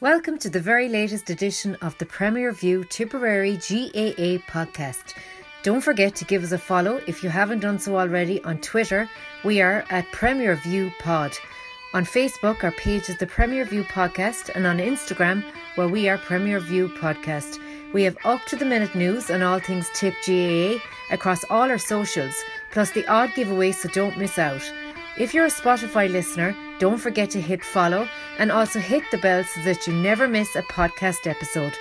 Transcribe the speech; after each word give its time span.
Welcome 0.00 0.38
to 0.38 0.48
the 0.48 0.60
very 0.60 0.88
latest 0.88 1.28
edition 1.28 1.74
of 1.82 1.98
the 1.98 2.06
Premier 2.06 2.52
View 2.52 2.84
Tipperary 2.84 3.54
GAA 3.56 4.38
podcast. 4.46 5.14
Don't 5.64 5.80
forget 5.80 6.14
to 6.14 6.24
give 6.24 6.44
us 6.44 6.52
a 6.52 6.58
follow 6.58 7.00
if 7.08 7.24
you 7.24 7.30
haven't 7.30 7.58
done 7.58 7.80
so 7.80 7.98
already 7.98 8.40
on 8.44 8.58
Twitter. 8.58 9.10
We 9.42 9.60
are 9.60 9.84
at 9.90 10.12
Premier 10.12 10.54
View 10.54 10.92
Pod. 11.00 11.36
On 11.94 12.04
Facebook, 12.04 12.62
our 12.62 12.70
page 12.70 13.08
is 13.08 13.16
the 13.16 13.26
Premier 13.26 13.64
View 13.64 13.82
Podcast, 13.82 14.54
and 14.54 14.68
on 14.68 14.78
Instagram, 14.78 15.42
where 15.74 15.88
we 15.88 16.08
are 16.08 16.16
Premier 16.16 16.60
View 16.60 16.90
Podcast. 16.90 17.58
We 17.92 18.04
have 18.04 18.16
up 18.24 18.44
to 18.44 18.54
the 18.54 18.66
minute 18.66 18.94
news 18.94 19.32
on 19.32 19.42
all 19.42 19.58
things 19.58 19.90
Tip 19.94 20.14
GAA 20.24 20.78
across 21.10 21.42
all 21.50 21.68
our 21.68 21.76
socials, 21.76 22.36
plus 22.70 22.92
the 22.92 23.04
odd 23.08 23.34
giveaway, 23.34 23.72
so 23.72 23.88
don't 23.88 24.16
miss 24.16 24.38
out. 24.38 24.62
If 25.18 25.34
you're 25.34 25.46
a 25.46 25.50
Spotify 25.50 26.08
listener, 26.08 26.54
don't 26.78 26.98
forget 26.98 27.30
to 27.30 27.40
hit 27.40 27.64
follow 27.64 28.08
and 28.38 28.50
also 28.52 28.78
hit 28.78 29.02
the 29.10 29.18
bell 29.18 29.44
so 29.44 29.60
that 29.62 29.86
you 29.86 29.92
never 29.92 30.26
miss 30.26 30.56
a 30.56 30.62
podcast 30.62 31.26
episode. 31.26 31.74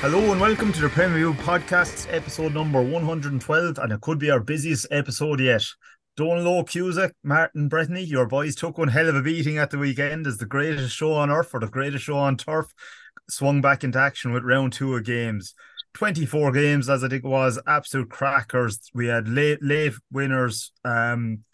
Hello 0.00 0.32
and 0.32 0.40
welcome 0.40 0.72
to 0.72 0.80
the 0.80 0.88
Premier 0.88 1.18
View 1.18 1.34
Podcast, 1.34 2.12
episode 2.12 2.54
number 2.54 2.82
112, 2.82 3.78
and 3.78 3.92
it 3.92 4.00
could 4.00 4.18
be 4.18 4.32
our 4.32 4.40
busiest 4.40 4.88
episode 4.90 5.38
yet. 5.38 5.62
Donlow 6.18 6.68
Cusack, 6.68 7.12
Martin 7.24 7.68
Brittany, 7.68 8.02
your 8.02 8.26
boys 8.26 8.54
took 8.54 8.76
one 8.76 8.88
hell 8.88 9.08
of 9.08 9.16
a 9.16 9.22
beating 9.22 9.56
at 9.56 9.70
the 9.70 9.78
weekend 9.78 10.26
as 10.26 10.36
the 10.36 10.44
greatest 10.44 10.94
show 10.94 11.14
on 11.14 11.30
earth 11.30 11.54
or 11.54 11.60
the 11.60 11.68
greatest 11.68 12.04
show 12.04 12.18
on 12.18 12.36
turf 12.36 12.66
swung 13.30 13.62
back 13.62 13.82
into 13.82 13.98
action 13.98 14.32
with 14.32 14.44
round 14.44 14.74
two 14.74 14.94
of 14.94 15.04
games. 15.04 15.54
24 15.94 16.52
games, 16.52 16.90
as 16.90 17.02
I 17.02 17.08
think 17.08 17.24
it 17.24 17.28
was, 17.28 17.58
absolute 17.66 18.10
crackers. 18.10 18.90
We 18.92 19.06
had 19.06 19.28
late 19.28 19.62
late 19.62 19.94
winners, 20.10 20.72
um, 20.84 21.44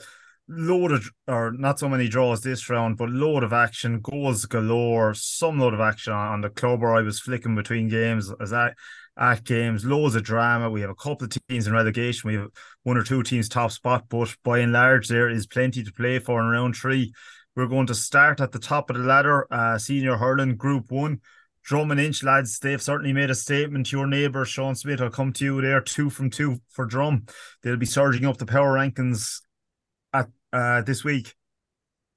load 0.48 0.92
of 0.92 1.08
or 1.26 1.52
not 1.52 1.78
so 1.78 1.88
many 1.88 2.08
draws 2.08 2.40
this 2.40 2.68
round, 2.68 2.96
but 2.96 3.10
load 3.10 3.44
of 3.44 3.52
action, 3.52 4.00
goals 4.00 4.44
galore, 4.46 5.14
some 5.14 5.60
load 5.60 5.74
of 5.74 5.80
action 5.80 6.12
on, 6.12 6.32
on 6.32 6.40
the 6.40 6.50
club 6.50 6.80
where 6.80 6.94
I 6.94 7.02
was 7.02 7.20
flicking 7.20 7.54
between 7.54 7.88
games 7.88 8.32
as 8.40 8.52
I 8.52 8.72
at 9.18 9.44
games, 9.44 9.84
loads 9.84 10.14
of 10.14 10.22
drama. 10.22 10.70
We 10.70 10.80
have 10.82 10.90
a 10.90 10.94
couple 10.94 11.24
of 11.26 11.36
teams 11.48 11.66
in 11.66 11.72
relegation. 11.72 12.28
We 12.28 12.34
have 12.34 12.50
one 12.84 12.96
or 12.96 13.02
two 13.02 13.22
teams 13.22 13.48
top 13.48 13.72
spot, 13.72 14.04
but 14.08 14.34
by 14.44 14.58
and 14.58 14.72
large, 14.72 15.08
there 15.08 15.28
is 15.28 15.46
plenty 15.46 15.82
to 15.82 15.92
play 15.92 16.18
for 16.18 16.40
in 16.40 16.46
round 16.46 16.76
three. 16.76 17.12
We're 17.56 17.66
going 17.66 17.88
to 17.88 17.94
start 17.94 18.40
at 18.40 18.52
the 18.52 18.60
top 18.60 18.90
of 18.90 18.96
the 18.96 19.02
ladder, 19.02 19.52
uh, 19.52 19.78
senior 19.78 20.16
hurling 20.16 20.56
group 20.56 20.90
one. 20.90 21.20
Drum 21.64 21.90
and 21.90 22.00
inch 22.00 22.22
lads, 22.22 22.60
they've 22.60 22.80
certainly 22.80 23.12
made 23.12 23.28
a 23.28 23.34
statement. 23.34 23.92
Your 23.92 24.06
neighbour 24.06 24.44
Sean 24.44 24.74
Smith, 24.74 25.02
I'll 25.02 25.10
come 25.10 25.32
to 25.34 25.44
you 25.44 25.60
there, 25.60 25.80
two 25.80 26.08
from 26.08 26.30
two 26.30 26.60
for 26.70 26.86
Drum. 26.86 27.26
They'll 27.62 27.76
be 27.76 27.84
surging 27.84 28.24
up 28.24 28.38
the 28.38 28.46
power 28.46 28.74
rankings 28.74 29.42
at 30.14 30.28
uh, 30.52 30.82
this 30.82 31.04
week. 31.04 31.34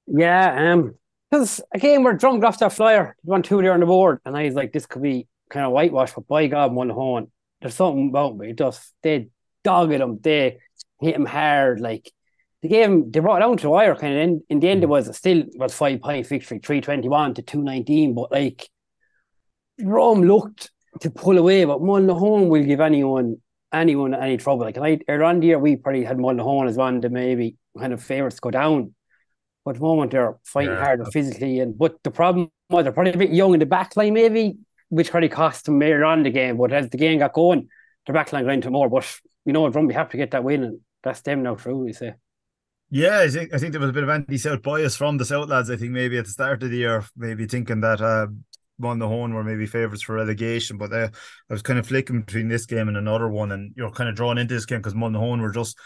Yeah, 0.06 0.72
um, 0.72 0.94
because 1.30 1.60
again 1.74 2.02
we're 2.02 2.14
drunk 2.14 2.44
off 2.44 2.58
flyer, 2.74 3.16
one 3.22 3.42
two 3.42 3.60
there 3.60 3.74
on 3.74 3.80
the 3.80 3.86
board, 3.86 4.20
and 4.24 4.36
I 4.36 4.44
was 4.44 4.54
like, 4.54 4.72
this 4.72 4.86
could 4.86 5.02
be 5.02 5.26
kind 5.52 5.66
of 5.66 5.72
whitewash, 5.72 6.12
but 6.14 6.26
by 6.26 6.46
God, 6.48 6.72
Mullinahone, 6.72 7.28
there's 7.60 7.76
something 7.76 8.08
about 8.08 8.36
me. 8.36 8.52
Just 8.54 8.94
they 9.02 9.28
dogged 9.62 9.92
him, 9.92 10.18
they 10.20 10.58
hit 11.00 11.14
him 11.14 11.26
hard, 11.26 11.80
like 11.80 12.10
they 12.62 12.68
gave 12.68 12.88
him 12.88 13.10
they 13.10 13.20
brought 13.20 13.36
it 13.36 13.44
down 13.44 13.56
to 13.58 13.70
wire 13.70 13.94
kind 13.94 14.14
of 14.14 14.20
in, 14.20 14.42
in 14.48 14.60
the 14.60 14.68
end 14.68 14.82
it 14.82 14.86
mm. 14.86 14.90
was 14.90 15.08
it 15.08 15.14
still 15.14 15.44
was 15.56 15.74
five 15.74 16.00
point 16.00 16.26
victory, 16.26 16.58
three 16.58 16.80
twenty 16.80 17.08
one 17.08 17.34
to 17.34 17.42
two 17.42 17.62
nineteen, 17.62 18.14
but 18.14 18.32
like 18.32 18.68
Rome 19.80 20.22
looked 20.22 20.70
to 21.00 21.10
pull 21.10 21.38
away, 21.38 21.64
but 21.64 21.80
Mullinahone 21.80 22.48
will 22.48 22.64
give 22.64 22.80
anyone 22.80 23.36
anyone 23.72 24.14
any 24.14 24.36
trouble. 24.36 24.64
Like 24.64 24.78
I, 24.78 25.00
earlier 25.08 25.24
on 25.24 25.40
the 25.40 25.46
year, 25.48 25.58
we 25.58 25.76
probably 25.76 26.04
had 26.04 26.18
Mullinahone 26.18 26.68
as 26.68 26.76
one 26.76 26.96
of 26.96 27.02
the 27.02 27.10
maybe 27.10 27.56
kind 27.78 27.92
of 27.92 28.02
favourites 28.02 28.40
go 28.40 28.50
down. 28.50 28.94
But 29.64 29.76
at 29.76 29.80
the 29.80 29.86
moment 29.86 30.10
they're 30.10 30.36
fighting 30.44 30.74
Yeah. 30.74 30.84
harder 30.84 31.04
physically, 31.06 31.60
and 31.60 31.76
but 31.78 32.02
the 32.02 32.10
problem 32.10 32.50
was 32.68 32.84
they're 32.84 32.92
probably 32.92 33.12
a 33.12 33.16
bit 33.16 33.30
young 33.30 33.54
in 33.54 33.60
the 33.60 33.66
back 33.66 33.96
line, 33.96 34.14
maybe, 34.14 34.58
which 34.92 35.10
probably 35.10 35.30
cost 35.30 35.64
them 35.64 35.80
earlier 35.80 36.04
on 36.04 36.22
the 36.22 36.30
game. 36.30 36.58
But 36.58 36.70
as 36.70 36.90
the 36.90 36.98
game 36.98 37.18
got 37.18 37.32
going, 37.32 37.68
their 38.04 38.12
back 38.12 38.30
line 38.30 38.44
got 38.44 38.52
into 38.52 38.70
more. 38.70 38.90
But 38.90 39.10
you 39.46 39.54
know, 39.54 39.70
Drumby 39.70 39.94
have 39.94 40.10
to 40.10 40.18
get 40.18 40.32
that 40.32 40.44
win, 40.44 40.62
and 40.62 40.80
that's 41.02 41.22
them 41.22 41.42
now 41.42 41.56
through. 41.56 41.78
We 41.78 41.94
say. 41.94 42.12
Yeah, 42.90 43.20
I 43.20 43.28
think 43.28 43.54
I 43.54 43.58
think 43.58 43.72
there 43.72 43.80
was 43.80 43.88
a 43.88 43.94
bit 43.94 44.02
of 44.02 44.10
anti-South 44.10 44.60
bias 44.60 44.94
from 44.94 45.16
the 45.16 45.24
South 45.24 45.48
lads. 45.48 45.70
I 45.70 45.76
think 45.76 45.92
maybe 45.92 46.18
at 46.18 46.26
the 46.26 46.30
start 46.30 46.62
of 46.62 46.70
the 46.70 46.76
year, 46.76 47.06
maybe 47.16 47.46
thinking 47.46 47.80
that 47.80 48.02
uh, 48.02 48.26
Monaghan 48.78 49.32
were 49.32 49.42
maybe 49.42 49.64
favourites 49.64 50.02
for 50.02 50.16
relegation, 50.16 50.76
but 50.76 50.92
uh, 50.92 51.08
I 51.48 51.52
was 51.54 51.62
kind 51.62 51.78
of 51.78 51.86
flicking 51.86 52.20
between 52.20 52.48
this 52.48 52.66
game 52.66 52.88
and 52.88 52.98
another 52.98 53.30
one, 53.30 53.50
and 53.50 53.72
you're 53.74 53.92
kind 53.92 54.10
of 54.10 54.14
drawn 54.14 54.36
into 54.36 54.52
this 54.52 54.66
game 54.66 54.80
because 54.80 54.94
Monaghan 54.94 55.40
were 55.40 55.52
just 55.52 55.78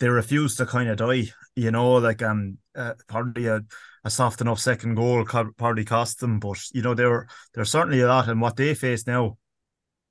they 0.00 0.08
refused 0.08 0.58
to 0.58 0.66
kind 0.66 0.88
of 0.88 0.96
die. 0.96 1.24
You 1.56 1.70
know, 1.70 1.94
like 1.94 2.22
um, 2.22 2.58
uh, 2.76 2.94
probably 3.08 3.46
a, 3.46 3.62
a 4.04 4.10
soft 4.10 4.40
enough 4.40 4.60
second 4.60 4.94
goal 4.94 5.24
co- 5.24 5.50
probably 5.56 5.84
cost 5.84 6.20
them, 6.20 6.38
but 6.38 6.58
you 6.72 6.82
know 6.82 6.94
they 6.94 7.06
were 7.06 7.26
there's 7.54 7.70
certainly 7.70 8.00
a 8.00 8.08
lot, 8.08 8.28
and 8.28 8.40
what 8.40 8.56
they 8.56 8.74
face 8.74 9.06
now 9.06 9.38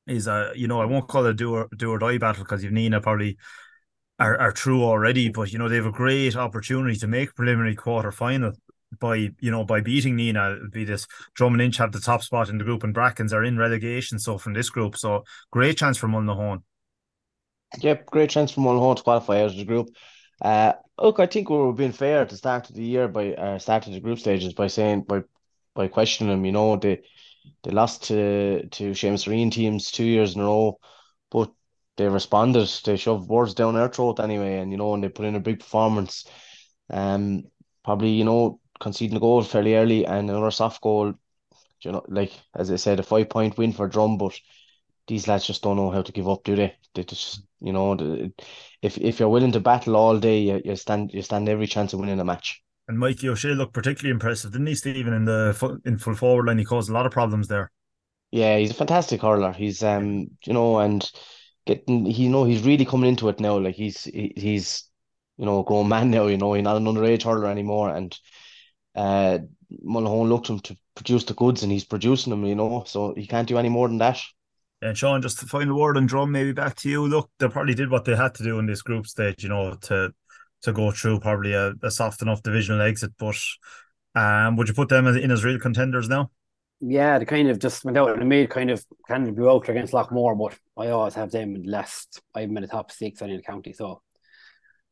is 0.05 0.27
a 0.27 0.51
you 0.55 0.67
know 0.67 0.81
I 0.81 0.85
won't 0.85 1.07
call 1.07 1.25
it 1.25 1.31
a 1.31 1.33
do 1.33 1.53
or 1.53 1.69
do 1.75 1.91
or 1.91 1.99
die 1.99 2.17
battle 2.17 2.43
because 2.43 2.63
you've 2.63 2.73
Nenagh 2.73 3.03
probably 3.03 3.37
are, 4.19 4.37
are 4.37 4.51
true 4.51 4.83
already, 4.83 5.29
but 5.29 5.51
you 5.51 5.59
know 5.59 5.69
they 5.69 5.75
have 5.77 5.85
a 5.85 5.91
great 5.91 6.35
opportunity 6.35 6.97
to 6.99 7.07
make 7.07 7.35
preliminary 7.35 7.75
quarter 7.75 8.11
final 8.11 8.53
by 8.99 9.15
you 9.15 9.51
know 9.51 9.63
by 9.63 9.81
beating 9.81 10.17
Nenagh. 10.17 10.57
It'd 10.57 10.71
be 10.71 10.85
this 10.85 11.07
Drum 11.35 11.53
and 11.53 11.61
Inch 11.61 11.77
have 11.77 11.91
the 11.91 11.99
top 11.99 12.23
spot 12.23 12.49
in 12.49 12.57
the 12.57 12.63
group, 12.63 12.83
and 12.83 12.95
Brackens 12.95 13.33
are 13.33 13.43
in 13.43 13.57
relegation. 13.57 14.19
So 14.19 14.37
from 14.37 14.53
this 14.53 14.69
group, 14.69 14.97
so 14.97 15.23
great 15.51 15.77
chance 15.77 15.97
for 15.97 16.07
Mullinahone. 16.07 16.63
Yep, 17.75 18.05
great 18.07 18.29
chance 18.29 18.51
for 18.51 18.61
Mullinahone 18.61 18.95
to 18.97 19.03
qualify 19.03 19.41
out 19.41 19.51
of 19.51 19.57
the 19.57 19.65
group. 19.65 19.89
Uh, 20.41 20.73
look, 20.97 21.19
I 21.19 21.25
think 21.25 21.49
we 21.49 21.57
were 21.57 21.73
being 21.73 21.91
fair 21.91 22.21
at 22.21 22.29
the 22.29 22.37
start 22.37 22.69
of 22.69 22.75
the 22.75 22.83
year 22.83 23.07
by 23.07 23.33
uh, 23.33 23.59
start 23.59 23.87
of 23.87 23.93
the 23.93 23.99
group 23.99 24.19
stages 24.19 24.53
by 24.53 24.67
saying 24.67 25.01
by 25.01 25.23
by 25.75 25.87
questioning 25.87 26.31
them. 26.31 26.45
You 26.45 26.51
know, 26.53 26.77
they 26.77 27.01
they 27.63 27.71
lost 27.71 28.03
to 28.05 28.67
to 28.67 28.91
Seamus 28.91 29.27
Reen 29.27 29.51
teams 29.51 29.91
two 29.91 30.05
years 30.05 30.35
in 30.35 30.41
a 30.41 30.45
row, 30.45 30.79
but 31.31 31.51
they 31.97 32.07
responded. 32.09 32.69
They 32.85 32.97
shoved 32.97 33.29
words 33.29 33.53
down 33.53 33.75
their 33.75 33.89
throat 33.89 34.19
anyway, 34.19 34.59
and 34.59 34.71
you 34.71 34.77
know, 34.77 34.93
and 34.93 35.03
they 35.03 35.09
put 35.09 35.25
in 35.25 35.35
a 35.35 35.39
big 35.41 35.59
performance. 35.59 36.25
Um, 36.89 37.45
probably 37.85 38.11
you 38.11 38.25
know 38.25 38.59
conceding 38.79 39.17
a 39.17 39.21
goal 39.21 39.43
fairly 39.43 39.75
early 39.75 40.05
and 40.05 40.29
another 40.29 40.51
soft 40.51 40.81
goal. 40.81 41.13
You 41.81 41.93
know, 41.93 42.03
like 42.09 42.33
as 42.55 42.71
I 42.71 42.77
said, 42.77 42.99
a 42.99 43.03
five 43.03 43.29
point 43.29 43.57
win 43.57 43.73
for 43.73 43.87
Drum, 43.87 44.17
but 44.17 44.39
these 45.07 45.27
lads 45.27 45.47
just 45.47 45.63
don't 45.63 45.77
know 45.77 45.91
how 45.91 46.03
to 46.03 46.13
give 46.13 46.29
up, 46.29 46.43
do 46.45 46.55
they? 46.57 46.75
They 46.95 47.03
just, 47.05 47.41
you 47.59 47.73
know, 47.73 47.97
if 48.81 48.97
if 48.97 49.19
you're 49.19 49.29
willing 49.29 49.51
to 49.53 49.59
battle 49.59 49.95
all 49.95 50.19
day, 50.19 50.39
you, 50.39 50.61
you 50.63 50.75
stand 50.75 51.11
you 51.13 51.21
stand 51.21 51.49
every 51.49 51.67
chance 51.67 51.93
of 51.93 51.99
winning 51.99 52.19
a 52.19 52.25
match. 52.25 52.61
And 52.87 52.99
Mikey 52.99 53.29
O'Shea 53.29 53.53
looked 53.53 53.73
particularly 53.73 54.11
impressive, 54.11 54.51
didn't 54.51 54.67
he, 54.67 54.75
Stephen? 54.75 55.13
In 55.13 55.25
the 55.25 55.79
in 55.85 55.97
full 55.97 56.15
forward 56.15 56.47
line, 56.47 56.57
he 56.57 56.65
caused 56.65 56.89
a 56.89 56.93
lot 56.93 57.05
of 57.05 57.11
problems 57.11 57.47
there. 57.47 57.71
Yeah, 58.31 58.57
he's 58.57 58.71
a 58.71 58.75
fantastic 58.75 59.21
hurler. 59.21 59.53
He's 59.53 59.83
um, 59.83 60.27
you 60.45 60.53
know, 60.53 60.79
and 60.79 61.09
getting 61.65 62.05
he 62.05 62.23
you 62.23 62.29
know 62.29 62.45
he's 62.45 62.63
really 62.63 62.85
coming 62.85 63.09
into 63.09 63.29
it 63.29 63.39
now. 63.39 63.57
Like 63.57 63.75
he's 63.75 64.03
he, 64.03 64.33
he's 64.35 64.83
you 65.37 65.45
know 65.45 65.59
a 65.59 65.63
grown 65.63 65.89
man 65.89 66.11
now. 66.11 66.27
You 66.27 66.37
know, 66.37 66.53
he's 66.53 66.63
not 66.63 66.77
an 66.77 66.85
underage 66.85 67.23
hurler 67.23 67.47
anymore, 67.47 67.89
and 67.89 68.17
uh, 68.95 69.39
Mullinahone 69.85 70.29
looked 70.29 70.49
him 70.49 70.59
to 70.61 70.77
produce 70.95 71.25
the 71.25 71.33
goods, 71.33 71.63
and 71.63 71.71
he's 71.71 71.85
producing 71.85 72.31
them. 72.31 72.45
You 72.45 72.55
know, 72.55 72.83
so 72.85 73.13
he 73.15 73.27
can't 73.27 73.47
do 73.47 73.57
any 73.57 73.69
more 73.69 73.87
than 73.87 73.97
that. 73.99 74.19
And 74.81 74.97
Sean, 74.97 75.21
just 75.21 75.39
the 75.39 75.47
final 75.47 75.79
word 75.79 75.97
on 75.97 76.05
drum, 76.05 76.31
maybe 76.31 76.51
back 76.51 76.75
to 76.77 76.89
you. 76.89 77.07
Look, 77.07 77.29
they 77.39 77.47
probably 77.47 77.73
did 77.73 77.89
what 77.89 78.05
they 78.05 78.15
had 78.15 78.35
to 78.35 78.43
do 78.43 78.59
in 78.59 78.67
this 78.67 78.83
group 78.83 79.07
stage, 79.07 79.43
you 79.43 79.49
know, 79.49 79.73
to 79.73 80.13
to 80.63 80.73
go 80.73 80.91
through 80.91 81.19
probably 81.19 81.53
a, 81.53 81.73
a 81.83 81.91
soft 81.91 82.21
enough 82.21 82.43
divisional 82.43 82.81
exit. 82.81 83.11
But 83.17 83.37
um, 84.15 84.55
would 84.55 84.67
you 84.67 84.73
put 84.73 84.89
them 84.89 85.07
in 85.07 85.31
as 85.31 85.43
real 85.43 85.59
contenders 85.59 86.09
now? 86.09 86.31
Yeah, 86.79 87.17
they 87.17 87.25
kind 87.25 87.49
of 87.49 87.57
just 87.57 87.83
went 87.83 87.97
out 87.97 88.19
and 88.19 88.29
made 88.29 88.51
kind 88.51 88.69
of 88.69 88.85
kind 89.07 89.27
of 89.27 89.35
blew 89.35 89.49
out 89.49 89.67
against 89.67 89.93
Loughmore, 89.93 90.37
but 90.37 90.57
I 90.81 90.89
always 90.89 91.15
have 91.15 91.31
them 91.31 91.55
in 91.55 91.63
the 91.63 91.71
last. 91.71 92.21
I'm 92.35 92.55
in 92.55 92.61
the 92.61 92.67
top 92.67 92.91
six 92.91 93.21
in 93.21 93.35
the 93.35 93.41
county, 93.41 93.73
so 93.73 94.01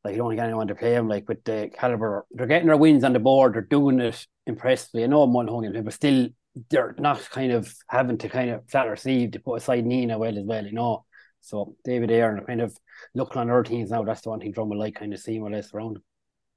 like 0.04 0.14
you 0.14 0.20
don't 0.20 0.36
get 0.36 0.46
anyone 0.46 0.68
to 0.68 0.76
play 0.76 0.92
them. 0.92 1.08
Like 1.08 1.30
with 1.30 1.44
the 1.44 1.70
caliber, 1.72 2.26
they're 2.32 2.48
getting 2.48 2.68
their 2.68 2.78
wins 2.78 3.04
on 3.04 3.14
the 3.14 3.20
board. 3.20 3.54
They're 3.54 3.62
doing 3.62 4.00
it 4.00 4.26
impressively. 4.48 5.04
I 5.04 5.08
know 5.08 5.28
hungry, 5.28 5.82
but 5.82 5.94
still 5.94 6.30
they're 6.70 6.96
not 6.98 7.30
kind 7.30 7.52
of 7.52 7.74
having 7.88 8.18
to 8.20 8.30
kind 8.30 8.50
of 8.50 8.70
flat 8.70 8.90
receive 8.90 9.32
to 9.32 9.40
put 9.40 9.62
aside 9.62 9.86
Nenagh 9.86 10.20
well 10.20 10.38
as 10.38 10.46
well, 10.46 10.66
you 10.66 10.74
know. 10.74 11.06
So 11.42 11.76
David 11.84 12.12
Ayer 12.12 12.36
and 12.36 12.48
kind 12.48 12.62
of 12.62 12.76
looking 13.14 13.40
on 13.40 13.50
other 13.50 13.64
teams 13.64 13.92
now, 13.92 14.04
that's 14.04 14.22
the 14.22 14.30
one 14.30 14.40
thing 14.40 14.52
Drum 14.52 14.70
will 14.70 14.80
like 14.80 14.96
kind 14.96 15.14
of 15.14 15.20
seeing 15.20 15.42
what 15.42 15.54
else 15.54 15.74
around. 15.74 16.00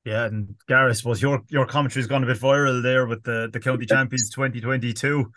Yeah, 0.04 0.24
and 0.24 0.54
Gareth, 0.66 1.04
was 1.04 1.20
your 1.20 1.42
your 1.50 1.66
commentary's 1.66 2.06
gone 2.06 2.22
a 2.22 2.26
bit 2.26 2.38
viral 2.38 2.82
there 2.82 3.06
with 3.06 3.24
the, 3.24 3.50
the 3.52 3.60
county 3.60 3.84
champions 3.84 4.30
2022. 4.30 5.30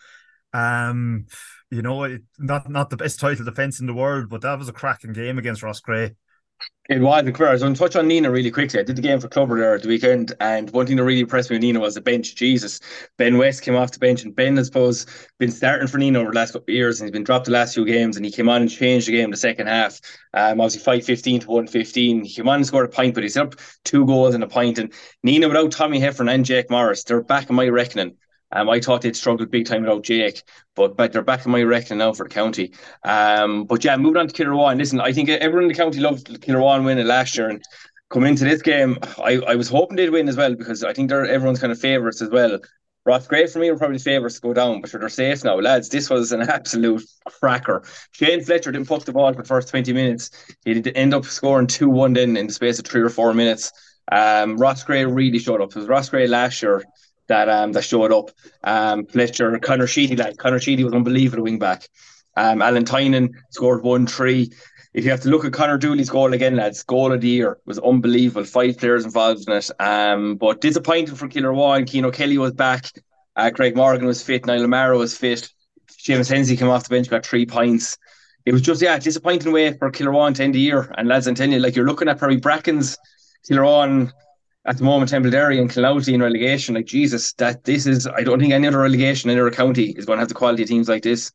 Um, 0.53 1.25
you 1.69 1.81
know, 1.81 2.17
not 2.39 2.69
not 2.69 2.89
the 2.89 2.97
best 2.97 3.19
title 3.19 3.43
defence 3.43 3.79
in 3.79 3.87
the 3.87 3.93
world, 3.93 4.29
but 4.29 4.41
that 4.41 4.59
was 4.59 4.69
a 4.69 4.73
cracking 4.73 5.13
game 5.13 5.37
against 5.37 5.63
Roscrea. 5.63 6.11
It 6.89 6.99
was 6.99 7.23
the 7.23 7.45
I 7.47 7.51
was 7.53 7.61
going 7.61 7.73
to 7.73 7.79
touch 7.79 7.95
on 7.95 8.09
Nenagh 8.09 8.33
really 8.33 8.51
quickly. 8.51 8.81
I 8.81 8.83
did 8.83 8.97
the 8.97 9.01
game 9.01 9.19
for 9.21 9.29
Clubber 9.29 9.57
there 9.57 9.75
at 9.75 9.81
the 9.81 9.87
weekend, 9.87 10.33
and 10.41 10.69
one 10.71 10.85
thing 10.85 10.97
that 10.97 11.05
really 11.05 11.21
impressed 11.21 11.49
me 11.49 11.55
with 11.55 11.63
Nenagh 11.63 11.79
was 11.79 11.95
the 11.95 12.01
bench. 12.01 12.35
Jesus, 12.35 12.81
Ben 13.17 13.37
West 13.37 13.61
came 13.61 13.77
off 13.77 13.93
the 13.93 13.99
bench, 13.99 14.23
and 14.23 14.35
Ben, 14.35 14.59
I 14.59 14.63
suppose, 14.63 15.05
been 15.39 15.51
starting 15.51 15.87
for 15.87 15.99
Nenagh 15.99 16.17
over 16.17 16.31
the 16.31 16.35
last 16.35 16.51
couple 16.51 16.65
of 16.69 16.75
years, 16.75 16.99
and 16.99 17.07
he's 17.07 17.13
been 17.13 17.23
dropped 17.23 17.45
the 17.45 17.51
last 17.51 17.75
few 17.75 17.85
games, 17.85 18.17
and 18.17 18.25
he 18.25 18.31
came 18.31 18.49
on 18.49 18.61
and 18.61 18.69
changed 18.69 19.07
the 19.07 19.13
game 19.13 19.25
in 19.25 19.31
the 19.31 19.37
second 19.37 19.67
half. 19.67 20.01
Um, 20.33 20.59
obviously 20.59 20.81
five 20.81 21.05
fifteen 21.05 21.39
to 21.39 21.47
one 21.47 21.67
fifteen. 21.67 22.25
He 22.25 22.35
came 22.35 22.49
on 22.49 22.55
and 22.55 22.67
scored 22.67 22.87
a 22.87 22.89
point, 22.89 23.13
but 23.13 23.23
he's 23.23 23.37
up 23.37 23.55
two 23.85 24.05
goals 24.05 24.35
and 24.35 24.43
a 24.43 24.47
point. 24.47 24.77
And 24.77 24.91
Nina 25.23 25.47
without 25.47 25.71
Tommy 25.71 26.01
Heffern 26.01 26.29
and 26.29 26.43
Jake 26.43 26.69
Morris, 26.69 27.05
they're 27.05 27.21
back 27.21 27.49
in 27.49 27.55
my 27.55 27.69
reckoning. 27.69 28.17
Um, 28.53 28.69
I 28.69 28.79
thought 28.79 29.01
they'd 29.01 29.15
struggled 29.15 29.51
big 29.51 29.65
time 29.65 29.81
without 29.81 30.03
Jake, 30.03 30.43
but 30.75 30.97
but 30.97 31.13
they're 31.13 31.21
back 31.21 31.45
in 31.45 31.51
my 31.51 31.63
reckoning 31.63 31.99
now 31.99 32.13
for 32.13 32.27
the 32.27 32.33
county. 32.33 32.73
Um, 33.03 33.65
but 33.65 33.83
yeah, 33.83 33.97
moving 33.97 34.19
on 34.19 34.27
to 34.27 34.33
Kilruane. 34.33 34.77
Listen, 34.77 34.99
I 34.99 35.13
think 35.13 35.29
everyone 35.29 35.63
in 35.63 35.69
the 35.69 35.75
county 35.75 35.99
loved 35.99 36.27
Kilruane 36.41 36.85
winning 36.85 37.07
last 37.07 37.37
year, 37.37 37.49
and 37.49 37.61
coming 38.09 38.29
into 38.29 38.43
this 38.43 38.61
game, 38.61 38.97
I, 39.17 39.39
I 39.47 39.55
was 39.55 39.69
hoping 39.69 39.95
they'd 39.95 40.09
win 40.09 40.27
as 40.27 40.37
well 40.37 40.53
because 40.55 40.83
I 40.83 40.93
think 40.93 41.09
they're 41.09 41.25
everyone's 41.25 41.59
kind 41.59 41.71
of 41.71 41.79
favourites 41.79 42.21
as 42.21 42.29
well. 42.29 42.59
Roscrea 43.03 43.47
for 43.47 43.57
me 43.57 43.71
were 43.71 43.79
probably 43.79 43.97
favourites 43.97 44.35
to 44.35 44.41
go 44.41 44.53
down, 44.53 44.79
but 44.79 44.91
they're 44.91 45.09
safe 45.09 45.43
now, 45.43 45.55
lads. 45.55 45.89
This 45.89 46.07
was 46.07 46.31
an 46.31 46.41
absolute 46.41 47.03
cracker. 47.25 47.81
Shane 48.11 48.43
Fletcher 48.43 48.71
didn't 48.71 48.87
fuck 48.87 49.05
the 49.05 49.11
ball 49.11 49.33
for 49.33 49.41
the 49.41 49.47
first 49.47 49.69
twenty 49.69 49.91
minutes. 49.91 50.29
He 50.65 50.79
did 50.79 50.95
end 50.95 51.13
up 51.13 51.25
scoring 51.25 51.65
two 51.67 51.89
one 51.89 52.13
then 52.13 52.37
in 52.37 52.47
the 52.47 52.53
space 52.53 52.77
of 52.77 52.85
three 52.85 53.01
or 53.01 53.09
four 53.09 53.33
minutes. 53.33 53.71
Um, 54.11 54.57
Roscrea 54.57 55.07
really 55.07 55.39
showed 55.39 55.61
up. 55.61 55.69
It 55.69 55.77
was 55.77 55.87
Roscrea 55.87 56.27
last 56.27 56.61
year 56.61 56.83
that 57.31 57.49
um 57.49 57.71
that 57.73 57.83
showed 57.83 58.11
up. 58.11 58.31
Um, 58.63 59.05
Fletcher, 59.05 59.57
Connor 59.59 59.87
Sheedy, 59.87 60.15
like 60.15 60.37
Connor 60.37 60.59
Sheedy 60.59 60.83
was 60.83 60.93
unbelievable 60.93 61.43
wing 61.43 61.59
back. 61.59 61.87
Um, 62.37 62.61
Alan 62.61 62.85
Tynan 62.85 63.31
scored 63.49 63.83
one 63.83 64.05
three. 64.07 64.51
If 64.93 65.05
you 65.05 65.11
have 65.11 65.21
to 65.21 65.29
look 65.29 65.45
at 65.45 65.53
Connor 65.53 65.77
Dooley's 65.77 66.09
goal 66.09 66.33
again, 66.33 66.57
lads, 66.57 66.83
goal 66.83 67.13
of 67.13 67.21
the 67.21 67.29
year 67.29 67.57
was 67.65 67.79
unbelievable. 67.79 68.43
Five 68.43 68.77
players 68.77 69.05
involved 69.05 69.47
in 69.47 69.55
it. 69.55 69.69
Um, 69.79 70.35
but 70.35 70.59
disappointing 70.59 71.15
for 71.15 71.29
Kilruane. 71.29 71.85
Keano 71.85 72.13
Kelly 72.13 72.37
was 72.37 72.51
back. 72.51 72.91
Uh, 73.37 73.51
Craig 73.55 73.75
Morgan 73.75 74.05
was 74.05 74.21
fit. 74.21 74.45
Niall 74.45 74.63
O'Mara 74.63 74.97
was 74.97 75.17
fit. 75.17 75.49
James 75.97 76.27
Hensey 76.27 76.57
came 76.57 76.67
off 76.67 76.83
the 76.83 76.89
bench, 76.89 77.09
got 77.09 77.25
three 77.25 77.45
points. 77.45 77.97
It 78.45 78.51
was 78.51 78.61
just 78.61 78.81
yeah, 78.81 78.97
disappointing 78.99 79.53
way 79.53 79.71
for 79.77 79.91
Kilruane 79.91 80.35
to 80.35 80.43
end 80.43 80.55
the 80.55 80.59
year. 80.59 80.93
And 80.97 81.07
lads, 81.07 81.27
I'm 81.27 81.35
telling 81.35 81.53
you, 81.53 81.59
like 81.59 81.75
you're 81.75 81.85
looking 81.85 82.09
at 82.09 82.17
probably 82.17 82.41
Brackens, 82.41 82.97
Kilruane 83.49 84.11
at 84.65 84.77
the 84.77 84.83
moment 84.83 85.11
Templederry 85.11 85.59
and 85.59 85.69
Clounty 85.69 86.13
in 86.13 86.21
relegation. 86.21 86.75
Like 86.75 86.85
Jesus, 86.85 87.33
that 87.33 87.63
this 87.63 87.87
is 87.87 88.07
I 88.07 88.23
don't 88.23 88.39
think 88.39 88.53
any 88.53 88.67
other 88.67 88.79
relegation 88.79 89.29
in 89.29 89.39
other 89.39 89.51
county 89.51 89.91
is 89.91 90.05
going 90.05 90.17
to 90.17 90.21
have 90.21 90.29
the 90.29 90.35
quality 90.35 90.63
of 90.63 90.69
teams 90.69 90.89
like 90.89 91.03
this. 91.03 91.31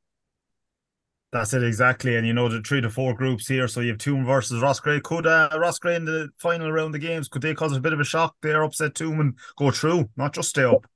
That's 1.33 1.53
it 1.53 1.65
exactly, 1.65 2.17
and 2.17 2.27
you 2.27 2.33
know 2.33 2.49
the 2.49 2.63
three 2.63 2.81
to 2.81 2.89
four 2.89 3.13
groups 3.13 3.49
here. 3.49 3.69
So 3.69 3.81
you 3.81 3.91
have 3.91 3.99
Toome 3.99 4.25
versus 4.25 4.63
Roscrea. 4.63 5.01
Could 5.03 5.27
uh, 5.27 5.51
Roscrea 5.53 5.97
in 5.97 6.05
the 6.05 6.29
final 6.39 6.71
round 6.71 6.95
of 6.95 7.01
games 7.01 7.29
could 7.29 7.43
they 7.43 7.55
cause 7.55 7.77
a 7.77 7.81
bit 7.81 7.93
of 7.93 8.01
a 8.01 8.05
shock? 8.05 8.37
They're 8.43 8.63
upset 8.63 8.95
Toome 8.95 9.21
and 9.21 9.39
go 9.59 9.71
through, 9.71 10.09
not 10.17 10.35
just 10.35 10.51
stay 10.51 10.65
up 10.65 10.87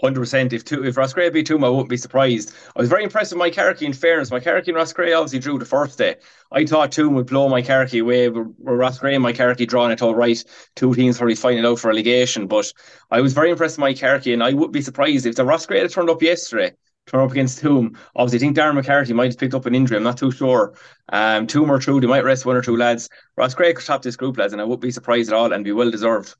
hundred 0.00 0.20
percent. 0.20 0.52
If 0.52 0.64
two, 0.64 0.84
if 0.84 0.96
Roscrea 0.96 1.30
beat 1.32 1.48
Toome, 1.48 1.64
I 1.64 1.68
wouldn't 1.68 1.88
be 1.88 1.96
surprised. 1.96 2.54
I 2.76 2.80
was 2.80 2.88
very 2.88 3.04
impressed 3.04 3.32
with 3.32 3.42
Moycarkey. 3.42 3.82
In 3.82 3.92
fairness, 3.92 4.30
Moycarkey 4.30 4.68
and 4.68 4.76
Roscrea 4.76 5.16
obviously 5.16 5.40
drew 5.40 5.58
the 5.58 5.64
first 5.64 5.98
day. 5.98 6.16
I 6.52 6.64
thought 6.64 6.92
Toome 6.92 7.14
would 7.14 7.26
blow 7.26 7.48
Moycarkey 7.48 8.00
away. 8.00 8.28
Where 8.28 8.44
Roscrea 8.76 9.16
and 9.16 9.24
Moycarkey 9.24 9.66
drawing 9.66 9.92
it 9.92 10.02
all 10.02 10.14
right. 10.14 10.42
Two 10.76 10.94
teams 10.94 11.18
probably 11.18 11.34
fighting 11.34 11.64
out 11.64 11.78
for 11.78 11.88
relegation. 11.88 12.46
But 12.46 12.72
I 13.10 13.20
was 13.20 13.32
very 13.32 13.50
impressed 13.50 13.78
with 13.78 13.86
Moycarkey, 13.86 14.32
and 14.32 14.42
I 14.42 14.52
would 14.52 14.72
be 14.72 14.82
surprised 14.82 15.26
if 15.26 15.36
the 15.36 15.44
Roscrea 15.44 15.82
had 15.82 15.90
turned 15.90 16.10
up 16.10 16.22
yesterday. 16.22 16.74
Turn 17.06 17.20
up 17.20 17.30
against 17.30 17.62
Toome. 17.62 17.96
Obviously, 18.14 18.36
I 18.36 18.40
think 18.40 18.56
Darren 18.58 18.74
McCarthy 18.74 19.14
might 19.14 19.30
have 19.32 19.38
picked 19.38 19.54
up 19.54 19.64
an 19.64 19.74
injury. 19.74 19.96
I'm 19.96 20.02
not 20.02 20.18
too 20.18 20.30
sure. 20.30 20.74
Um, 21.08 21.46
Toome 21.46 21.70
or 21.70 21.78
true, 21.78 22.02
they 22.02 22.06
might 22.06 22.22
rest 22.22 22.44
one 22.44 22.54
or 22.54 22.60
two 22.60 22.76
lads. 22.76 23.08
Roscrea 23.34 23.72
could 23.72 23.86
top 23.86 24.02
this 24.02 24.14
group, 24.14 24.36
lads, 24.36 24.52
and 24.52 24.60
I 24.60 24.64
would 24.66 24.76
not 24.76 24.80
be 24.82 24.90
surprised 24.90 25.30
at 25.30 25.34
all 25.34 25.50
and 25.50 25.64
be 25.64 25.72
well 25.72 25.90
deserved. 25.90 26.34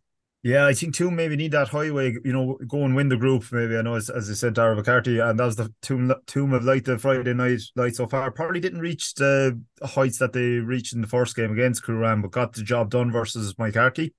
Yeah, 0.44 0.66
I 0.66 0.72
think 0.72 0.94
two 0.94 1.10
maybe 1.10 1.34
need 1.34 1.50
that 1.52 1.68
highway, 1.68 2.14
you 2.24 2.32
know, 2.32 2.58
go 2.68 2.84
and 2.84 2.94
win 2.94 3.08
the 3.08 3.16
group. 3.16 3.50
Maybe 3.50 3.76
I 3.76 3.82
know, 3.82 3.94
as, 3.94 4.08
as 4.08 4.30
I 4.30 4.34
said, 4.34 4.54
Dara 4.54 4.76
McCarthy, 4.76 5.18
and 5.18 5.38
that 5.38 5.44
was 5.44 5.56
the 5.56 5.72
tomb 5.82 6.14
Toome 6.26 6.54
of 6.54 6.64
light 6.64 6.84
the 6.84 6.96
Friday 6.96 7.34
night 7.34 7.60
light 7.74 7.96
so 7.96 8.06
far. 8.06 8.30
Probably 8.30 8.60
didn't 8.60 8.80
reach 8.80 9.14
the 9.14 9.60
heights 9.82 10.18
that 10.18 10.32
they 10.32 10.58
reached 10.60 10.92
in 10.94 11.00
the 11.00 11.08
first 11.08 11.34
game 11.34 11.50
against 11.50 11.82
Kilruane, 11.84 12.22
but 12.22 12.30
got 12.30 12.52
the 12.52 12.62
job 12.62 12.90
done 12.90 13.10
versus 13.10 13.54
Moycarkey. 13.54 14.12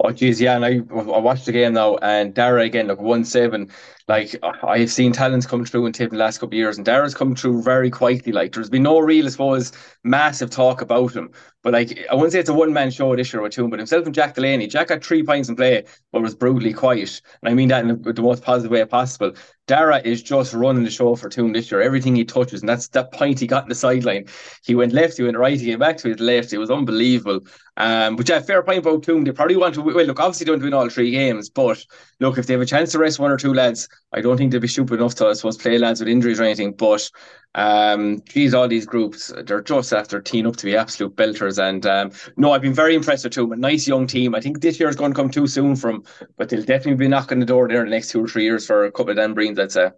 Oh 0.00 0.10
geez, 0.10 0.40
yeah, 0.40 0.56
and 0.56 0.64
I 0.64 0.78
I 0.78 1.18
watched 1.18 1.46
the 1.46 1.52
game 1.52 1.74
now, 1.74 1.96
and 1.98 2.34
Dara 2.34 2.62
again, 2.62 2.88
like 2.88 3.00
one 3.00 3.24
seven. 3.24 3.70
Like 4.10 4.34
I've 4.42 4.90
seen 4.90 5.12
talents 5.12 5.46
come 5.46 5.64
through 5.64 5.86
in 5.86 5.92
Tip 5.92 6.10
in 6.10 6.18
the 6.18 6.24
last 6.24 6.38
couple 6.38 6.54
of 6.54 6.58
years, 6.58 6.76
and 6.76 6.84
Dara's 6.84 7.14
come 7.14 7.36
through 7.36 7.62
very 7.62 7.90
quietly. 7.90 8.32
Like 8.32 8.52
there's 8.52 8.68
been 8.68 8.82
no 8.82 8.98
real, 8.98 9.26
I 9.26 9.28
suppose, 9.28 9.70
massive 10.02 10.50
talk 10.50 10.80
about 10.80 11.14
him. 11.14 11.30
But 11.62 11.74
like 11.74 11.96
I 12.10 12.16
wouldn't 12.16 12.32
say 12.32 12.40
it's 12.40 12.48
a 12.48 12.54
one 12.54 12.72
man 12.72 12.90
show 12.90 13.14
this 13.14 13.32
year 13.32 13.40
with 13.40 13.56
him, 13.56 13.70
but 13.70 13.78
himself 13.78 14.06
and 14.06 14.14
Jack 14.14 14.34
Delaney. 14.34 14.66
Jack 14.66 14.88
got 14.88 15.04
three 15.04 15.22
points 15.22 15.48
in 15.48 15.54
play, 15.54 15.84
but 16.10 16.22
was 16.22 16.34
brutally 16.34 16.72
quiet, 16.72 17.20
and 17.40 17.52
I 17.52 17.54
mean 17.54 17.68
that 17.68 17.84
in 17.84 18.02
the, 18.02 18.12
the 18.12 18.22
most 18.22 18.42
positive 18.42 18.72
way 18.72 18.84
possible. 18.84 19.32
Dara 19.68 20.00
is 20.04 20.20
just 20.20 20.54
running 20.54 20.82
the 20.82 20.90
show 20.90 21.14
for 21.14 21.28
Toome 21.28 21.52
this 21.52 21.70
year. 21.70 21.80
Everything 21.80 22.16
he 22.16 22.24
touches, 22.24 22.62
and 22.62 22.68
that's 22.68 22.88
that 22.88 23.12
point 23.12 23.38
he 23.38 23.46
got 23.46 23.62
in 23.62 23.68
the 23.68 23.76
sideline. 23.76 24.24
He 24.64 24.74
went 24.74 24.92
left, 24.92 25.18
he 25.18 25.22
went 25.22 25.38
right, 25.38 25.60
he 25.60 25.66
came 25.66 25.78
back 25.78 25.98
to 25.98 26.08
his 26.08 26.18
left. 26.18 26.52
It 26.52 26.58
was 26.58 26.72
unbelievable. 26.72 27.46
Um, 27.76 28.16
but 28.16 28.28
yeah, 28.28 28.40
fair 28.40 28.62
point 28.64 28.78
about 28.78 29.04
Toome. 29.04 29.24
They 29.24 29.30
probably 29.30 29.56
want 29.56 29.74
to. 29.76 29.82
Well, 29.82 30.04
look, 30.04 30.18
obviously 30.18 30.46
don't 30.46 30.62
win 30.62 30.74
all 30.74 30.88
three 30.88 31.12
games, 31.12 31.50
but 31.50 31.84
look, 32.18 32.38
if 32.38 32.46
they 32.46 32.54
have 32.54 32.62
a 32.62 32.66
chance 32.66 32.90
to 32.92 32.98
rest 32.98 33.20
one 33.20 33.30
or 33.30 33.36
two 33.36 33.54
lads, 33.54 33.88
I 34.12 34.20
don't 34.20 34.36
think 34.36 34.50
they'd 34.50 34.60
be 34.60 34.68
stupid 34.68 34.94
enough 34.94 35.14
to, 35.16 35.28
I 35.28 35.34
suppose, 35.34 35.56
play 35.56 35.78
lads 35.78 36.00
with 36.00 36.08
injuries 36.08 36.40
or 36.40 36.44
anything. 36.44 36.72
But 36.72 37.08
um, 37.54 38.20
geez, 38.28 38.54
all 38.54 38.66
these 38.66 38.86
groups, 38.86 39.32
they're 39.44 39.62
just 39.62 39.92
after 39.92 40.20
teeing 40.20 40.46
up 40.46 40.56
to 40.56 40.66
be 40.66 40.76
absolute 40.76 41.14
belters. 41.14 41.62
And 41.62 41.86
um, 41.86 42.10
no, 42.36 42.52
I've 42.52 42.62
been 42.62 42.74
very 42.74 42.96
impressed 42.96 43.24
with 43.24 43.34
them. 43.34 43.52
A 43.52 43.56
nice 43.56 43.86
young 43.86 44.08
team. 44.08 44.34
I 44.34 44.40
think 44.40 44.60
this 44.60 44.80
year 44.80 44.88
is 44.88 44.96
going 44.96 45.12
to 45.12 45.16
come 45.16 45.30
too 45.30 45.46
soon 45.46 45.76
from, 45.76 46.02
but 46.36 46.48
they'll 46.48 46.64
definitely 46.64 46.96
be 46.96 47.08
knocking 47.08 47.38
the 47.38 47.46
door 47.46 47.68
there 47.68 47.84
in 47.84 47.90
the 47.90 47.96
next 47.96 48.10
two 48.10 48.24
or 48.24 48.28
three 48.28 48.44
years 48.44 48.66
for 48.66 48.84
a 48.84 48.92
couple 48.92 49.10
of 49.10 49.16
them 49.16 49.34
Breens, 49.34 49.58
I'd 49.58 49.72
say. 49.72 49.90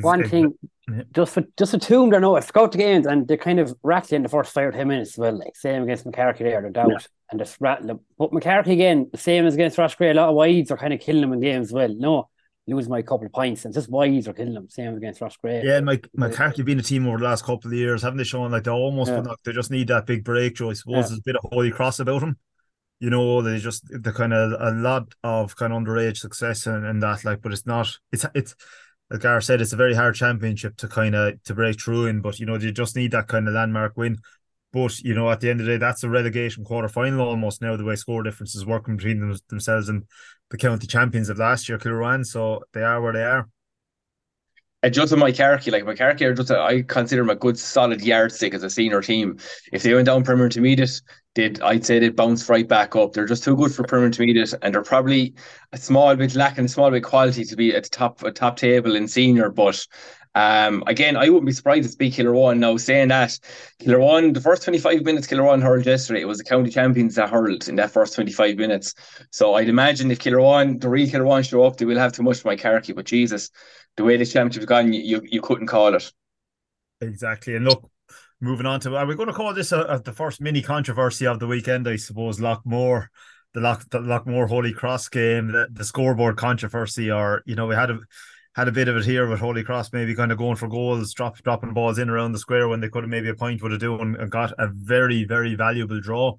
One 0.00 0.26
thing, 0.26 0.54
just 1.12 1.34
for 1.34 1.44
just 1.58 1.74
a 1.74 1.78
Toome, 1.78 2.10
they 2.10 2.18
know 2.18 2.36
it's 2.36 2.46
scout 2.46 2.72
the 2.72 2.78
games 2.78 3.06
and 3.06 3.28
they 3.28 3.36
kind 3.36 3.60
of 3.60 3.74
rattle 3.82 4.16
in 4.16 4.22
the 4.22 4.28
first 4.28 4.52
five 4.52 4.68
or 4.68 4.72
ten 4.72 4.88
minutes. 4.88 5.18
Well, 5.18 5.38
like 5.38 5.56
same 5.56 5.82
against 5.82 6.06
McCarthy 6.06 6.44
there, 6.44 6.62
they're 6.62 6.70
doubt 6.70 6.90
yeah. 6.90 6.98
and 7.30 7.38
just 7.38 7.58
rattle 7.60 7.86
them. 7.88 8.00
But 8.16 8.32
McCarthy 8.32 8.72
again, 8.72 9.10
same 9.14 9.46
as 9.46 9.54
against 9.54 9.76
Roscrea, 9.76 10.12
a 10.12 10.14
lot 10.14 10.30
of 10.30 10.36
wides 10.36 10.70
are 10.70 10.78
kind 10.78 10.94
of 10.94 11.00
killing 11.00 11.20
them 11.20 11.34
in 11.34 11.40
games. 11.40 11.70
Well, 11.70 11.94
no, 11.94 12.30
lose 12.68 12.88
my 12.88 13.02
couple 13.02 13.26
of 13.26 13.32
points 13.32 13.64
and 13.64 13.74
just 13.74 13.88
wides 13.90 14.28
are 14.28 14.32
killing 14.32 14.54
them. 14.54 14.68
Same 14.68 14.96
against 14.96 15.20
Roscrea. 15.20 15.62
Yeah, 15.64 15.78
and 15.78 15.88
Moycarkey 15.88 16.64
been 16.64 16.78
a 16.78 16.82
team 16.82 17.06
over 17.06 17.18
the 17.18 17.24
last 17.24 17.44
couple 17.44 17.70
of 17.70 17.76
years, 17.76 18.02
haven't 18.02 18.18
they 18.18 18.24
shown 18.24 18.52
like 18.52 18.64
they 18.64 18.70
almost 18.70 19.10
yeah. 19.10 19.22
they 19.44 19.52
just 19.52 19.70
need 19.70 19.88
that 19.88 20.06
big 20.06 20.24
breakthrough. 20.24 20.70
I 20.70 20.74
suppose 20.74 20.94
yeah. 20.94 21.02
there's 21.02 21.18
a 21.18 21.22
bit 21.24 21.36
of 21.36 21.50
holy 21.50 21.70
cross 21.70 21.98
about 22.00 22.20
them. 22.20 22.36
you 23.00 23.10
know, 23.10 23.42
they 23.42 23.58
just 23.58 23.84
the 23.90 24.12
kind 24.12 24.32
of 24.32 24.52
a 24.60 24.72
lot 24.72 25.14
of 25.22 25.56
kind 25.56 25.72
of 25.72 25.82
underage 25.82 26.18
success 26.18 26.66
and, 26.66 26.84
and 26.84 27.02
that 27.02 27.24
like, 27.24 27.42
but 27.42 27.52
it's 27.52 27.66
not. 27.66 27.96
It's 28.12 28.26
it's 28.34 28.54
like 29.10 29.20
Gar 29.20 29.40
said, 29.40 29.60
it's 29.60 29.72
a 29.72 29.76
very 29.76 29.94
hard 29.94 30.14
championship 30.14 30.76
to 30.78 30.88
kind 30.88 31.14
of 31.14 31.42
to 31.44 31.54
break 31.54 31.80
through 31.80 32.06
in. 32.06 32.20
But 32.20 32.40
you 32.40 32.46
know, 32.46 32.56
you 32.56 32.72
just 32.72 32.96
need 32.96 33.12
that 33.12 33.28
kind 33.28 33.46
of 33.46 33.54
landmark 33.54 33.96
win. 33.96 34.18
But 34.72 34.98
you 35.00 35.14
know, 35.14 35.30
at 35.30 35.40
the 35.40 35.50
end 35.50 35.60
of 35.60 35.66
the 35.66 35.72
day, 35.72 35.78
that's 35.78 36.04
a 36.04 36.10
relegation 36.10 36.64
quarter 36.64 36.88
final 36.88 37.26
almost 37.26 37.62
now. 37.62 37.76
The 37.76 37.84
way 37.84 37.96
score 37.96 38.22
differences 38.22 38.66
working 38.66 38.96
between 38.96 39.20
them, 39.20 39.36
themselves 39.48 39.88
and 39.88 40.04
the 40.50 40.58
county 40.58 40.86
champions 40.86 41.28
of 41.28 41.38
last 41.38 41.68
year, 41.68 41.78
Kilruane. 41.78 42.24
So 42.24 42.62
they 42.72 42.82
are 42.82 43.00
where 43.00 43.12
they 43.12 43.24
are. 43.24 43.48
And 44.82 44.94
just 44.94 45.10
with 45.10 45.20
Moycarkey, 45.20 45.72
like 45.72 45.82
Moycarkey 45.82 46.20
are 46.22 46.34
just 46.34 46.50
a, 46.50 46.60
I 46.60 46.82
consider 46.82 47.22
them 47.22 47.30
a 47.30 47.34
good 47.34 47.58
solid 47.58 48.00
yardstick 48.00 48.54
as 48.54 48.62
a 48.62 48.70
senior 48.70 49.00
team. 49.00 49.38
If 49.72 49.82
they 49.82 49.92
went 49.92 50.06
down 50.06 50.22
Premier 50.22 50.44
Intermediate, 50.44 51.00
did 51.34 51.60
I'd 51.62 51.84
say 51.84 51.98
they'd 51.98 52.14
bounce 52.14 52.48
right 52.48 52.66
back 52.66 52.94
up. 52.94 53.12
They're 53.12 53.26
just 53.26 53.42
too 53.42 53.56
good 53.56 53.74
for 53.74 53.82
Premier 53.82 54.06
Intermediate, 54.06 54.54
and 54.62 54.72
they're 54.72 54.82
probably 54.82 55.34
a 55.72 55.78
small 55.78 56.14
bit 56.14 56.36
lacking 56.36 56.66
a 56.66 56.68
small 56.68 56.92
bit 56.92 57.02
quality 57.02 57.44
to 57.44 57.56
be 57.56 57.74
at 57.74 57.84
the 57.84 57.88
top 57.88 58.22
a 58.22 58.30
top 58.30 58.56
table 58.56 58.94
in 58.94 59.08
senior. 59.08 59.50
But 59.50 59.84
um, 60.38 60.84
again, 60.86 61.16
I 61.16 61.28
wouldn't 61.28 61.46
be 61.46 61.52
surprised 61.52 61.82
to 61.82 61.88
speak 61.88 62.14
Kilruane 62.14 62.60
now. 62.60 62.76
Saying 62.76 63.08
that, 63.08 63.36
Kilruane, 63.80 64.32
the 64.32 64.40
first 64.40 64.62
25 64.62 65.02
minutes 65.02 65.26
Kilruane 65.26 65.60
hurled 65.60 65.84
yesterday, 65.84 66.20
it 66.20 66.28
was 66.28 66.38
the 66.38 66.44
county 66.44 66.70
champions 66.70 67.16
that 67.16 67.28
hurled 67.28 67.68
in 67.68 67.74
that 67.74 67.90
first 67.90 68.14
25 68.14 68.56
minutes. 68.56 68.94
So 69.32 69.54
I'd 69.54 69.68
imagine 69.68 70.12
if 70.12 70.20
Kilruane, 70.20 70.80
the 70.80 70.88
real 70.88 71.08
Kilruane 71.08 71.48
show 71.48 71.64
up, 71.64 71.76
they 71.76 71.86
will 71.86 71.98
have 71.98 72.12
too 72.12 72.22
much 72.22 72.38
for 72.38 72.54
Moycarkey. 72.54 72.94
But 72.94 73.06
Jesus, 73.06 73.50
the 73.96 74.04
way 74.04 74.16
this 74.16 74.32
championship's 74.32 74.66
gone, 74.66 74.92
you, 74.92 75.00
you, 75.00 75.22
you 75.24 75.40
couldn't 75.40 75.66
call 75.66 75.92
it. 75.96 76.12
Exactly. 77.00 77.56
And 77.56 77.64
look, 77.64 77.90
moving 78.40 78.66
on 78.66 78.78
to, 78.80 78.96
are 78.96 79.06
we 79.06 79.16
going 79.16 79.26
to 79.26 79.34
call 79.34 79.52
this 79.52 79.72
a, 79.72 79.80
a, 79.80 80.00
the 80.00 80.12
first 80.12 80.40
mini 80.40 80.62
controversy 80.62 81.26
of 81.26 81.40
the 81.40 81.48
weekend? 81.48 81.88
I 81.88 81.96
suppose 81.96 82.38
Loughmore, 82.38 83.08
the 83.54 83.60
Lock 83.60 83.90
the 83.90 83.98
Loughmore 83.98 84.48
Holy 84.48 84.72
Cross 84.72 85.08
game, 85.08 85.48
the, 85.48 85.66
the 85.72 85.84
scoreboard 85.84 86.36
controversy, 86.36 87.10
or 87.10 87.42
you 87.44 87.56
know, 87.56 87.66
we 87.66 87.74
had 87.74 87.90
a 87.90 87.98
had 88.58 88.66
a 88.66 88.72
bit 88.72 88.88
of 88.88 88.96
it 88.96 89.04
here 89.04 89.28
with 89.28 89.38
Holy 89.38 89.62
Cross 89.62 89.92
maybe 89.92 90.16
kind 90.16 90.32
of 90.32 90.38
going 90.38 90.56
for 90.56 90.66
goals, 90.66 91.14
drop, 91.14 91.38
dropping 91.44 91.72
balls 91.72 91.96
in 91.96 92.10
around 92.10 92.32
the 92.32 92.40
square 92.40 92.66
when 92.66 92.80
they 92.80 92.88
could 92.88 93.04
have 93.04 93.08
maybe 93.08 93.28
a 93.28 93.34
point 93.34 93.62
would 93.62 93.70
have 93.70 93.80
done 93.80 94.16
and 94.18 94.32
got 94.32 94.52
a 94.58 94.66
very, 94.66 95.22
very 95.22 95.54
valuable 95.54 96.00
draw. 96.00 96.34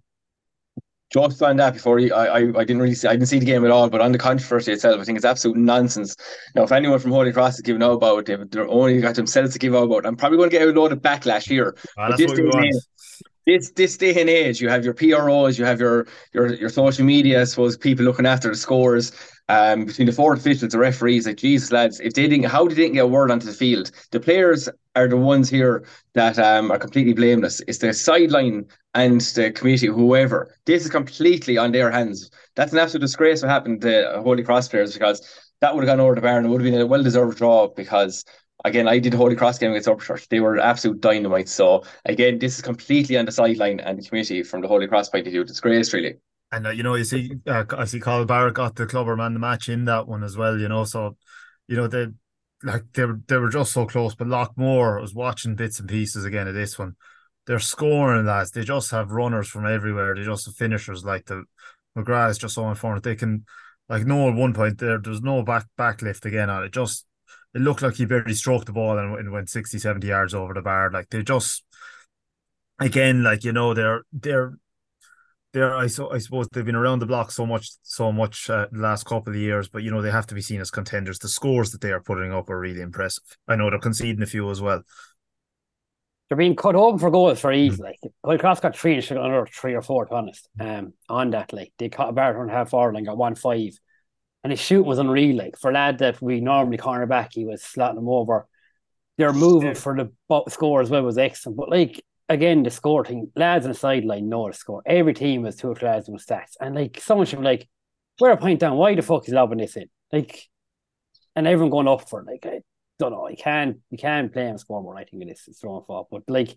Just 1.14 1.42
on 1.42 1.56
that 1.56 1.76
before 1.76 1.98
I, 2.02 2.10
I, 2.10 2.38
I 2.40 2.66
didn't 2.66 2.80
really 2.80 2.94
see 2.94 3.08
I 3.08 3.14
didn't 3.14 3.28
see 3.28 3.40
the 3.40 3.46
game 3.46 3.64
at 3.64 3.72
all, 3.72 3.90
but 3.90 4.02
on 4.02 4.12
the 4.12 4.18
controversy 4.18 4.74
itself, 4.74 5.00
I 5.00 5.06
think 5.06 5.16
it's 5.16 5.24
absolute 5.24 5.56
nonsense. 5.56 6.14
Now, 6.56 6.64
if 6.64 6.74
anyone 6.74 7.00
from 7.00 7.12
Holy 7.12 7.32
Cross 7.32 7.56
is 7.56 7.62
giving 7.62 7.82
out 7.82 7.94
about 7.94 8.28
it, 8.28 8.52
they're 8.52 8.68
only 8.68 9.00
got 9.00 9.16
themselves 9.16 9.54
to 9.54 9.60
give 9.60 9.74
out 9.74 9.84
about. 9.84 10.06
I'm 10.06 10.18
probably 10.18 10.40
going 10.40 10.50
to 10.50 10.60
get 10.60 10.68
a 10.68 10.72
load 10.72 10.92
of 10.92 11.00
backlash 11.00 11.48
here. 11.48 11.74
Ah, 11.98 12.16
this, 12.18 12.30
this 13.50 13.72
this 13.72 13.98
day 13.98 14.20
and 14.20 14.30
age, 14.30 14.62
you 14.62 14.70
have 14.70 14.86
your 14.86 14.94
PROs, 14.94 15.58
you 15.58 15.66
have 15.66 15.80
your 15.80 16.08
your 16.34 16.54
your 16.54 16.70
social 16.70 17.06
media, 17.06 17.42
I 17.42 17.44
suppose 17.46 17.78
people 17.78 18.06
looking 18.06 18.26
after 18.26 18.50
the 18.50 18.56
scores 18.56 19.12
um, 19.50 19.86
between 19.86 20.06
the 20.06 20.14
four 20.14 20.34
officials, 20.34 20.72
the 20.72 20.78
referees, 20.78 21.26
like 21.26 21.38
Jesus 21.38 21.72
lads, 21.72 22.00
if 22.00 22.14
they 22.14 22.28
didn't, 22.28 22.46
how 22.46 22.68
did 22.68 22.78
they 22.78 22.84
didn't 22.84 22.94
get 22.94 23.06
a 23.06 23.08
word 23.08 23.32
onto 23.32 23.48
the 23.48 23.54
field? 23.54 23.92
The 24.12 24.20
players 24.20 24.70
are 24.96 25.08
the 25.08 25.18
ones 25.18 25.50
here 25.50 25.86
that 26.14 26.38
um, 26.38 26.72
are 26.72 26.78
completely 26.78 27.14
blameless. 27.14 27.60
It's 27.68 27.80
the 27.80 27.92
sideline 27.92 28.68
and 28.94 29.20
the 29.22 29.52
committee, 29.52 29.88
whoever. 29.88 30.56
This 30.66 30.86
is 30.86 30.92
completely 30.92 31.58
on 31.58 31.72
their 31.72 31.90
hands. 31.90 32.30
That's 32.56 32.74
an 32.74 32.80
absolute 32.80 33.02
disgrace 33.02 33.42
what 33.42 33.50
happened 33.50 33.82
to 33.82 34.22
Holy 34.24 34.44
Cross 34.44 34.68
players 34.68 34.94
because 34.94 35.28
that 35.62 35.74
would 35.74 35.84
have 35.84 35.98
gone 35.98 36.00
over 36.00 36.16
the 36.16 36.22
bar 36.22 36.38
and 36.38 36.46
it 36.46 36.50
would 36.50 36.62
have 36.62 36.72
been 36.72 36.82
a 36.82 36.86
well 36.86 37.04
deserved 37.04 37.38
draw 37.38 37.68
because 37.68 38.24
again, 38.66 38.88
I 38.88 39.00
did 39.00 39.14
Holy 39.14 39.36
Cross 39.36 39.60
game 39.60 39.72
against 39.72 39.88
Upperchurch. 39.88 40.28
They 40.28 40.40
were 40.40 40.60
absolute 40.60 41.02
dynamite. 41.02 41.50
So 41.50 41.84
again, 42.06 42.40
this 42.40 42.56
is 42.56 42.62
completely 42.62 43.18
on 43.18 43.26
the 43.26 43.32
sideline 43.32 43.80
and 43.80 44.00
the 44.00 44.08
committee 44.08 44.44
from 44.44 44.62
the 44.62 44.68
Holy 44.68 44.88
Cross 44.88 45.10
point 45.10 45.28
of 45.28 45.32
view. 45.32 45.44
Disgrace, 45.44 45.94
really. 45.94 46.18
And 46.52 46.68
uh, 46.68 46.72
you 46.72 46.84
know, 46.84 46.96
you 46.96 47.04
see, 47.04 47.32
uh, 47.48 47.64
I 47.78 47.86
see 47.86 48.00
Carl 48.00 48.26
Barrett 48.26 48.56
got 48.56 48.76
the 48.76 48.88
clubber 48.88 49.16
man 49.16 49.34
the 49.34 49.40
match 49.40 49.70
in 49.70 49.86
that 49.86 50.08
one 50.08 50.24
as 50.24 50.36
well. 50.36 50.58
You 50.58 50.68
know, 50.68 50.84
so 50.84 51.16
you 51.68 51.76
know 51.76 51.88
they 51.88 52.08
like 52.64 52.84
they 52.94 53.06
were 53.06 53.20
they 53.28 53.38
were 53.38 53.50
just 53.50 53.72
so 53.72 53.86
close. 53.86 54.16
But 54.16 54.28
Loughmore 54.28 55.00
was 55.00 55.14
watching 55.14 55.56
bits 55.56 55.80
and 55.80 55.88
pieces 55.88 56.26
again 56.26 56.48
of 56.48 56.56
this 56.56 56.78
one. 56.80 56.96
They're 57.46 57.60
scoring 57.60 58.26
lads. 58.26 58.52
They 58.52 58.64
just 58.64 58.92
have 58.92 59.12
runners 59.12 59.48
from 59.48 59.66
everywhere. 59.66 60.16
They 60.16 60.24
just 60.24 60.46
have 60.46 60.56
finishers 60.56 61.04
like 61.04 61.26
the 61.26 61.46
McGrath 61.98 62.32
is 62.32 62.38
just 62.38 62.56
so 62.56 62.70
informed. 62.70 63.04
They 63.04 63.16
can 63.16 63.46
like 63.88 64.06
no 64.06 64.30
at 64.30 64.36
one 64.36 64.54
point 64.54 64.80
there. 64.80 64.98
There's 64.98 65.22
no 65.22 65.44
back 65.44 65.66
backlift 65.78 66.26
again 66.26 66.50
on 66.50 66.64
it. 66.64 66.72
Just 66.72 67.06
it 67.54 67.62
looked 67.62 67.82
like 67.82 67.96
he 67.96 68.06
barely 68.06 68.34
stroked 68.34 68.68
the 68.68 68.74
ball 68.74 68.98
and, 68.98 69.18
and 69.18 69.32
went 69.32 69.50
60, 69.50 69.80
70 69.80 70.08
yards 70.08 70.34
over 70.34 70.54
the 70.54 70.62
bar. 70.62 70.92
Like 70.92 71.10
they 71.10 71.24
just 71.24 71.64
again, 72.80 73.24
like 73.24 73.44
you 73.44 73.52
know, 73.52 73.74
they're 73.74 74.04
they're 74.14 74.54
they're 75.54 75.76
I 75.76 75.88
so 75.88 76.12
I 76.12 76.20
suppose 76.20 76.48
they've 76.50 76.66
been 76.66 76.76
around 76.76 77.00
the 77.00 77.06
block 77.06 77.32
so 77.32 77.46
much 77.46 77.72
so 77.82 78.12
much 78.12 78.50
uh, 78.50 78.68
the 78.72 78.80
last 78.80 79.06
couple 79.06 79.34
of 79.34 79.40
years, 79.40 79.68
but 79.68 79.84
you 79.84 79.92
know 79.92 80.02
they 80.02 80.12
have 80.12 80.28
to 80.28 80.36
be 80.36 80.42
seen 80.42 80.62
as 80.62 80.72
contenders. 80.72 81.20
The 81.20 81.28
scores 81.28 81.72
that 81.72 81.82
they 81.82 81.92
are 81.92 82.02
putting 82.02 82.32
up 82.32 82.50
are 82.50 82.60
really 82.60 82.82
impressive. 82.82 83.24
I 83.48 83.56
know 83.56 83.70
they're 83.70 83.80
conceding 83.80 84.22
a 84.22 84.28
few 84.28 84.50
as 84.52 84.62
well. 84.62 84.84
They're 86.28 86.38
being 86.38 86.56
cut 86.56 86.76
open 86.76 87.00
for 87.00 87.10
goals 87.10 87.40
for 87.40 87.52
easy. 87.52 87.82
Like 87.82 88.00
Holy 88.24 88.38
Cross 88.38 88.60
got 88.60 88.78
three, 88.78 89.02
should 89.02 89.18
another 89.18 89.48
three 89.52 89.74
or 89.74 89.82
four, 89.82 90.06
to 90.06 90.10
be 90.12 90.16
honest. 90.16 90.48
Um, 90.60 90.94
on 91.10 91.32
that, 91.32 91.52
like 91.52 91.74
they 91.80 91.90
caught 91.90 92.16
and 92.16 92.52
half 92.52 92.70
forward 92.70 92.96
and 92.96 93.06
got 93.06 93.18
one 93.18 93.34
five, 93.34 93.80
and 94.44 94.52
his 94.52 94.60
shooting 94.60 94.88
was 94.88 95.00
unreal. 95.00 95.38
Like 95.38 95.58
for 95.58 95.72
a 95.72 95.74
lad 95.74 96.00
that 96.00 96.22
we 96.22 96.42
normally 96.42 96.78
corner 96.78 97.06
back, 97.06 97.32
he 97.34 97.46
was 97.46 97.62
slotting 97.62 97.96
them 97.96 98.10
over. 98.10 98.48
They're 99.18 99.34
moving 99.34 99.76
for 99.76 99.98
the 99.98 100.50
score 100.50 100.82
as 100.82 100.90
well 100.90 101.04
was 101.04 101.18
excellent, 101.18 101.58
but 101.58 101.70
like 101.70 102.02
again, 102.30 102.64
the 102.64 102.70
score 102.70 103.04
thing, 103.04 103.32
lads 103.36 103.66
on 103.66 103.72
the 103.72 103.78
sideline 103.78 104.30
know 104.30 104.48
the 104.48 104.54
score. 104.54 104.82
Every 104.86 105.14
team 105.14 105.44
has 105.46 105.56
two 105.56 105.70
or 105.70 105.76
three 105.76 105.90
lads 105.90 106.08
with 106.08 106.26
stats. 106.26 106.54
And 106.62 106.76
like 106.76 107.02
someone 107.02 107.26
should 107.26 107.40
be 107.40 107.46
like, 107.46 107.68
we're 108.20 108.32
a 108.32 108.38
point 108.38 108.60
down. 108.60 108.78
Why 108.78 108.96
the 108.96 109.02
fuck 109.02 109.28
is 109.28 109.34
lobbing 109.34 109.58
this 109.58 109.76
in? 109.76 109.90
Like, 110.14 110.48
and 111.36 111.48
everyone 111.48 111.72
going 111.72 111.88
up 111.88 112.08
for 112.08 112.22
it. 112.22 112.28
Like, 112.28 112.46
I 112.46 112.62
don't 113.00 113.12
know. 113.12 113.28
You 113.28 113.38
can't, 113.38 113.78
you 113.90 113.98
can't 113.98 114.32
play 114.32 114.50
on 114.50 114.58
scoreboard. 114.58 114.98
I 114.98 115.06
think 115.06 115.24
it 115.24 115.32
is. 115.32 115.44
It's 115.48 115.60
throwing 115.60 115.84
fault. 115.86 116.08
But 116.12 116.24
like, 116.28 116.56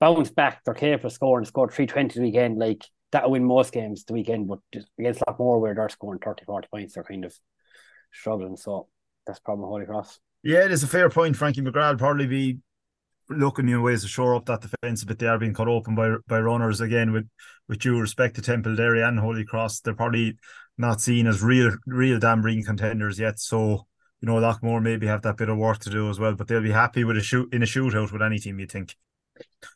bounce 0.00 0.30
back. 0.30 0.62
They're 0.64 0.74
capable 0.74 1.06
of 1.06 1.12
scoring. 1.12 1.46
Scored 1.46 1.72
320 1.72 2.14
the 2.14 2.26
weekend. 2.26 2.58
Like, 2.58 2.84
that'll 3.14 3.30
win 3.30 3.44
most 3.44 3.72
games 3.72 4.04
the 4.04 4.12
weekend. 4.12 4.48
But 4.48 4.58
against 4.98 5.20
a 5.20 5.24
lot 5.30 5.38
more 5.38 5.60
where 5.60 5.72
they're 5.72 5.88
scoring 5.88 6.18
30, 6.18 6.44
40 6.44 6.68
points, 6.68 6.94
they're 6.94 7.04
kind 7.04 7.24
of 7.24 7.34
struggling. 8.12 8.56
So 8.56 8.88
that's 9.24 9.38
probably 9.38 9.66
Holy 9.66 9.86
Cross. 9.86 10.18
Yeah, 10.42 10.64
it 10.64 10.72
is 10.72 10.82
a 10.82 10.88
fair 10.88 11.08
point. 11.08 11.36
Frankie 11.36 11.62
McGrath 11.62 11.96
probably 11.96 12.26
be 12.26 12.58
looking 13.30 13.68
in 13.68 13.82
ways 13.82 14.02
to 14.02 14.08
shore 14.08 14.34
up 14.34 14.46
that 14.46 14.62
defence, 14.62 15.04
but 15.04 15.18
they 15.20 15.28
are 15.28 15.38
being 15.38 15.54
cut 15.54 15.68
open 15.68 15.94
by 15.94 16.16
by 16.26 16.40
runners 16.40 16.80
again. 16.80 17.12
With 17.12 17.28
with 17.68 17.78
due 17.78 18.00
respect 18.00 18.34
to 18.34 18.42
Templederry 18.42 19.06
and 19.06 19.18
Holy 19.18 19.44
Cross, 19.44 19.80
they're 19.80 19.94
probably 19.94 20.36
not 20.76 21.00
seen 21.00 21.28
as 21.28 21.40
real 21.40 21.70
real 21.86 22.18
Dan 22.18 22.42
Breen 22.42 22.64
contenders 22.64 23.18
yet. 23.18 23.38
So 23.38 23.86
you 24.20 24.26
know, 24.26 24.34
Loughmore 24.34 24.82
maybe 24.82 25.06
have 25.06 25.22
that 25.22 25.36
bit 25.36 25.48
of 25.48 25.56
work 25.56 25.78
to 25.80 25.90
do 25.90 26.10
as 26.10 26.18
well, 26.18 26.34
but 26.34 26.48
they'll 26.48 26.60
be 26.60 26.72
happy 26.72 27.04
with 27.04 27.16
a 27.16 27.22
shoot 27.22 27.54
in 27.54 27.62
a 27.62 27.66
shootout 27.66 28.10
with 28.12 28.22
any 28.22 28.38
team. 28.38 28.58
You 28.58 28.66
think? 28.66 28.96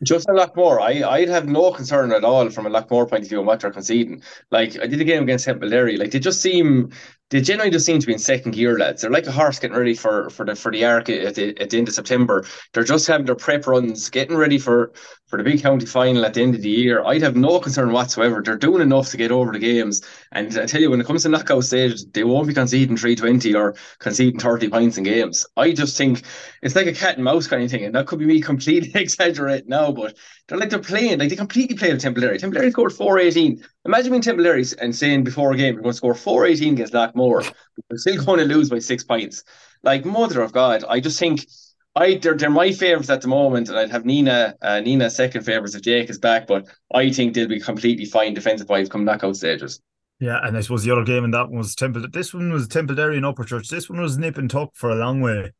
Just 0.02 0.28
a 0.28 0.33
lot 0.33 0.57
more. 0.57 0.80
I, 0.80 1.02
I'd 1.02 1.28
have 1.28 1.47
no 1.47 1.73
concern 1.73 2.12
at 2.12 2.25
all 2.25 2.50
from 2.50 2.66
a 2.66 2.71
Loughmore 2.71 3.09
point 3.09 3.25
of 3.25 3.28
view 3.28 3.40
on 3.40 3.47
what 3.47 3.61
they're 3.61 3.71
conceding. 3.71 4.23
Like 4.50 4.78
I 4.80 4.87
did 4.87 5.00
a 5.00 5.04
game 5.04 5.23
against 5.25 5.45
Temple 5.45 5.68
Like 5.68 6.11
they 6.11 6.18
just 6.18 6.40
seem 6.40 6.90
they 7.30 7.42
genuinely 7.42 7.71
just 7.71 7.85
seem 7.85 7.99
to 8.00 8.07
be 8.07 8.14
in 8.14 8.18
second 8.18 8.52
gear, 8.52 8.78
lads. 8.78 9.02
They're 9.02 9.11
like 9.11 9.26
a 9.26 9.33
horse 9.33 9.59
getting 9.59 9.76
ready 9.76 9.95
for 9.95 10.30
for 10.30 10.47
the 10.47 10.54
for 10.54 10.73
the 10.73 10.85
arc 10.85 11.11
at 11.11 11.35
the, 11.35 11.61
at 11.61 11.71
the 11.71 11.78
end 11.78 11.88
of 11.88 11.95
September. 11.95 12.45
They're 12.73 12.85
just 12.85 13.07
having 13.07 13.26
their 13.26 13.35
prep 13.35 13.66
runs, 13.66 14.09
getting 14.09 14.37
ready 14.37 14.59
for 14.59 14.92
for 15.26 15.37
the 15.37 15.45
big 15.45 15.61
county 15.61 15.85
final 15.85 16.25
at 16.25 16.33
the 16.35 16.42
end 16.42 16.54
of 16.54 16.62
the 16.62 16.71
year. 16.71 17.04
I'd 17.04 17.21
have 17.21 17.37
no 17.37 17.61
concern 17.61 17.92
whatsoever. 17.92 18.42
They're 18.42 18.57
doing 18.57 18.80
enough 18.80 19.11
to 19.11 19.18
get 19.18 19.30
over 19.30 19.52
the 19.52 19.59
games. 19.59 20.00
And 20.33 20.57
I 20.59 20.64
tell 20.64 20.80
you, 20.80 20.90
when 20.90 21.00
it 21.02 21.07
comes 21.07 21.25
to 21.25 21.28
knockout 21.28 21.64
stage, 21.64 22.02
they 22.12 22.25
won't 22.25 22.49
be 22.49 22.54
conceding 22.54 22.97
320 22.97 23.54
or 23.54 23.75
conceding 23.99 24.40
30 24.40 24.71
points 24.71 24.97
in 24.97 25.04
games. 25.04 25.45
I 25.57 25.73
just 25.73 25.99
think 25.99 26.23
it's 26.62 26.75
like 26.76 26.87
a 26.87 26.92
cat 26.95 27.16
and 27.16 27.25
mouse 27.25 27.47
kind 27.47 27.62
of 27.62 27.71
thing. 27.71 27.85
And 27.85 27.95
that 27.95 28.07
could 28.07 28.18
be 28.18 28.26
me 28.26 28.40
completely 28.40 28.90
exaggerating 29.00 29.68
now, 29.78 29.92
but 29.92 30.16
they're 30.47 30.58
like 30.58 30.70
they're 30.70 30.78
playing, 30.78 31.18
like 31.18 31.28
they 31.28 31.37
completely 31.37 31.76
play 31.76 31.92
with 31.92 32.02
Templari. 32.02 32.40
Templari 32.40 32.70
scored 32.70 32.92
418. 32.92 33.64
Imagine 33.85 34.11
being 34.12 34.23
Templari 34.23 34.75
and 34.80 34.94
saying 34.94 35.25
before 35.25 35.52
a 35.52 35.56
game, 35.56 35.75
you're 35.75 35.82
going 35.82 35.92
to 35.92 35.97
score 35.97 36.14
418 36.14 36.75
against 36.75 36.92
but 36.92 37.54
you're 37.90 37.99
still 37.99 38.25
going 38.25 38.40
to 38.40 38.54
lose 38.54 38.70
by 38.70 38.78
six 38.78 39.04
points. 39.04 39.44
Like, 39.82 40.04
mother 40.04 40.42
of 40.42 40.52
God, 40.52 40.85
I 40.88 41.00
just 41.00 41.18
think 41.18 41.47
I 41.94 42.14
they're, 42.14 42.37
they're 42.37 42.50
my 42.50 42.73
favourites 42.73 43.11
at 43.11 43.23
the 43.23 43.28
moment, 43.28 43.68
and 43.68 43.78
I'd 43.78 43.90
have 43.90 44.04
Nenagh 44.04 44.54
uh, 44.62 44.80
Nenagh 44.80 45.11
second 45.11 45.42
favourites 45.42 45.75
if 45.75 45.82
Jake 45.82 46.11
is 46.11 46.18
back, 46.18 46.47
but 46.47 46.66
I 46.94 47.11
think 47.11 47.35
they'll 47.35 47.49
be 47.49 47.61
completely 47.61 48.04
fine 48.04 48.35
defensive 48.35 48.68
wise 48.68 48.88
come 48.88 49.04
knockout 49.04 49.37
stages. 49.37 49.80
Yeah, 50.20 50.38
and 50.42 50.56
I 50.56 50.61
suppose 50.62 50.82
the 50.82 50.90
other 50.90 51.04
game 51.04 51.25
in 51.25 51.30
that 51.30 51.49
one 51.49 51.58
was 51.58 51.75
Temple. 51.75 52.04
This 52.12 52.35
one 52.35 52.52
was 52.52 52.66
Templederry 52.66 53.16
and 53.16 53.25
Upperchurch. 53.25 53.68
This 53.68 53.88
one 53.88 54.00
was 54.00 54.18
nip 54.18 54.37
and 54.37 54.50
tuck 54.50 54.70
for 54.75 54.90
a 54.90 54.97
long 54.97 55.20
way. 55.20 55.52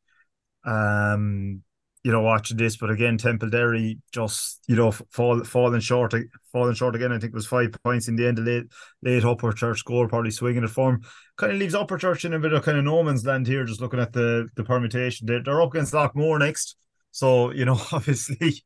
Um, 0.65 1.63
you 2.05 2.13
know, 2.13 2.21
watching 2.21 2.57
this, 2.57 2.77
but 2.77 2.91
again, 2.91 3.19
Templederry 3.19 3.99
just 4.13 4.61
you 4.69 4.77
know 4.77 4.91
fall 4.91 5.43
falling 5.45 5.81
short, 5.81 6.15
falling 6.53 6.75
short 6.75 6.95
again. 6.95 7.13
I 7.13 7.19
think 7.19 7.33
it 7.33 7.35
was 7.35 7.47
five 7.47 7.75
points 7.85 8.09
in 8.09 8.17
the 8.17 8.27
end. 8.27 8.39
of 8.39 8.45
late, 8.45 8.65
late 9.03 9.25
Upperchurch 9.25 9.79
score, 9.79 10.09
probably 10.09 10.31
swinging 10.31 10.65
it 10.65 10.71
for 10.71 10.91
him. 10.91 11.03
Kind 11.37 11.53
of 11.53 11.59
leaves 11.59 11.75
Upperchurch 11.75 12.25
in 12.25 12.35
a 12.35 12.39
bit 12.39 12.53
of 12.53 12.65
kind 12.65 12.79
of 12.79 12.85
no 12.85 13.03
man's 13.03 13.27
land 13.27 13.47
here. 13.47 13.65
Just 13.65 13.81
looking 13.81 14.01
at 14.01 14.13
the 14.13 14.49
the 14.55 14.65
permutation, 14.65 15.27
they're, 15.27 15.43
they're 15.43 15.61
up 15.61 15.75
against 15.75 15.93
Loughmore 15.93 16.39
next, 16.39 16.77
so 17.11 17.51
you 17.51 17.65
know 17.65 17.81
obviously 17.93 18.63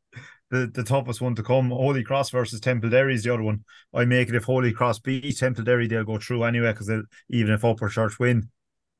the, 0.50 0.70
the 0.72 0.84
toughest 0.84 1.22
one 1.22 1.34
to 1.34 1.42
come. 1.42 1.70
Holy 1.70 2.04
Cross 2.04 2.30
versus 2.30 2.60
Templederry 2.60 3.14
is 3.14 3.24
the 3.24 3.32
other 3.32 3.42
one. 3.42 3.64
I 3.94 4.04
make 4.04 4.28
it 4.28 4.34
if 4.34 4.44
Holy 4.44 4.72
Cross 4.72 5.00
beat 5.00 5.24
Templederry, 5.24 5.88
they'll 5.88 6.04
go 6.04 6.18
through 6.18 6.44
anyway 6.44 6.72
because 6.72 6.92
even 7.30 7.54
if 7.54 7.62
Upperchurch 7.62 8.18
win, 8.18 8.50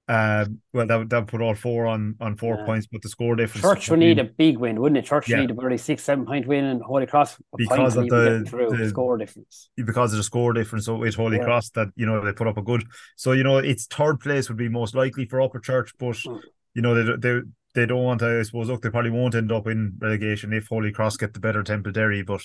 uh, 0.09 0.45
well, 0.73 0.87
that 0.87 0.97
would 0.97 1.11
that 1.11 1.19
would 1.21 1.29
put 1.29 1.41
all 1.41 1.55
four 1.55 1.87
on 1.87 2.17
on 2.21 2.37
four 2.37 2.57
yeah. 2.57 2.67
points, 2.67 2.89
but 2.91 3.01
the 3.03 3.09
score 3.09 3.37
difference. 3.37 3.63
Church 3.63 3.89
would 3.89 4.01
need 4.01 4.19
a 4.19 4.25
big 4.25 4.59
win, 4.59 4.81
wouldn't 4.81 4.99
it? 4.99 5.05
Church 5.05 5.29
yeah. 5.29 5.41
need 5.41 5.53
a 5.53 5.55
really 5.55 5.79
six, 5.79 6.03
seven 6.03 6.27
point 6.27 6.47
win, 6.47 6.65
and 6.65 6.83
Holy 6.83 7.07
Cross 7.07 7.39
because 7.57 7.97
of 7.97 8.09
the, 8.09 8.45
the, 8.51 8.89
score 8.89 9.17
difference. 9.17 9.71
Because 9.77 10.13
of 10.13 10.17
the 10.17 10.25
score 10.25 10.53
difference, 10.53 10.87
so 10.87 10.97
with 10.97 11.15
Holy 11.15 11.37
yeah. 11.37 11.45
Cross, 11.45 11.71
that 11.71 11.89
you 11.95 12.05
know 12.05 12.25
they 12.25 12.33
put 12.33 12.49
up 12.49 12.59
a 12.59 12.63
good. 12.63 12.85
So 13.17 13.31
you 13.31 13.45
know, 13.45 13.59
it's 13.59 13.87
third 13.87 14.19
place 14.19 14.49
would 14.49 14.59
be 14.59 14.69
most 14.69 14.97
likely 14.97 15.25
for 15.27 15.39
Upperchurch, 15.39 15.93
but 15.99 16.17
mm. 16.17 16.41
you 16.75 16.83
know 16.83 16.95
they 16.95 17.17
they 17.17 17.41
they 17.77 17.87
don't 17.87 18.03
want 18.03 18.21
to. 18.21 18.41
I 18.41 18.43
suppose 18.43 18.69
look, 18.69 18.83
they 18.83 18.91
probably 18.91 19.13
won't 19.13 19.37
end 19.37 19.53
up 19.53 19.69
in 19.69 19.97
relegation 20.01 20.53
if 20.53 20.67
Holy 20.67 20.91
Cross 20.91 21.19
get 21.19 21.33
the 21.33 21.41
better 21.41 21.63
Templederry, 21.63 22.27
but 22.27 22.43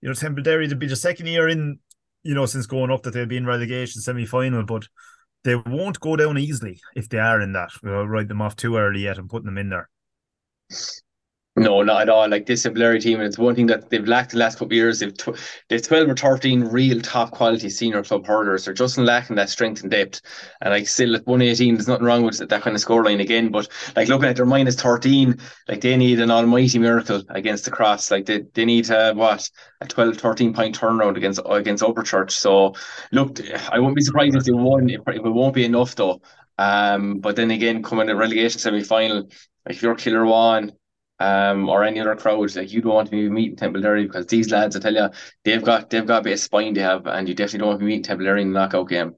you 0.00 0.08
know 0.08 0.14
Templederry 0.14 0.68
to 0.68 0.74
be 0.74 0.88
the 0.88 0.96
second 0.96 1.26
year 1.26 1.48
in, 1.48 1.78
you 2.24 2.34
know, 2.34 2.46
since 2.46 2.66
going 2.66 2.90
up 2.90 3.04
that 3.04 3.12
they'll 3.12 3.26
be 3.26 3.36
in 3.36 3.46
relegation 3.46 4.02
semi 4.02 4.26
final, 4.26 4.64
but 4.64 4.88
they 5.48 5.56
won't 5.56 5.98
go 6.00 6.14
down 6.14 6.36
easily 6.36 6.78
if 6.94 7.08
they 7.08 7.18
are 7.18 7.40
in 7.40 7.52
that. 7.54 7.70
We'll 7.82 8.06
write 8.06 8.28
them 8.28 8.42
off 8.42 8.54
too 8.54 8.76
early 8.76 9.00
yet 9.00 9.16
and 9.16 9.30
putting 9.30 9.46
them 9.46 9.56
in 9.56 9.70
there. 9.70 9.88
No, 11.58 11.82
not 11.82 12.02
at 12.02 12.08
all. 12.08 12.28
Like 12.28 12.46
this 12.46 12.66
Blair 12.68 12.98
team, 12.98 13.18
and 13.18 13.26
it's 13.26 13.38
one 13.38 13.54
thing 13.54 13.66
that 13.66 13.90
they've 13.90 14.06
lacked 14.06 14.32
the 14.32 14.38
last 14.38 14.54
couple 14.54 14.68
of 14.68 14.72
years. 14.72 15.00
They've 15.00 15.16
tw- 15.16 15.38
they've 15.68 15.82
twelve 15.82 16.08
or 16.08 16.14
thirteen 16.14 16.64
real 16.64 17.00
top 17.00 17.30
quality 17.32 17.68
senior 17.68 18.02
club 18.02 18.26
hurlers. 18.26 18.64
They're 18.64 18.74
just 18.74 18.98
lacking 18.98 19.36
that 19.36 19.48
strength 19.48 19.82
and 19.82 19.90
depth. 19.90 20.20
And 20.60 20.72
like 20.72 20.86
still 20.86 21.16
at 21.16 21.26
one 21.26 21.42
eighteen, 21.42 21.74
there's 21.74 21.88
nothing 21.88 22.04
wrong 22.04 22.22
with 22.22 22.38
that 22.38 22.62
kind 22.62 22.76
of 22.76 22.82
scoreline 22.82 23.20
again. 23.20 23.50
But 23.50 23.68
like 23.96 24.08
looking 24.08 24.28
at 24.28 24.36
their 24.36 24.46
minus 24.46 24.76
thirteen, 24.76 25.38
like 25.68 25.80
they 25.80 25.96
need 25.96 26.20
an 26.20 26.30
almighty 26.30 26.78
miracle 26.78 27.22
against 27.30 27.64
the 27.64 27.70
cross. 27.70 28.10
Like 28.10 28.26
they, 28.26 28.42
they 28.54 28.64
need 28.64 28.84
to 28.86 29.12
what 29.16 29.50
a 29.80 29.86
12, 29.86 30.16
13 30.16 30.54
point 30.54 30.78
turnaround 30.78 31.16
against 31.16 31.40
against 31.46 31.82
Upperchurch. 31.82 32.30
So 32.30 32.74
look, 33.12 33.38
I 33.70 33.78
won't 33.78 33.96
be 33.96 34.02
surprised 34.02 34.36
if 34.36 34.44
they 34.44 34.52
won. 34.52 34.88
It, 34.90 35.00
it 35.06 35.22
won't 35.22 35.54
be 35.54 35.64
enough 35.64 35.94
though. 35.94 36.20
Um, 36.58 37.18
but 37.18 37.36
then 37.36 37.50
again, 37.50 37.82
coming 37.82 38.08
to 38.08 38.16
relegation 38.16 38.58
semi 38.58 38.82
final, 38.82 39.28
like 39.66 39.76
if 39.76 39.82
you're 39.82 39.94
Kilruane 39.94 40.72
um, 41.20 41.68
or 41.68 41.84
any 41.84 42.00
other 42.00 42.16
crowds. 42.16 42.56
Like 42.56 42.72
you 42.72 42.80
don't 42.82 42.94
want 42.94 43.06
to 43.08 43.10
be 43.10 43.28
meeting 43.28 43.56
Templederry 43.56 44.04
because 44.04 44.26
these 44.26 44.50
lads, 44.50 44.76
I 44.76 44.80
tell 44.80 44.94
you, 44.94 45.10
they've 45.44 45.64
got 45.64 45.90
they've 45.90 46.06
got 46.06 46.20
a 46.20 46.24
bit 46.24 46.34
of 46.34 46.40
spine 46.40 46.74
they 46.74 46.82
have, 46.82 47.06
and 47.06 47.28
you 47.28 47.34
definitely 47.34 47.60
don't 47.60 47.68
want 47.68 47.80
to 47.80 47.86
be 47.86 47.92
meeting 47.96 48.16
Templederry 48.18 48.42
in 48.42 48.52
the 48.52 48.58
knockout 48.60 48.88
game. 48.88 49.14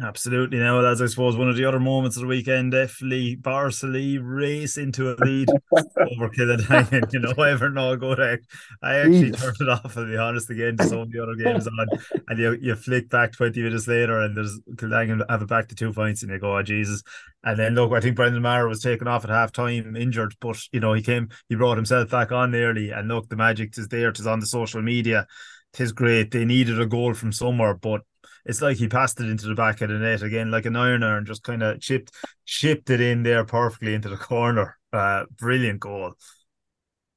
Absolutely. 0.00 0.58
Now, 0.58 0.82
as 0.84 1.02
I 1.02 1.06
suppose 1.06 1.36
one 1.36 1.50
of 1.50 1.56
the 1.56 1.66
other 1.66 1.78
moments 1.78 2.16
of 2.16 2.22
the 2.22 2.26
weekend, 2.26 2.72
definitely 2.72 3.36
Barcelona 3.36 4.22
race 4.22 4.78
into 4.78 5.12
a 5.12 5.14
lead 5.22 5.50
over 5.70 6.30
Kiladangan. 6.30 7.02
You 7.12 7.20
know, 7.20 7.34
I 7.36 7.50
ever 7.50 7.68
know 7.68 7.94
go 7.96 8.14
there. 8.14 8.40
I 8.82 8.96
actually 8.96 9.32
turned 9.32 9.58
it 9.60 9.68
off, 9.68 9.92
to 9.94 10.06
be 10.06 10.16
honest, 10.16 10.48
again 10.48 10.78
to 10.78 10.84
some 10.84 11.00
of 11.00 11.12
the 11.12 11.22
other 11.22 11.34
games 11.34 11.68
on. 11.68 11.86
And 12.28 12.38
you, 12.38 12.56
you 12.60 12.74
flick 12.74 13.10
back 13.10 13.32
20 13.32 13.62
minutes 13.62 13.86
later 13.86 14.22
and 14.22 14.34
there's 14.34 14.58
Kiladangan 14.76 15.28
have 15.28 15.42
it 15.42 15.48
back 15.48 15.68
to 15.68 15.74
two 15.74 15.92
points 15.92 16.22
and 16.22 16.32
you 16.32 16.38
go, 16.38 16.56
oh, 16.56 16.62
Jesus. 16.62 17.02
And 17.44 17.58
then 17.58 17.74
look, 17.74 17.92
I 17.92 18.00
think 18.00 18.16
Brendan 18.16 18.40
Maher 18.40 18.68
was 18.68 18.80
taken 18.80 19.06
off 19.06 19.24
at 19.24 19.30
half 19.30 19.52
time 19.52 19.94
injured, 19.94 20.34
but 20.40 20.58
you 20.72 20.80
know, 20.80 20.94
he 20.94 21.02
came, 21.02 21.28
he 21.50 21.54
brought 21.54 21.76
himself 21.76 22.08
back 22.08 22.32
on 22.32 22.54
early. 22.54 22.90
And 22.90 23.08
look, 23.08 23.28
the 23.28 23.36
magic 23.36 23.76
is 23.76 23.88
there, 23.88 24.08
it's 24.08 24.24
on 24.26 24.40
the 24.40 24.46
social 24.46 24.80
media. 24.80 25.26
Tis 25.74 25.92
great. 25.92 26.30
They 26.30 26.44
needed 26.44 26.80
a 26.80 26.86
goal 26.86 27.14
from 27.14 27.32
somewhere, 27.32 27.74
but 27.74 28.02
it's 28.44 28.62
like 28.62 28.76
he 28.76 28.88
passed 28.88 29.20
it 29.20 29.28
into 29.28 29.46
the 29.46 29.54
back 29.54 29.80
of 29.80 29.88
the 29.88 29.98
net 29.98 30.22
again, 30.22 30.50
like 30.50 30.66
an 30.66 30.76
ironer, 30.76 31.16
and 31.16 31.26
just 31.26 31.42
kind 31.42 31.62
of 31.62 31.80
chipped 31.80 32.12
chipped 32.44 32.90
it 32.90 33.00
in 33.00 33.22
there 33.22 33.44
perfectly 33.44 33.94
into 33.94 34.08
the 34.08 34.16
corner. 34.16 34.78
Uh, 34.92 35.24
brilliant 35.38 35.80
goal. 35.80 36.14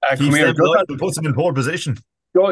Uh, 0.08 0.16
he 0.16 0.30
here, 0.30 0.54
puts 0.98 1.18
him 1.18 1.26
in 1.26 1.34
poor 1.34 1.54
position. 1.54 1.98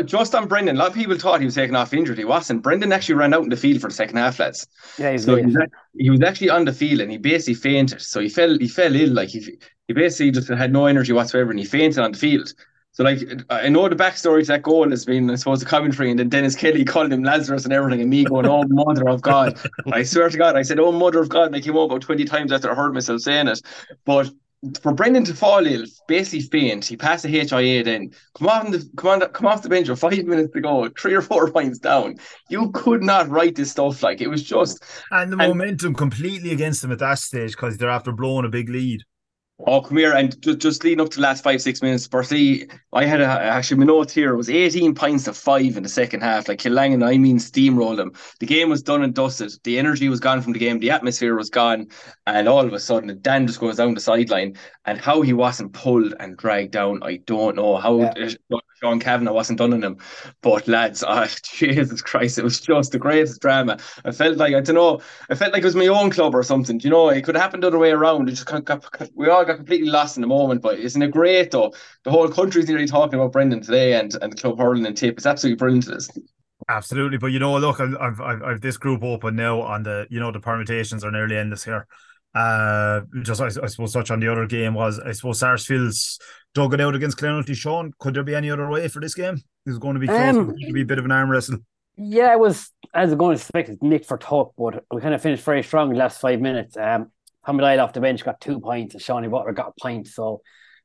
Just 0.06 0.34
on 0.34 0.48
Brendan, 0.48 0.78
a 0.78 0.80
lot 0.80 0.88
of 0.90 0.94
people 0.94 1.18
thought 1.18 1.42
he 1.42 1.46
was 1.46 1.56
taken 1.56 1.76
off 1.76 1.94
injured. 1.94 2.18
He 2.18 2.24
wasn't. 2.24 2.64
Brendan 2.64 2.94
actually 2.94 3.16
ran 3.16 3.34
out 3.34 3.44
in 3.44 3.50
the 3.50 3.58
field 3.58 3.82
for 3.82 3.90
the 3.90 3.94
second 3.94 4.16
half, 4.16 4.40
lads. 4.40 4.66
Yeah, 4.98 5.12
he's 5.12 5.26
so 5.26 5.36
he 5.36 5.46
was, 5.46 5.58
he 5.98 6.10
was 6.10 6.22
actually 6.22 6.52
on 6.52 6.64
the 6.64 6.72
field 6.72 7.02
and 7.02 7.12
he 7.12 7.18
basically 7.18 7.56
fainted. 7.56 8.02
So 8.02 8.22
he 8.22 8.30
fell 8.30 8.58
he 8.58 8.70
fell 8.70 8.96
ill, 8.96 9.12
like 9.12 9.30
he 9.30 9.58
he 9.88 9.94
basically 9.94 10.32
just 10.32 10.48
had 10.48 10.72
no 10.72 10.86
energy 10.86 11.12
whatsoever 11.12 11.52
and 11.52 11.60
he 11.60 11.66
fainted 11.66 12.00
on 12.00 12.14
the 12.14 12.18
field. 12.18 12.54
So 12.94 13.04
like 13.04 13.20
I 13.50 13.70
know 13.70 13.90
the 13.90 13.96
backstory 13.96 14.42
to 14.42 14.48
that 14.48 14.62
goal 14.62 14.88
has 14.92 15.04
been 15.04 15.30
I 15.30 15.36
suppose 15.36 15.60
the 15.60 15.66
commentary 15.66 16.12
and 16.12 16.20
then 16.20 16.30
Dennis 16.30 16.56
Kelly 16.56 16.86
calling 16.86 17.12
him 17.12 17.24
Lazarus 17.24 17.64
and 17.64 17.74
everything 17.74 18.02
and 18.02 18.10
me 18.10 18.24
going 18.24 18.46
oh 18.46 18.64
mother 18.68 19.10
of 19.10 19.24
God. 19.24 19.60
I 19.92 20.04
swear 20.04 20.30
to 20.30 20.38
God 20.38 20.56
I 20.56 20.62
said 20.62 20.80
oh 20.80 20.92
mother 20.92 21.20
of 21.20 21.28
God 21.28 21.48
and 21.48 21.56
I 21.56 21.62
came 21.62 21.76
up 21.76 21.90
about 21.90 22.02
20 22.02 22.24
times 22.26 22.52
after 22.52 22.72
I 22.72 22.76
heard 22.76 22.94
myself 22.94 23.22
saying 23.22 23.48
it. 23.48 23.62
But 24.06 24.30
for 24.82 24.94
Brendan 24.94 25.26
to 25.26 25.34
fall 25.34 25.66
ill 25.66 25.86
basically 26.08 26.42
faint 26.42 26.86
he 26.86 26.96
passed 26.96 27.24
the 27.24 27.30
HIA 27.30 27.84
then. 27.84 28.12
Come 28.38 28.48
on 28.48 28.70
the 28.70 28.88
come 28.96 29.22
on 29.22 29.28
come 29.32 29.48
off 29.48 29.64
the 29.64 29.70
bench 29.70 29.90
with 29.90 30.00
five 30.00 30.24
minutes 30.24 30.54
to 30.54 30.62
go 30.62 30.88
three 30.90 31.16
or 31.16 31.24
four 31.24 31.50
points 31.52 31.80
down. 31.80 32.18
You 32.50 32.70
could 32.74 33.02
not 33.02 33.28
write 33.28 33.56
this 33.56 33.72
stuff 33.72 34.04
like 34.04 34.22
it 34.22 34.28
was 34.28 34.44
just 34.44 34.84
and 35.10 35.34
the 35.34 35.38
and, 35.40 35.50
momentum 35.50 35.96
completely 35.96 36.52
against 36.52 36.84
them 36.84 36.92
at 36.92 37.00
that 37.00 37.18
stage 37.18 37.54
because 37.54 37.76
they're 37.76 37.90
after 37.90 38.12
blowing 38.12 38.46
a 38.46 38.50
big 38.50 38.70
lead 38.70 39.02
Oh, 39.60 39.82
come 39.82 39.98
here. 39.98 40.14
And 40.14 40.40
just, 40.42 40.60
just 40.60 40.84
leading 40.84 41.00
up 41.00 41.10
to 41.12 41.18
the 41.18 41.22
last 41.22 41.44
five, 41.44 41.62
six 41.62 41.82
minutes, 41.82 42.08
Berkeley, 42.08 42.68
I 42.92 43.06
had 43.06 43.22
a, 43.22 43.26
actually 43.26 43.78
my 43.78 43.86
notes 43.86 44.14
here. 44.14 44.34
It 44.34 44.38
was 44.38 44.50
18 44.50 44.96
points 44.96 45.26
to 45.26 45.34
five 45.34 45.78
in 45.78 45.84
the 45.84 45.90
second 45.90 46.22
half. 46.22 46.48
Like 46.48 46.60
Kiladangan, 46.60 47.06
I 47.06 47.18
mean, 47.18 47.38
steamrolled 47.38 47.98
them. 47.98 48.14
The 48.40 48.48
game 48.48 48.70
was 48.70 48.82
done 48.82 49.04
and 49.04 49.14
dusted. 49.14 49.54
The 49.64 49.78
energy 49.78 50.10
was 50.10 50.20
gone 50.20 50.42
from 50.42 50.54
the 50.54 50.60
game. 50.60 50.80
The 50.80 50.92
atmosphere 50.92 51.36
was 51.36 51.50
gone. 51.50 51.88
And 52.26 52.48
all 52.48 52.66
of 52.66 52.74
a 52.74 52.80
sudden, 52.80 53.18
Dan 53.22 53.48
just 53.48 53.60
goes 53.60 53.78
down 53.78 53.94
the 53.94 54.02
sideline. 54.02 54.58
And 54.86 55.00
how 55.00 55.22
he 55.22 55.34
wasn't 55.34 55.74
pulled 55.74 56.16
and 56.20 56.36
dragged 56.36 56.72
down, 56.72 57.02
I 57.04 57.18
don't 57.26 57.56
know. 57.56 57.78
How 57.78 58.00
yeah. 58.00 58.30
Sean 58.84 59.00
Kavanagh 59.00 59.32
wasn't 59.32 59.60
done 59.60 59.74
on 59.74 59.82
him. 59.82 59.98
But 60.42 60.68
lads, 60.68 61.06
oh, 61.08 61.26
Jesus 61.44 62.02
Christ, 62.02 62.38
it 62.38 62.44
was 62.44 62.60
just 62.60 62.92
the 62.92 63.00
greatest 63.00 63.42
drama. 63.42 63.80
I 64.04 64.12
felt 64.12 64.38
like 64.38 64.54
I 64.54 64.60
don't 64.60 64.76
know, 64.76 65.00
I 65.30 65.36
felt 65.36 65.54
like 65.54 65.62
it 65.62 65.66
was 65.66 65.76
my 65.76 65.88
own 65.88 66.10
club 66.10 66.36
or 66.36 66.44
something. 66.44 66.80
you 66.82 66.90
know, 66.90 67.10
it 67.10 67.24
could 67.24 67.36
have 67.36 67.42
happened 67.42 67.64
the 67.64 67.68
other 67.68 67.80
way 67.80 67.92
around. 67.92 68.28
It 68.28 68.34
just 68.34 68.46
got, 68.46 69.12
we 69.16 69.30
all 69.30 69.46
got 69.46 69.56
completely 69.56 69.90
lost 69.90 70.18
in 70.18 70.22
the 70.22 70.28
moment. 70.28 70.62
But 70.62 70.80
isn't 70.80 71.02
it 71.02 71.12
great 71.12 71.52
though? 71.52 71.74
The 72.04 72.12
whole 72.12 72.28
country's 72.28 72.68
nearly 72.68 72.88
talking 72.88 73.18
about 73.18 73.32
Brendan 73.32 73.62
today 73.62 73.94
and, 73.94 74.14
and 74.22 74.34
the 74.34 74.38
club 74.38 74.60
hurling 74.60 74.86
and 74.86 74.98
tip. 74.98 75.16
It's 75.16 75.26
absolutely 75.26 75.58
brilliant. 75.58 75.88
It 75.88 75.96
is. 75.96 76.20
Absolutely, 76.70 77.18
but 77.18 77.28
you 77.28 77.40
know, 77.40 77.58
look, 77.58 77.82
I've, 77.82 77.96
I've 77.96 78.22
I've 78.22 78.62
this 78.62 78.78
group 78.78 79.04
open 79.04 79.36
now 79.36 79.62
on 79.62 79.84
the 79.84 80.08
you 80.10 80.20
know 80.20 80.32
the 80.32 80.40
permutations 80.40 81.04
are 81.04 81.12
nearly 81.12 81.36
endless 81.36 81.64
here. 81.66 81.88
Uh, 82.36 83.02
just 83.22 83.42
I, 83.42 83.48
I 83.48 83.68
suppose 83.68 83.94
touch 83.94 84.10
on 84.10 84.20
the 84.20 84.32
other 84.32 84.48
game 84.48 84.74
was 84.74 85.00
I 85.00 85.12
suppose 85.12 85.40
Sarsfield's 85.40 86.20
dug 86.54 86.74
it 86.74 86.82
out 86.82 86.96
against 86.96 87.18
Clonoulty. 87.18 87.56
Sean, 87.56 87.94
could 88.00 88.16
there 88.16 88.24
be 88.24 88.36
any 88.36 88.50
other 88.50 88.70
way 88.70 88.88
for 88.88 89.00
this 89.00 89.14
game? 89.14 89.42
Is 89.66 89.78
going 89.78 89.94
to 89.94 90.00
be 90.00 90.08
close. 90.08 90.36
Um, 90.36 90.48
could 90.48 90.74
be 90.74 90.82
a 90.82 90.86
bit 90.86 91.00
of 91.00 91.06
an 91.06 91.12
arm 91.12 91.30
wrestle. 91.30 91.60
Yeah, 91.96 92.34
it 92.34 92.40
was 92.40 92.72
as 92.94 93.14
going 93.14 93.36
to 93.36 93.42
expect. 93.42 93.70
It's 93.70 93.82
Nick 93.82 94.06
for 94.06 94.18
Tuck, 94.18 94.54
but 94.58 94.84
we 94.92 95.00
kind 95.00 95.14
of 95.14 95.22
finished 95.22 95.44
very 95.44 95.64
strong 95.64 95.90
the 95.90 95.96
last 95.96 96.20
five 96.20 96.42
minutes. 96.42 96.76
Um, 96.76 97.12
Hamid 97.44 97.80
off 97.80 97.94
the 97.94 98.02
bench 98.02 98.24
got 98.24 98.42
two 98.42 98.60
points, 98.60 98.96
and 98.96 99.02
Shawnee 99.02 99.28
Butler 99.28 99.52
got 99.52 99.74
a 99.78 99.82
point, 99.82 100.08
so 100.08 100.42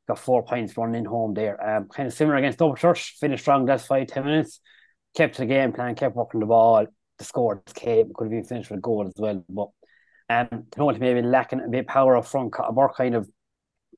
got 0.07 0.19
four 0.19 0.43
points 0.43 0.77
running 0.77 0.97
in 0.97 1.05
home 1.05 1.35
there. 1.35 1.63
Um, 1.63 1.89
kind 1.89 2.07
of 2.07 2.13
similar 2.13 2.37
against 2.37 2.59
Double 2.59 2.77
Church, 2.77 3.17
finished 3.21 3.45
strong 3.45 3.65
last 3.65 3.87
five 3.87 4.09
ten 4.09 4.25
minutes, 4.25 4.61
kept 5.17 5.37
to 5.37 5.43
the 5.43 5.47
game 5.47 5.73
plan, 5.73 5.95
kept 5.95 6.17
working 6.17 6.41
the 6.41 6.47
ball. 6.47 6.87
The 7.19 7.25
score 7.25 7.63
came, 7.75 8.13
could 8.15 8.25
have 8.25 8.31
been 8.31 8.45
finished 8.45 8.71
with 8.71 8.79
a 8.79 8.83
goal 8.83 9.07
as 9.07 9.15
well, 9.17 9.45
but 9.49 9.69
um, 10.29 10.65
Clonoulty 10.71 11.01
maybe 11.01 11.23
lacking 11.23 11.61
a 11.61 11.69
bit 11.69 11.81
of 11.81 11.87
power 11.87 12.17
up 12.17 12.27
front. 12.27 12.55
Burke 12.75 12.97
kind 12.97 13.15
of 13.15 13.29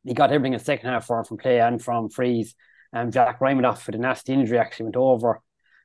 he 0.04 0.14
got 0.14 0.32
everything 0.32 0.54
in 0.54 0.58
the 0.58 0.64
second 0.64 0.88
half 0.88 1.06
for 1.06 1.22
from 1.24 1.36
play 1.36 1.60
and 1.60 1.82
from 1.82 2.08
freeze. 2.08 2.54
And 2.92 3.12
Jack 3.12 3.40
Rymanov 3.40 3.86
with 3.86 3.94
a 3.94 3.98
nasty 3.98 4.32
injury 4.32 4.58
actually 4.58 4.84
went 4.84 4.96
over, 4.96 5.40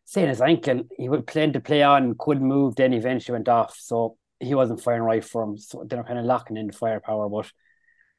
saying 0.06 0.30
his 0.30 0.42
ankle. 0.42 0.84
He 0.98 1.10
would 1.10 1.28
plan 1.28 1.54
to 1.54 1.60
play 1.60 1.84
on, 1.84 2.16
couldn't 2.18 2.48
move, 2.48 2.76
then 2.76 2.94
eventually 2.94 3.34
went 3.34 3.50
off. 3.50 3.76
So 3.78 4.18
he 4.40 4.56
wasn't 4.56 4.82
firing 4.82 5.04
right 5.04 5.24
for 5.24 5.44
him. 5.44 5.58
So 5.58 5.86
they're 5.88 6.04
kind 6.04 6.20
of 6.20 6.26
locking 6.26 6.58
in 6.58 6.68
the 6.68 6.74
firepower. 6.74 7.30
But 7.30 7.52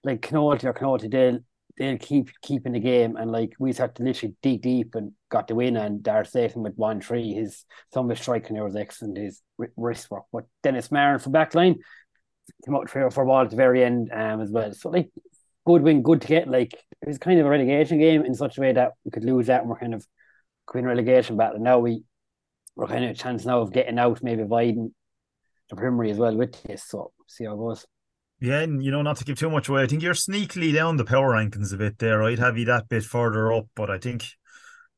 like 0.05 0.23
Clonoulty 0.23 0.65
or 0.65 0.75
Clonoulty, 0.75 1.11
they'll 1.11 1.41
they'll 1.79 1.99
keep 1.99 2.31
keeping 2.41 2.73
the 2.73 2.81
game 2.81 3.17
and 3.17 3.31
like 3.31 3.53
we 3.59 3.71
had 3.75 3.95
to 3.95 4.03
literally 4.03 4.35
dig 4.41 4.63
deep 4.63 4.95
and 4.95 5.13
got 5.29 5.47
the 5.47 5.55
win 5.55 5.77
and 5.77 6.03
Darth 6.03 6.31
Satan 6.31 6.63
with 6.63 6.75
one 6.77 7.01
three. 7.01 7.33
His 7.35 7.65
of 7.95 8.09
his 8.09 8.21
striking 8.21 8.55
there 8.55 8.65
was 8.65 8.77
excellent, 8.77 9.19
his 9.19 9.43
wrist 9.77 10.11
work. 10.11 10.25
But 10.33 10.45
Dennis 10.63 10.91
Marin 10.91 11.19
from 11.19 11.33
backline 11.33 11.77
came 12.65 12.75
out 12.75 12.91
three 12.91 13.03
or 13.03 13.11
four 13.11 13.27
balls 13.27 13.47
at 13.47 13.51
the 13.51 13.57
very 13.57 13.85
end 13.85 14.11
um, 14.13 14.41
as 14.41 14.51
well. 14.51 14.73
So 14.73 14.91
like 14.91 15.11
good 15.67 15.83
win, 15.83 16.03
good 16.03 16.21
to 16.23 16.29
get. 16.29 16.49
Like 16.49 16.75
it 16.75 17.09
was 17.09 17.19
kind 17.19 17.39
of 17.39 17.47
a 17.47 17.51
relegation 17.51 17.99
game 17.99 18.25
in 18.25 18.35
such 18.35 18.59
a 18.59 18.61
way 18.61 18.73
that 18.73 18.93
we 19.05 19.11
could 19.11 19.25
lose 19.25 19.47
that 19.47 19.63
and 19.63 19.71
we're 19.71 19.79
kind 19.79 19.95
of 19.95 20.07
queen 20.67 20.85
relegation 20.85 21.37
battle. 21.37 21.61
Now 21.61 21.79
we 21.79 22.03
we're 22.75 22.87
kind 22.87 23.05
of 23.05 23.11
a 23.11 23.15
chance 23.15 23.45
now 23.45 23.61
of 23.61 23.73
getting 23.73 23.99
out, 23.99 24.23
maybe 24.23 24.43
avoiding 24.43 24.95
the 25.71 25.77
Primary 25.77 26.11
as 26.11 26.19
well 26.19 26.37
with 26.37 26.63
this. 26.65 26.85
So 26.87 27.13
see 27.27 27.45
how 27.45 27.55
it 27.55 27.59
goes. 27.59 27.87
Yeah, 28.39 28.61
and 28.61 28.85
you 28.85 28.91
know, 28.91 29.03
not 29.03 29.17
to 29.17 29.25
give 29.25 29.39
too 29.39 29.49
much 29.49 29.69
away, 29.69 29.83
I 29.83 29.87
think 29.87 30.03
you're 30.03 30.13
sneakily 30.13 30.75
down 30.75 30.99
the 30.99 31.07
power 31.07 31.33
rankings 31.33 31.73
a 31.73 31.79
bit 31.79 31.99
there. 31.99 32.23
I'd 32.23 32.39
have 32.39 32.59
you 32.59 32.67
that 32.67 32.89
bit 32.89 33.05
further 33.05 33.51
up, 33.51 33.67
but 33.75 33.89
I 33.89 33.99
think, 33.99 34.27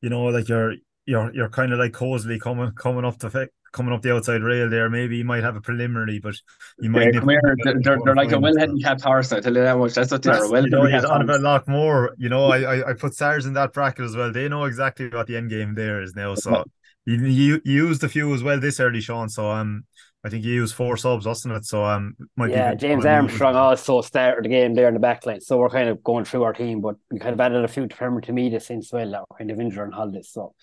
you 0.01 0.09
know, 0.09 0.25
like 0.25 0.49
you're 0.49 0.73
you're 1.05 1.33
you're 1.33 1.49
kind 1.49 1.71
of 1.71 1.79
like 1.79 1.93
cozily 1.93 2.37
coming 2.37 2.71
coming 2.73 3.05
up 3.05 3.17
to 3.19 3.29
coming 3.71 3.93
up 3.93 4.01
the 4.01 4.13
outside 4.13 4.41
rail 4.41 4.69
there. 4.69 4.89
Maybe 4.89 5.17
he 5.17 5.23
might 5.23 5.43
have 5.43 5.55
a 5.55 5.61
preliminary, 5.61 6.19
but 6.19 6.35
he 6.81 6.87
might. 6.87 7.13
Yeah, 7.13 7.19
come 7.19 7.29
here. 7.29 7.57
They're, 7.63 7.79
they're, 7.81 7.99
they're 8.03 8.15
like 8.15 8.31
a 8.31 8.39
well 8.39 8.57
handicapped 8.57 9.01
horse. 9.01 9.31
I 9.31 9.39
tell 9.39 9.55
you 9.55 9.61
that 9.61 9.77
much. 9.77 9.93
That's 9.93 10.11
what 10.11 10.23
they're. 10.23 10.49
Well, 10.49 10.63
you 10.63 10.69
know, 10.69 10.85
he's 10.85 11.05
on 11.05 11.21
about 11.21 11.39
a 11.39 11.43
lot 11.43 11.67
more. 11.67 12.15
You 12.17 12.29
know, 12.29 12.47
I, 12.47 12.59
I 12.61 12.89
I 12.89 12.93
put 12.93 13.13
Stars 13.13 13.45
in 13.45 13.53
that 13.53 13.73
bracket 13.73 14.05
as 14.05 14.15
well. 14.15 14.31
They 14.31 14.47
know 14.47 14.65
exactly 14.65 15.09
what 15.09 15.27
the 15.27 15.37
end 15.37 15.49
game 15.49 15.75
there 15.75 16.01
is 16.01 16.15
now. 16.15 16.35
So 16.35 16.63
you, 17.05 17.17
you, 17.25 17.61
you 17.65 17.87
used 17.87 18.03
a 18.03 18.09
few 18.09 18.33
as 18.33 18.43
well 18.43 18.59
this 18.59 18.79
early, 18.79 19.01
Sean. 19.01 19.29
So 19.29 19.49
um, 19.49 19.85
I 20.23 20.29
think 20.29 20.43
he 20.43 20.51
used 20.51 20.75
four 20.75 20.97
subs, 20.97 21.25
wasn't 21.25 21.55
it? 21.55 21.65
So 21.65 21.85
um, 21.85 22.15
might 22.35 22.51
yeah, 22.51 22.75
James 22.75 23.05
Armstrong 23.05 23.55
also 23.55 24.01
started 24.01 24.45
the 24.45 24.49
game 24.49 24.73
there 24.73 24.87
in 24.87 24.93
the 24.93 24.99
back 24.99 25.25
line. 25.25 25.39
So 25.39 25.57
we're 25.57 25.69
kind 25.69 25.89
of 25.89 26.03
going 26.03 26.25
through 26.25 26.43
our 26.43 26.53
team, 26.53 26.81
but 26.81 26.97
we 27.09 27.19
kind 27.19 27.33
of 27.33 27.39
added 27.39 27.63
a 27.63 27.67
few 27.67 27.87
to 27.87 27.95
Premier 27.95 28.21
to 28.21 28.33
media 28.33 28.59
since 28.59 28.91
well 28.91 29.09
that 29.09 29.21
were 29.21 29.37
kind 29.37 29.49
of 29.49 29.59
injured 29.59 29.87
on 29.87 29.91
holidays. 29.93 30.29
So 30.31 30.53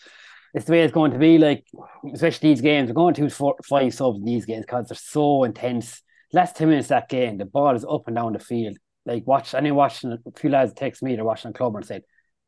it's 0.57 0.64
the 0.64 0.73
way 0.73 0.83
it's 0.83 0.92
going 0.92 1.12
to 1.12 1.19
be. 1.19 1.37
Like 1.37 1.66
especially 2.12 2.49
these 2.49 2.62
games, 2.62 2.88
we're 2.88 2.95
going 2.95 3.14
to 3.14 3.29
four, 3.29 3.57
five 3.69 3.92
subs 3.92 4.19
in 4.19 4.25
these 4.25 4.47
games 4.47 4.64
because 4.64 4.88
they're 4.88 4.97
so 4.97 5.45
intense. 5.45 6.03
Last 6.33 6.57
ten 6.57 6.71
minutes 6.71 6.88
that 6.88 7.11
game, 7.11 7.37
the 7.37 7.45
ball 7.45 7.77
is 7.77 7.85
up 7.88 8.07
and 8.07 8.16
down 8.16 8.33
the 8.33 8.38
field. 8.38 8.79
Like 9.05 9.27
watch, 9.27 9.55
I 9.55 9.61
know 9.61 9.75
watching 9.75 10.12
a 10.12 10.19
few 10.38 10.51
lads 10.51 10.73
text 10.73 11.03
me, 11.03 11.14
they're 11.14 11.25
watching 11.25 11.49
on 11.49 11.53
club 11.53 11.77
and 11.77 11.85
said, 11.85 12.03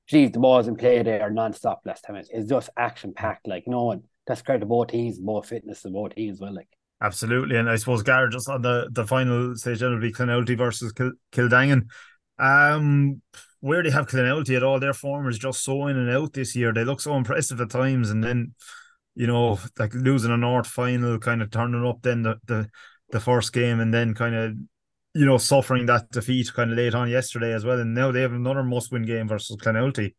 "Geez, 0.08 0.32
the 0.32 0.40
ball's 0.40 0.66
in 0.66 0.76
play 0.76 1.02
there 1.02 1.30
non-stop 1.30 1.82
last 1.84 2.02
ten 2.02 2.14
minutes. 2.14 2.30
It's 2.32 2.48
just 2.48 2.70
action 2.76 3.12
packed. 3.14 3.46
Like 3.46 3.64
no 3.66 3.84
one." 3.84 4.02
That's 4.26 4.42
credit 4.42 4.60
to 4.60 4.66
both 4.66 4.88
teams, 4.88 5.18
both 5.18 5.46
fitness 5.46 5.84
of 5.84 5.92
both 5.92 6.14
teams, 6.14 6.40
well. 6.40 6.54
Like 6.54 6.68
Absolutely, 7.00 7.56
and 7.56 7.68
I 7.70 7.76
suppose 7.76 8.02
Garrett 8.02 8.32
just 8.32 8.48
on 8.48 8.62
the 8.62 8.88
the 8.90 9.06
final 9.06 9.54
stage 9.54 9.82
it'll 9.82 10.00
be 10.00 10.12
Clonoulty 10.12 10.56
versus 10.56 10.92
Kil- 10.92 11.12
Kiladangan. 11.32 11.86
Um, 12.38 13.20
where 13.60 13.82
they 13.82 13.90
have 13.90 14.06
Clonoulty 14.06 14.56
at 14.56 14.62
all, 14.62 14.78
their 14.78 14.94
form 14.94 15.28
is 15.28 15.38
just 15.38 15.64
so 15.64 15.86
in 15.86 15.96
and 15.96 16.10
out 16.10 16.32
this 16.32 16.54
year. 16.54 16.72
They 16.72 16.84
look 16.84 17.00
so 17.00 17.16
impressive 17.16 17.60
at 17.60 17.70
times, 17.70 18.10
and 18.10 18.22
then 18.22 18.54
you 19.14 19.26
know, 19.26 19.58
like 19.78 19.92
losing 19.94 20.30
a 20.30 20.36
North 20.36 20.68
final, 20.68 21.18
kind 21.18 21.42
of 21.42 21.50
turning 21.50 21.84
up 21.84 22.02
then 22.02 22.22
the 22.22 22.36
the, 22.46 22.68
the 23.10 23.20
first 23.20 23.52
game, 23.52 23.80
and 23.80 23.92
then 23.92 24.14
kind 24.14 24.34
of 24.34 24.52
you 25.14 25.26
know 25.26 25.38
suffering 25.38 25.86
that 25.86 26.10
defeat 26.10 26.52
kind 26.54 26.70
of 26.70 26.76
late 26.76 26.94
on 26.94 27.10
yesterday 27.10 27.52
as 27.52 27.64
well. 27.64 27.80
And 27.80 27.94
now 27.94 28.12
they 28.12 28.20
have 28.22 28.32
another 28.32 28.62
must 28.62 28.92
win 28.92 29.04
game 29.04 29.26
versus 29.26 29.56
Clonoulty. 29.56 30.14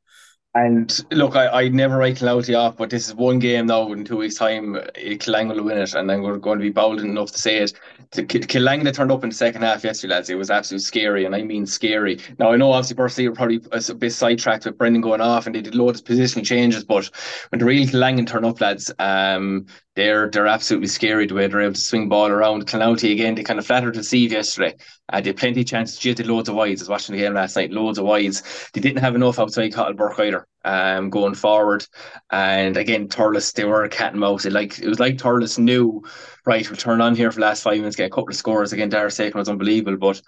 And 0.55 1.05
look, 1.11 1.35
I, 1.35 1.47
I 1.47 1.69
never 1.69 1.97
write 1.97 2.17
Clouty 2.17 2.57
off, 2.57 2.75
but 2.75 2.89
this 2.89 3.07
is 3.07 3.13
one 3.13 3.37
game 3.37 3.67
now 3.67 3.91
in 3.91 4.03
two 4.03 4.17
weeks' 4.17 4.33
time. 4.33 4.73
Killang 4.95 5.47
will 5.47 5.63
win 5.63 5.77
it, 5.77 5.93
and 5.93 6.09
then 6.09 6.23
we're 6.23 6.37
going 6.37 6.57
to 6.57 6.63
be 6.63 6.71
bold 6.71 7.01
enough 7.01 7.31
to 7.33 7.37
say 7.37 7.57
it. 7.59 7.73
Killang 8.11 8.83
that 8.83 8.95
turned 8.95 9.11
up 9.11 9.23
in 9.23 9.29
the 9.29 9.35
second 9.35 9.61
half 9.61 9.83
yesterday, 9.83 10.15
lads, 10.15 10.29
it 10.31 10.35
was 10.39 10.49
absolutely 10.49 10.85
scary, 10.85 11.25
and 11.25 11.35
I 11.35 11.43
mean 11.43 11.67
scary. 11.67 12.19
Now, 12.39 12.51
I 12.51 12.55
know 12.55 12.71
obviously 12.71 12.95
Bursley 12.95 13.29
were 13.29 13.35
probably 13.35 13.61
a 13.71 13.93
bit 13.93 14.11
sidetracked 14.11 14.65
with 14.65 14.79
Brendan 14.79 15.03
going 15.03 15.21
off, 15.21 15.45
and 15.45 15.53
they 15.53 15.61
did 15.61 15.75
loads 15.75 15.99
of 15.99 16.07
positional 16.07 16.43
changes, 16.43 16.83
but 16.83 17.11
when 17.49 17.59
the 17.59 17.65
real 17.65 17.87
Killang 17.87 18.25
turn 18.25 18.43
up, 18.43 18.59
lads, 18.59 18.91
um, 18.97 19.67
they're 19.99 20.29
they're 20.29 20.47
absolutely 20.47 20.87
scary 20.87 21.27
the 21.27 21.33
way 21.33 21.47
they're 21.47 21.59
able 21.59 21.73
to 21.73 21.81
swing 21.81 22.07
ball 22.07 22.27
around. 22.27 22.65
Clonoulty 22.65 23.11
again, 23.11 23.35
they 23.35 23.43
kind 23.43 23.59
of 23.59 23.65
flattered 23.65 23.95
to 23.95 23.99
deceive 23.99 24.31
yesterday. 24.31 24.73
Uh, 25.11 25.19
they 25.19 25.29
had 25.29 25.37
plenty 25.37 25.61
of 25.61 25.67
chances. 25.67 25.99
They 25.99 26.13
did 26.13 26.27
loads 26.27 26.47
of 26.47 26.55
wides. 26.55 26.81
I 26.81 26.83
was 26.83 26.89
watching 26.89 27.15
the 27.15 27.21
game 27.21 27.33
last 27.33 27.57
night, 27.57 27.71
loads 27.71 27.99
of 27.99 28.05
wides. 28.05 28.69
They 28.73 28.79
didn't 28.79 29.01
have 29.01 29.15
enough 29.15 29.39
outside 29.39 29.73
Cottle 29.73 29.95
Burke 29.95 30.19
either. 30.19 30.47
Um, 30.63 31.09
going 31.09 31.35
forward, 31.35 31.85
and 32.31 32.75
again, 32.77 33.07
Thurles, 33.07 33.53
they 33.53 33.63
were 33.65 33.83
a 33.83 33.89
cat 33.89 34.11
and 34.11 34.19
mouse. 34.19 34.45
It 34.45 34.53
like 34.53 34.79
it 34.79 34.87
was 34.87 34.99
like 34.99 35.17
Thurles 35.17 35.57
knew, 35.57 36.03
right? 36.45 36.69
We'll 36.69 36.77
turn 36.77 37.01
on 37.01 37.15
here 37.15 37.31
for 37.31 37.39
the 37.39 37.45
last 37.45 37.63
five 37.63 37.77
minutes, 37.77 37.95
get 37.95 38.07
a 38.07 38.09
couple 38.09 38.29
of 38.29 38.35
scores. 38.35 38.73
Again, 38.73 38.89
Dara 38.89 39.11
Sakin 39.11 39.37
was 39.37 39.49
unbelievable, 39.49 39.97
but 39.97 40.21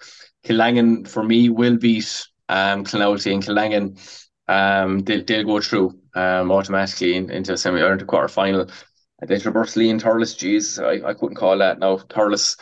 Kiladangan 0.44 1.08
for 1.08 1.22
me 1.22 1.48
will 1.48 1.78
beat 1.78 2.26
um 2.48 2.84
Clonoulty 2.84 3.32
and 3.32 3.42
Kiladangan. 3.42 4.18
Um, 4.48 4.98
they'll, 5.00 5.24
they'll 5.24 5.44
go 5.44 5.60
through 5.60 5.98
um 6.14 6.50
automatically 6.50 7.14
in, 7.16 7.30
into 7.30 7.56
semi 7.56 7.80
or 7.80 7.92
into 7.92 8.04
quarter 8.04 8.28
final. 8.28 8.68
There's 9.26 9.46
Roberts 9.46 9.76
Lee 9.76 9.90
and 9.90 10.02
Thurles, 10.02 10.36
jeez, 10.36 10.82
I, 10.82 11.08
I 11.08 11.14
couldn't 11.14 11.36
call 11.36 11.58
that 11.58 11.78
now. 11.78 11.98
Thurles 11.98 12.56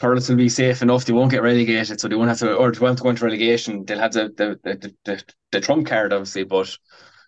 Thurles 0.00 0.28
will 0.28 0.36
be 0.36 0.48
safe 0.48 0.82
enough. 0.82 1.04
They 1.04 1.12
won't 1.12 1.30
get 1.30 1.42
relegated, 1.42 2.00
so 2.00 2.08
they 2.08 2.14
won't 2.14 2.28
have 2.28 2.38
to 2.38 2.54
or 2.54 2.70
they 2.70 2.78
won't 2.78 2.92
have 2.92 2.96
to 2.98 3.02
go 3.02 3.10
into 3.10 3.24
relegation. 3.24 3.84
They'll 3.84 3.98
have 3.98 4.12
the 4.12 4.32
the, 4.36 4.60
the, 4.62 4.94
the, 5.04 5.24
the 5.52 5.60
trump 5.60 5.86
card 5.86 6.12
obviously, 6.12 6.44
but 6.44 6.76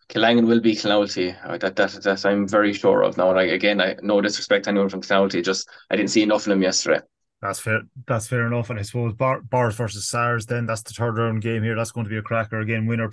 Kiladangan 0.08 0.46
will 0.46 0.60
be 0.60 0.76
Clonoulty. 0.76 1.36
That, 1.60 1.74
that 1.76 1.90
that 2.02 2.26
I'm 2.26 2.46
very 2.46 2.72
sure 2.72 3.02
of 3.02 3.16
now. 3.16 3.34
Like 3.34 3.50
again, 3.50 3.80
I 3.80 3.96
no 4.02 4.20
disrespect 4.20 4.68
anyone 4.68 4.88
from 4.88 5.02
Clonoulty, 5.02 5.44
just 5.44 5.68
I 5.90 5.96
didn't 5.96 6.10
see 6.10 6.22
enough 6.22 6.42
of 6.42 6.50
them 6.50 6.62
yesterday. 6.62 7.00
That's 7.42 7.60
fair. 7.60 7.82
That's 8.06 8.26
fair 8.26 8.46
enough. 8.46 8.70
And 8.70 8.78
I 8.78 8.82
suppose 8.82 9.12
Bar- 9.12 9.42
Bars 9.42 9.76
versus 9.76 10.08
SARS. 10.08 10.46
Then 10.46 10.64
that's 10.66 10.82
the 10.82 10.94
third 10.94 11.18
round 11.18 11.42
game 11.42 11.62
here. 11.62 11.76
That's 11.76 11.92
going 11.92 12.04
to 12.04 12.10
be 12.10 12.16
a 12.16 12.22
cracker 12.22 12.60
again. 12.60 12.86
Winner, 12.86 13.10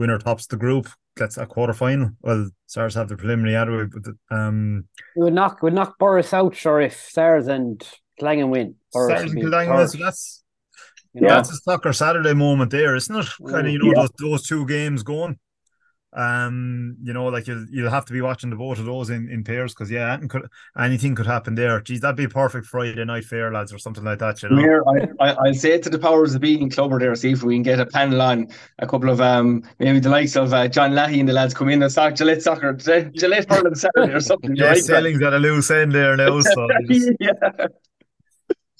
winner 0.00 0.18
tops 0.18 0.46
the 0.46 0.56
group. 0.56 0.88
Gets 1.16 1.36
a 1.36 1.46
quarter 1.46 1.74
final. 1.74 2.10
Well, 2.22 2.50
SARS 2.66 2.94
have 2.94 3.08
the 3.08 3.16
preliminary 3.16 3.54
anyway, 3.54 3.84
but 3.92 4.14
um, 4.36 4.84
it 5.14 5.20
would 5.20 5.34
knock 5.34 5.62
would 5.62 5.74
knock 5.74 5.98
Borris 6.00 6.32
out. 6.32 6.56
Sure, 6.56 6.80
if 6.80 7.08
SARS 7.10 7.46
and 7.46 7.86
Kiladangan 8.18 8.48
win. 8.48 8.74
SARS 8.92 9.22
and 9.22 9.34
win. 9.34 9.88
So 9.88 9.98
that's 9.98 10.42
you 11.12 11.20
know, 11.20 11.28
that's 11.28 11.52
a 11.52 11.56
soccer 11.56 11.92
Saturday 11.92 12.32
moment 12.32 12.70
there, 12.70 12.96
isn't 12.96 13.14
it? 13.14 13.26
Kind 13.46 13.66
of 13.66 13.72
you 13.72 13.78
know 13.78 13.92
yeah. 13.92 14.00
those 14.00 14.10
those 14.18 14.46
two 14.46 14.66
games 14.66 15.02
going. 15.02 15.38
Um, 16.12 16.96
you 17.04 17.12
know, 17.12 17.26
like 17.26 17.46
you'll 17.46 17.66
you'll 17.70 17.90
have 17.90 18.04
to 18.06 18.12
be 18.12 18.20
watching 18.20 18.50
the 18.50 18.56
both 18.56 18.80
of 18.80 18.84
those 18.84 19.10
in, 19.10 19.28
in 19.28 19.44
pairs 19.44 19.72
because 19.72 19.90
yeah, 19.90 20.12
anything 20.12 20.28
could, 20.28 20.48
anything 20.76 21.14
could 21.14 21.26
happen 21.26 21.54
there. 21.54 21.80
Geez, 21.80 22.00
that'd 22.00 22.16
be 22.16 22.24
a 22.24 22.28
perfect 22.28 22.66
Friday 22.66 23.04
night 23.04 23.24
fair, 23.24 23.52
lads, 23.52 23.72
or 23.72 23.78
something 23.78 24.02
like 24.02 24.18
that. 24.18 24.42
You 24.42 24.48
know, 24.48 24.56
Here, 24.56 24.82
I, 25.20 25.28
I 25.28 25.36
will 25.40 25.54
say 25.54 25.72
it 25.72 25.84
to 25.84 25.90
the 25.90 26.00
powers 26.00 26.34
of 26.34 26.40
being 26.40 26.68
clubber 26.68 26.98
there, 26.98 27.14
see 27.14 27.30
if 27.30 27.44
we 27.44 27.54
can 27.54 27.62
get 27.62 27.78
a 27.78 27.86
panel 27.86 28.20
on 28.22 28.48
a 28.80 28.88
couple 28.88 29.08
of 29.08 29.20
um 29.20 29.62
maybe 29.78 30.00
the 30.00 30.08
likes 30.08 30.34
of 30.34 30.52
uh, 30.52 30.66
John 30.66 30.92
Lahey 30.92 31.20
and 31.20 31.28
the 31.28 31.32
lads 31.32 31.54
come 31.54 31.68
in 31.68 31.80
and 31.80 31.92
start 31.92 32.16
Gillette 32.16 32.42
soccer, 32.42 32.72
Gillette 32.72 33.48
Hurling 33.48 33.76
Saturday 33.76 34.12
or 34.12 34.20
something. 34.20 34.56
yeah, 34.56 34.66
right, 34.66 34.78
selling's 34.78 35.22
at 35.22 35.32
a 35.32 35.38
loose 35.38 35.70
end 35.70 35.92
there 35.92 36.16
now. 36.16 36.40
So 36.50 36.68
just... 36.88 37.12
yeah. 37.20 37.32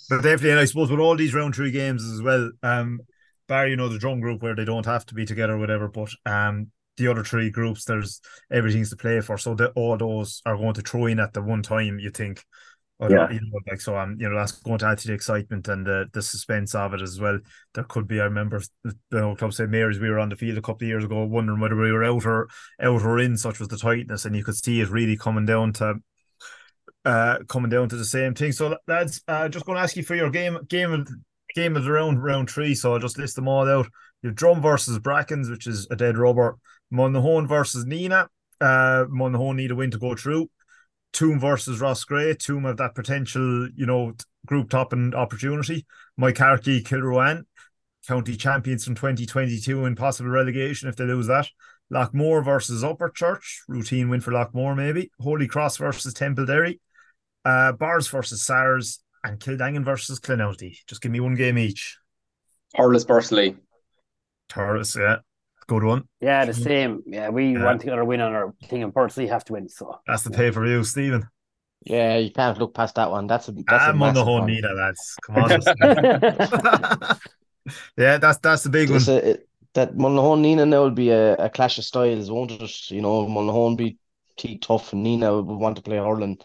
But 0.08 0.22
definitely, 0.22 0.50
and 0.50 0.60
I 0.60 0.64
suppose 0.64 0.90
with 0.90 0.98
all 0.98 1.14
these 1.14 1.34
round 1.34 1.54
three 1.54 1.70
games 1.70 2.02
as 2.04 2.20
well, 2.20 2.50
um, 2.64 3.00
bar 3.46 3.68
you 3.68 3.76
know 3.76 3.88
the 3.88 3.98
drum 3.98 4.18
group 4.18 4.42
where 4.42 4.56
they 4.56 4.64
don't 4.64 4.86
have 4.86 5.06
to 5.06 5.14
be 5.14 5.24
together, 5.24 5.52
or 5.52 5.58
whatever. 5.58 5.86
But 5.86 6.10
um, 6.26 6.72
the 7.00 7.10
other 7.10 7.24
three 7.24 7.50
groups, 7.50 7.84
there's 7.84 8.20
everything's 8.50 8.90
to 8.90 8.96
play 8.96 9.20
for. 9.20 9.38
So 9.38 9.54
that 9.54 9.72
all 9.74 9.96
those 9.96 10.42
are 10.46 10.56
going 10.56 10.74
to 10.74 10.82
throw 10.82 11.06
in 11.06 11.18
at 11.18 11.32
the 11.32 11.42
one 11.42 11.62
time. 11.62 11.98
You 11.98 12.10
think, 12.10 12.44
yeah. 13.00 13.30
you 13.30 13.40
know, 13.40 13.58
like 13.68 13.80
so. 13.80 13.96
Um, 13.98 14.16
you 14.20 14.28
know, 14.28 14.36
that's 14.36 14.52
going 14.52 14.78
to 14.78 14.86
add 14.86 14.98
to 14.98 15.08
the 15.08 15.14
excitement 15.14 15.68
and 15.68 15.86
the 15.86 16.06
the 16.12 16.22
suspense 16.22 16.74
of 16.74 16.94
it 16.94 17.02
as 17.02 17.18
well. 17.18 17.38
There 17.74 17.84
could 17.84 18.06
be. 18.06 18.20
I 18.20 18.24
remember 18.24 18.62
the 18.84 18.94
you 19.10 19.34
club 19.36 19.54
said 19.54 19.70
Mary's. 19.70 19.98
We 19.98 20.10
were 20.10 20.18
on 20.18 20.28
the 20.28 20.36
field 20.36 20.58
a 20.58 20.62
couple 20.62 20.84
of 20.84 20.88
years 20.88 21.04
ago, 21.04 21.24
wondering 21.24 21.60
whether 21.60 21.76
we 21.76 21.92
were 21.92 22.04
out 22.04 22.26
or 22.26 22.48
out 22.80 23.02
or 23.02 23.18
in. 23.18 23.36
Such 23.36 23.58
was 23.58 23.68
the 23.68 23.78
tightness, 23.78 24.24
and 24.24 24.36
you 24.36 24.44
could 24.44 24.56
see 24.56 24.80
it 24.80 24.90
really 24.90 25.16
coming 25.16 25.46
down 25.46 25.72
to. 25.74 25.94
Uh, 27.02 27.38
coming 27.48 27.70
down 27.70 27.88
to 27.88 27.96
the 27.96 28.04
same 28.04 28.34
thing. 28.34 28.52
So 28.52 28.76
lads, 28.86 29.22
uh, 29.26 29.48
just 29.48 29.64
going 29.64 29.76
to 29.76 29.82
ask 29.82 29.96
you 29.96 30.02
for 30.02 30.14
your 30.14 30.28
game 30.28 30.58
game 30.68 30.92
of 30.92 31.08
game 31.54 31.76
of 31.76 31.84
the 31.84 31.90
round 31.90 32.22
round 32.22 32.50
three. 32.50 32.74
So 32.74 32.92
I'll 32.92 32.98
just 32.98 33.18
list 33.18 33.36
them 33.36 33.48
all 33.48 33.68
out. 33.68 33.88
You've 34.22 34.34
Drum 34.34 34.60
versus 34.60 34.98
Brackens, 34.98 35.50
which 35.50 35.66
is 35.66 35.86
a 35.90 35.96
dead 35.96 36.18
rubber. 36.18 36.58
Monaghan 36.90 37.46
versus 37.46 37.84
Nenagh. 37.84 38.28
Uh, 38.60 39.06
Monaghan 39.08 39.56
need 39.56 39.70
a 39.70 39.74
win 39.74 39.90
to 39.90 39.98
go 39.98 40.14
through. 40.14 40.50
Toome 41.12 41.40
versus 41.40 41.80
Ross 41.80 42.04
Gray. 42.04 42.34
Toome 42.34 42.66
have 42.66 42.76
that 42.76 42.94
potential, 42.94 43.68
you 43.74 43.86
know, 43.86 44.14
group 44.46 44.70
top 44.70 44.92
and 44.92 45.14
opportunity. 45.14 45.86
Moycarkey, 46.20 46.82
Kilruane, 46.82 47.44
county 48.06 48.36
champions 48.36 48.84
from 48.84 48.94
2022 48.94 49.84
and 49.84 49.96
possible 49.96 50.30
relegation 50.30 50.88
if 50.88 50.96
they 50.96 51.04
lose 51.04 51.26
that. 51.26 51.48
Loughmore 51.92 52.44
versus 52.44 52.84
Upperchurch, 52.84 53.62
routine 53.66 54.08
win 54.08 54.20
for 54.20 54.30
Loughmore 54.30 54.76
maybe. 54.76 55.10
Holy 55.20 55.48
Cross 55.48 55.78
versus 55.78 56.14
Temple 56.14 56.46
Uh, 57.44 57.72
Bars 57.72 58.06
versus 58.06 58.42
SARS 58.42 59.02
and 59.24 59.40
Kiladangan 59.40 59.84
versus 59.84 60.20
Clonoulty. 60.20 60.76
Just 60.86 61.02
give 61.02 61.10
me 61.10 61.18
one 61.20 61.34
game 61.34 61.58
each. 61.58 61.98
Thurles 62.76 63.04
Bursley. 63.06 63.56
Thurles, 64.48 64.96
yeah 64.96 65.16
good 65.70 65.84
one. 65.84 66.02
Yeah, 66.20 66.44
the 66.44 66.52
same. 66.52 67.02
Yeah, 67.06 67.28
we 67.28 67.52
yeah. 67.52 67.64
want 67.64 67.80
to 67.80 67.86
get 67.86 67.94
our 67.94 68.04
win 68.04 68.20
on 68.20 68.32
our 68.32 68.52
thing 68.68 68.82
and 68.82 68.92
personally 68.92 69.28
have 69.28 69.44
to 69.44 69.52
win. 69.52 69.68
So 69.68 70.00
that's 70.06 70.24
the 70.24 70.30
pay 70.30 70.50
for 70.50 70.66
you, 70.66 70.82
Stephen. 70.82 71.28
Yeah, 71.84 72.18
you 72.18 72.30
can't 72.32 72.58
look 72.58 72.74
past 72.74 72.96
that 72.96 73.10
one. 73.10 73.28
That's 73.28 73.48
a 73.48 73.52
that's 73.52 73.84
I'm 73.84 74.02
a 74.02 74.06
on 74.06 74.14
the 74.14 74.24
whole 74.24 74.42
Nenagh, 74.42 74.76
lads. 74.76 75.16
Come 75.24 75.36
on. 75.36 75.50
yeah, 77.96 78.18
that's 78.18 78.38
that's 78.38 78.64
the 78.64 78.70
big 78.70 78.90
one. 78.90 79.00
A, 79.08 79.36
that 79.74 79.96
Monaghan 79.96 80.42
Nenagh 80.42 80.68
now 80.68 80.82
will 80.82 80.90
be 80.90 81.10
a, 81.10 81.34
uh, 81.34 81.44
a 81.46 81.48
clash 81.48 81.78
of 81.78 81.84
styles, 81.84 82.30
won't 82.30 82.50
it? 82.50 82.90
You 82.90 83.02
know, 83.02 83.28
Monaghan 83.28 83.76
be 83.76 83.96
T 84.36 84.58
tough 84.58 84.92
and 84.92 85.06
Nenagh 85.06 85.46
would 85.46 85.56
want 85.56 85.76
to 85.76 85.82
play 85.82 85.98
hurling 85.98 86.38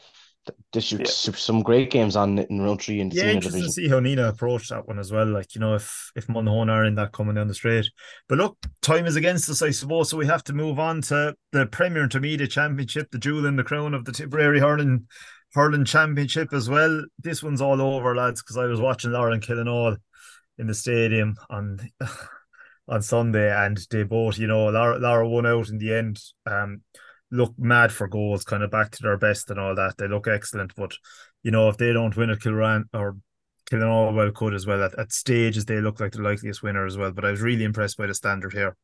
this 0.72 0.92
yeah. 0.92 1.06
some 1.06 1.62
great 1.62 1.90
games 1.90 2.16
on 2.16 2.38
in 2.38 2.62
round 2.62 2.82
three 2.82 3.00
in 3.00 3.10
the 3.10 3.16
yeah, 3.16 3.24
interesting 3.24 3.62
division. 3.62 3.68
to 3.68 3.72
see 3.72 3.88
how 3.88 4.00
Nenagh 4.00 4.30
approached 4.30 4.70
that 4.70 4.88
one 4.88 5.00
as 5.00 5.12
well. 5.12 5.26
Like 5.26 5.56
you 5.56 5.62
know, 5.62 5.76
if 5.76 6.12
if 6.16 6.30
Monaghan 6.30 6.70
are 6.70 6.86
in 6.86 6.96
that 6.96 7.12
coming 7.12 7.36
down 7.36 7.48
the 7.48 7.54
straight, 7.54 7.90
but 8.28 8.38
look, 8.38 8.58
time 8.82 9.06
is 9.06 9.16
against 9.16 9.50
us, 9.50 9.62
I 9.62 9.72
suppose. 9.72 10.10
So 10.10 10.18
we 10.18 10.28
have 10.28 10.44
to 10.46 10.54
move 10.54 10.80
on 10.80 11.02
to 11.04 11.36
the 11.52 11.66
Premier 11.68 12.04
Intermediate 12.04 12.52
Championship, 12.52 13.10
the 13.12 13.18
jewel 13.18 13.46
in 13.46 13.56
the 13.56 13.64
crown 13.64 13.94
of 13.94 14.06
the 14.06 14.12
Tipperary 14.12 14.60
hurling 14.60 15.08
hurling 15.54 15.86
championship 15.86 16.54
as 16.54 16.70
well. 16.70 17.04
This 17.20 17.42
one's 17.42 17.62
all 17.62 17.82
over, 17.82 18.16
lads, 18.16 18.42
because 18.42 18.58
I 18.58 18.66
was 18.66 18.82
watching 18.82 19.12
Lauren 19.12 19.40
Killenaule 19.40 19.98
in 20.58 20.68
the 20.68 20.74
stadium 20.74 21.36
on 21.50 21.80
on 22.88 23.02
Sunday, 23.02 23.52
and 23.52 23.80
they 23.90 24.04
both, 24.04 24.38
you 24.38 24.48
know, 24.48 24.68
Lorrha, 24.68 25.00
Lorrha 25.00 25.30
won 25.30 25.46
out 25.46 25.70
in 25.70 25.78
the 25.78 25.94
end. 25.94 26.20
Um, 26.46 26.82
look 27.32 27.54
mad 27.58 27.92
for 27.92 28.08
goals, 28.08 28.44
kind 28.44 28.64
of 28.64 28.72
back 28.72 28.92
to 28.92 29.02
their 29.02 29.18
best 29.18 29.50
and 29.50 29.60
all 29.60 29.76
that. 29.76 29.98
They 29.98 30.08
look 30.08 30.28
excellent, 30.28 30.74
but 30.76 30.94
you 31.44 31.52
know 31.52 31.70
if 31.70 31.78
they 31.78 31.94
don't 31.94 32.16
win 32.16 32.30
it, 32.30 32.40
Kilran 32.40 32.84
or 32.94 33.18
Killinall 33.70 34.14
well 34.14 34.32
could 34.32 34.54
as 34.54 34.66
well. 34.66 34.84
At, 34.84 34.98
at 35.00 35.12
stages, 35.12 35.66
they 35.66 35.82
look 35.82 36.00
like 36.00 36.12
the 36.12 36.22
likeliest 36.22 36.64
winner 36.64 36.86
as 36.86 36.98
well. 36.98 37.12
But 37.12 37.26
I 37.26 37.32
was 37.32 37.42
really 37.42 37.64
impressed 37.64 37.98
by 37.98 38.08
the 38.08 38.14
standard 38.14 38.54
here 38.54 38.76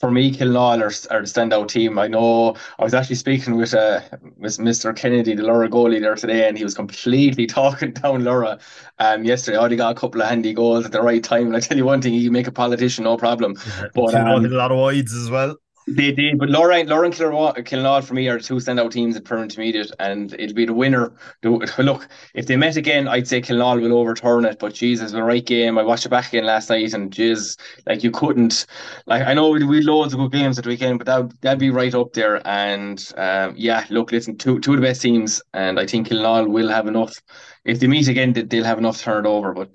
for 0.00 0.10
me, 0.10 0.32
Killenaule 0.32 0.80
are, 0.80 1.14
are 1.14 1.20
the 1.20 1.26
standout 1.26 1.68
team. 1.68 1.98
I 1.98 2.08
know 2.08 2.56
I 2.78 2.84
was 2.84 2.94
actually 2.94 3.16
speaking 3.16 3.56
with 3.56 3.74
uh, 3.74 4.00
with 4.38 4.56
Mr. 4.56 4.96
Kennedy, 4.96 5.34
the 5.34 5.42
Lorrha 5.42 5.68
goalie 5.68 6.00
there 6.00 6.14
today, 6.14 6.48
and 6.48 6.56
he 6.56 6.64
was 6.64 6.74
completely 6.74 7.46
talking 7.58 7.92
down 7.92 8.22
Lorrha 8.22 8.60
um, 8.98 9.24
yesterday. 9.24 9.58
Oh, 9.58 9.68
they 9.68 9.76
got 9.76 9.92
a 9.92 10.00
couple 10.00 10.22
of 10.22 10.28
handy 10.28 10.54
goals 10.54 10.86
at 10.86 10.92
the 10.92 11.02
right 11.02 11.22
time. 11.22 11.48
And 11.48 11.56
I 11.56 11.60
tell 11.60 11.76
you 11.76 11.84
one 11.84 12.00
thing, 12.00 12.14
you 12.14 12.30
make 12.30 12.46
a 12.46 12.52
politician, 12.52 13.04
no 13.04 13.18
problem. 13.18 13.56
Yeah, 13.66 13.88
but 13.94 14.14
um, 14.14 14.44
a 14.44 14.48
lot 14.48 14.72
of 14.72 14.78
wides 14.78 15.12
as 15.12 15.30
well. 15.30 15.56
They 15.92 16.12
did, 16.12 16.38
but 16.38 16.50
Lorrha 16.50 16.80
and 16.80 16.88
Killenaule 16.88 18.04
for 18.04 18.14
me 18.14 18.28
are 18.28 18.38
two 18.38 18.54
standout 18.54 18.92
teams 18.92 19.16
at 19.16 19.24
per 19.24 19.42
intermediate, 19.42 19.90
and 19.98 20.32
it'll 20.38 20.54
be 20.54 20.64
the 20.64 20.72
winner. 20.72 21.12
Look, 21.42 22.08
if 22.32 22.46
they 22.46 22.56
met 22.56 22.76
again, 22.76 23.08
I'd 23.08 23.26
say 23.26 23.40
Killenaule 23.40 23.82
will 23.82 23.98
overturn 23.98 24.44
it. 24.44 24.60
But 24.60 24.72
Jesus, 24.72 25.10
the 25.10 25.24
right 25.24 25.44
game. 25.44 25.78
I 25.78 25.82
watched 25.82 26.06
it 26.06 26.10
back 26.10 26.28
again 26.28 26.44
last 26.44 26.70
night, 26.70 26.94
and 26.94 27.10
jeez, 27.10 27.58
like 27.86 28.04
you 28.04 28.12
couldn't. 28.12 28.66
Like 29.06 29.26
I 29.26 29.34
know 29.34 29.50
we 29.50 29.64
we 29.64 29.82
loads 29.82 30.14
of 30.14 30.20
good 30.20 30.30
games 30.30 30.58
at 30.58 30.64
the 30.64 30.70
weekend, 30.70 30.98
but 30.98 31.06
that 31.06 31.40
that'd 31.40 31.58
be 31.58 31.70
right 31.70 31.94
up 31.94 32.12
there. 32.12 32.40
And 32.46 33.04
um, 33.16 33.54
yeah, 33.56 33.84
look, 33.90 34.12
listen, 34.12 34.38
two 34.38 34.60
two 34.60 34.74
of 34.74 34.80
the 34.80 34.86
best 34.86 35.02
teams, 35.02 35.42
and 35.54 35.80
I 35.80 35.86
think 35.86 36.06
Killenaule 36.06 36.48
will 36.48 36.68
have 36.68 36.86
enough. 36.86 37.20
If 37.64 37.80
they 37.80 37.88
meet 37.88 38.06
again, 38.06 38.32
they'll 38.32 38.64
have 38.64 38.78
enough 38.78 38.98
to 38.98 39.02
turn 39.02 39.26
it 39.26 39.28
over. 39.28 39.54
But 39.54 39.70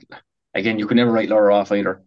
again, 0.53 0.79
you 0.79 0.87
can 0.87 0.95
never 0.95 1.11
write 1.11 1.27
Lorrha 1.27 1.55
off 1.55 1.73
either. 1.73 2.03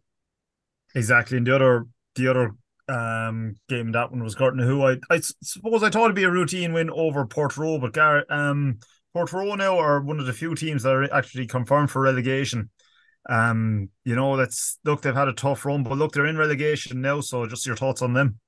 Exactly, 0.95 1.37
and 1.37 1.47
the 1.47 1.55
other 1.55 1.87
the 2.15 2.29
other 2.29 2.55
um, 2.89 3.57
game 3.69 3.93
that 3.93 4.11
one 4.11 4.23
was 4.23 4.35
Curtin 4.35 4.61
who 4.61 4.85
I 4.85 4.97
I 5.11 5.21
suppose 5.43 5.83
I 5.83 5.91
thought 5.91 6.05
it'd 6.05 6.17
be 6.17 6.25
a 6.25 6.31
routine 6.31 6.73
win 6.73 6.91
over 6.91 7.27
Portroe, 7.27 7.81
but 7.81 7.93
Gar 7.93 8.25
um 8.31 8.79
Portroe 9.15 9.57
now 9.57 9.79
are 9.79 10.01
one 10.01 10.21
of 10.21 10.27
the 10.27 10.33
few 10.33 10.55
teams 10.55 10.83
that 10.83 10.95
are 10.95 11.13
actually 11.13 11.47
confirmed 11.47 11.91
for 11.91 12.01
relegation. 12.03 12.71
Um, 13.29 13.91
you 14.05 14.17
know, 14.17 14.37
that's 14.37 14.79
look, 14.85 15.03
they've 15.03 15.15
had 15.15 15.29
a 15.29 15.35
tough 15.35 15.65
run, 15.65 15.83
but 15.83 15.99
look, 15.99 16.13
they're 16.13 16.27
in 16.27 16.39
relegation 16.39 17.01
now. 17.01 17.21
So 17.21 17.47
just 17.47 17.67
your 17.67 17.77
thoughts 17.77 18.03
on 18.03 18.15
them. 18.15 18.39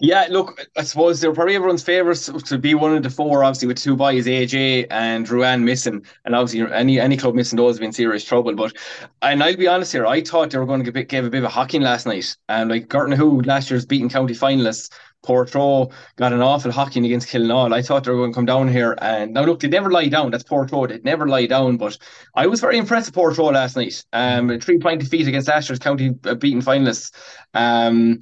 Yeah, 0.00 0.26
look, 0.30 0.66
I 0.76 0.82
suppose 0.82 1.20
they're 1.20 1.32
probably 1.32 1.56
everyone's 1.56 1.82
favourites 1.82 2.26
to 2.26 2.58
be 2.58 2.74
one 2.74 2.96
of 2.96 3.02
the 3.02 3.10
four, 3.10 3.44
obviously, 3.44 3.68
with 3.68 3.78
two 3.78 3.96
boys, 3.96 4.26
AJ 4.26 4.86
and 4.90 5.28
Ruan 5.28 5.64
missing. 5.64 6.04
And 6.24 6.34
obviously, 6.34 6.72
any 6.72 7.00
any 7.00 7.16
club 7.16 7.34
missing 7.34 7.56
those 7.56 7.76
have 7.76 7.80
been 7.80 7.92
serious 7.92 8.24
trouble. 8.24 8.54
But, 8.54 8.76
and 9.22 9.42
I'll 9.42 9.56
be 9.56 9.68
honest 9.68 9.92
here, 9.92 10.06
I 10.06 10.20
thought 10.22 10.50
they 10.50 10.58
were 10.58 10.66
going 10.66 10.84
to 10.84 10.90
give, 10.90 11.08
give 11.08 11.24
a 11.24 11.30
bit 11.30 11.38
of 11.38 11.44
a 11.44 11.48
hocking 11.48 11.82
last 11.82 12.06
night. 12.06 12.36
And 12.48 12.70
like 12.70 12.88
Gortnahoe, 12.88 13.42
last 13.42 13.70
year's 13.70 13.86
beaten 13.86 14.08
county 14.08 14.34
finalists, 14.34 14.90
Portroe 15.24 15.92
got 16.16 16.32
an 16.32 16.40
awful 16.40 16.72
hocking 16.72 17.04
against 17.04 17.28
Killenaule. 17.28 17.74
I 17.74 17.82
thought 17.82 18.04
they 18.04 18.10
were 18.10 18.18
going 18.18 18.32
to 18.32 18.34
come 18.34 18.46
down 18.46 18.68
here. 18.68 18.96
And 19.02 19.34
now, 19.34 19.44
look, 19.44 19.60
they 19.60 19.68
never 19.68 19.90
lie 19.90 20.08
down. 20.08 20.30
That's 20.30 20.44
Portroe. 20.44 20.88
They 20.88 20.98
never 21.04 21.28
lie 21.28 21.46
down. 21.46 21.76
But 21.76 21.98
I 22.34 22.46
was 22.46 22.60
very 22.60 22.78
impressed 22.78 23.08
with 23.08 23.14
Portroe 23.14 23.52
last 23.52 23.76
night. 23.76 24.04
Um, 24.12 24.58
three 24.60 24.78
point 24.78 25.00
defeat 25.00 25.28
against 25.28 25.48
last 25.48 25.68
year's 25.68 25.78
county 25.78 26.14
uh, 26.24 26.34
beaten 26.34 26.62
finalists. 26.62 27.12
Um, 27.54 28.20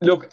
look, 0.00 0.30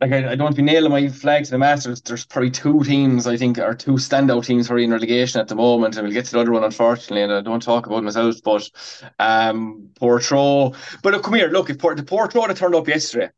like 0.00 0.12
I, 0.12 0.30
I 0.30 0.34
don't 0.34 0.44
want 0.44 0.56
to 0.56 0.62
be 0.62 0.66
nailing 0.66 0.90
my 0.90 1.08
flag 1.08 1.44
to 1.44 1.50
the 1.50 1.58
Masters. 1.58 2.00
There's 2.00 2.24
probably 2.24 2.50
two 2.50 2.82
teams 2.84 3.26
I 3.26 3.36
think 3.36 3.58
are 3.58 3.74
two 3.74 3.92
standout 3.92 4.46
teams 4.46 4.68
for 4.68 4.78
in 4.78 4.90
relegation 4.90 5.40
at 5.40 5.48
the 5.48 5.54
moment, 5.54 5.96
and 5.96 6.06
we'll 6.06 6.14
get 6.14 6.24
to 6.26 6.32
the 6.32 6.40
other 6.40 6.52
one 6.52 6.64
unfortunately. 6.64 7.22
And 7.22 7.32
I 7.32 7.40
don't 7.42 7.62
talk 7.62 7.86
about 7.86 8.02
myself, 8.02 8.36
but 8.42 8.70
um, 9.18 9.90
Portroe. 10.00 10.74
But 11.02 11.12
look, 11.12 11.24
come 11.24 11.34
here. 11.34 11.48
Look, 11.48 11.70
if 11.70 11.78
Port, 11.78 11.96
the 11.96 12.02
Portroe 12.02 12.46
that 12.46 12.56
turned 12.56 12.74
up 12.74 12.88
yesterday, 12.88 13.30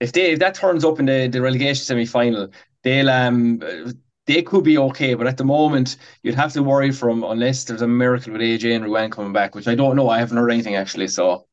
if 0.00 0.12
they 0.12 0.32
if 0.32 0.38
that 0.40 0.54
turns 0.54 0.84
up 0.84 1.00
in 1.00 1.06
the, 1.06 1.28
the 1.28 1.40
relegation 1.40 1.82
semi 1.84 2.04
final, 2.04 2.48
they'll 2.82 3.08
um 3.08 3.60
they 4.26 4.42
could 4.42 4.64
be 4.64 4.78
okay. 4.78 5.14
But 5.14 5.26
at 5.26 5.38
the 5.38 5.44
moment, 5.44 5.96
you'd 6.22 6.34
have 6.34 6.52
to 6.52 6.62
worry 6.62 6.92
from 6.92 7.24
unless 7.24 7.64
there's 7.64 7.82
a 7.82 7.88
miracle 7.88 8.32
with 8.32 8.42
AJ 8.42 8.76
and 8.76 8.84
Ruan 8.84 9.10
coming 9.10 9.32
back, 9.32 9.54
which 9.54 9.66
I 9.66 9.74
don't 9.74 9.96
know. 9.96 10.10
I 10.10 10.18
haven't 10.18 10.36
heard 10.36 10.50
anything 10.50 10.76
actually. 10.76 11.08
So 11.08 11.46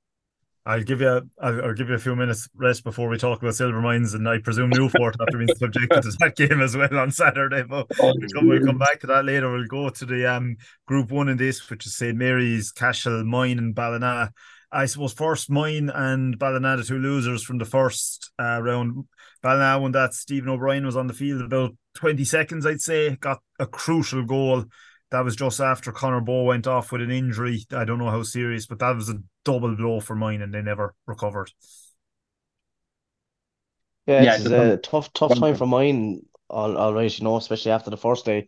I'll 0.66 0.84
give 0.84 1.02
you 1.02 1.08
a, 1.08 1.22
I'll, 1.42 1.66
I'll, 1.66 1.74
give 1.74 1.90
you 1.90 1.96
a 1.96 2.00
few 2.00 2.16
minutes 2.16 2.48
rest 2.56 2.84
before 2.84 3.10
we 3.10 3.18
talk 3.18 3.42
about 3.42 3.54
Silvermines, 3.54 4.14
and 4.14 4.28
I 4.28 4.40
presume 4.40 4.70
Newport 4.70 5.16
after 5.20 5.38
being 5.38 5.56
subjected 5.56 6.04
to 6.04 6.12
that 6.20 6.36
game 6.36 6.62
as 6.62 6.76
well 6.76 6.98
on 6.98 7.12
Saturday. 7.12 7.64
But 7.64 7.88
oh, 8.00 8.14
we'll, 8.16 8.30
come, 8.36 8.48
we'll 8.48 8.66
come 8.66 8.78
back 8.78 9.00
to 9.00 9.08
that 9.08 9.26
later. 9.26 9.52
We'll 9.52 9.66
go 9.66 9.90
to 9.90 10.06
the 10.06 10.32
um 10.32 10.58
Group 10.86 11.12
One 11.12 11.30
in 11.30 11.38
this, 11.38 11.70
which 11.70 11.86
is 11.86 11.96
St 11.96 12.16
Mary's, 12.16 12.72
Cashel, 12.72 13.24
Moyne, 13.24 13.58
and 13.58 13.74
Ballina. 13.74 14.32
I 14.72 14.86
suppose 14.86 15.14
first 15.14 15.50
Moyne 15.50 15.90
and 15.90 16.38
Ballina, 16.38 16.78
the 16.78 16.84
two 16.84 17.00
losers 17.00 17.44
from 17.44 17.58
the 17.58 17.66
first 17.66 18.32
uh, 18.38 18.62
round. 18.62 19.06
Ballina, 19.42 19.80
when 19.80 19.94
that 19.94 20.14
Stephen 20.14 20.50
O'Brien 20.50 20.86
was 20.86 20.98
on 20.98 21.08
the 21.08 21.14
field 21.14 21.42
about 21.42 21.72
twenty 21.96 22.26
seconds, 22.26 22.66
I'd 22.66 22.82
say, 22.82 23.16
got 23.16 23.40
a 23.58 23.66
crucial 23.66 24.24
goal 24.26 24.66
that 25.12 25.24
was 25.24 25.36
just 25.36 25.60
after 25.60 25.92
Connor 25.92 26.22
Bowe 26.22 26.44
went 26.44 26.68
off 26.68 26.92
with 26.92 27.02
an 27.02 27.12
injury. 27.12 27.66
I 27.72 27.84
don't 27.84 27.98
know 27.98 28.12
how 28.12 28.24
serious, 28.24 28.68
but 28.68 28.80
that 28.80 28.96
was 28.96 29.10
a 29.10 29.22
double 29.44 29.76
blow 29.76 30.00
for 30.00 30.16
Moyne, 30.16 30.42
and 30.42 30.54
they 30.54 30.62
never 30.62 30.94
recovered. 31.08 31.52
Yeah, 34.06 34.36
it's 34.36 34.48
yeah, 34.48 34.62
a 34.62 34.78
tough, 34.78 35.12
tough 35.14 35.38
time 35.38 35.56
for 35.56 35.68
Moyne. 35.68 36.22
All, 36.50 36.78
all 36.78 36.94
right, 36.94 37.18
you 37.18 37.24
know, 37.24 37.38
especially 37.38 37.72
after 37.72 37.90
the 37.90 37.98
first 37.98 38.26
day, 38.26 38.48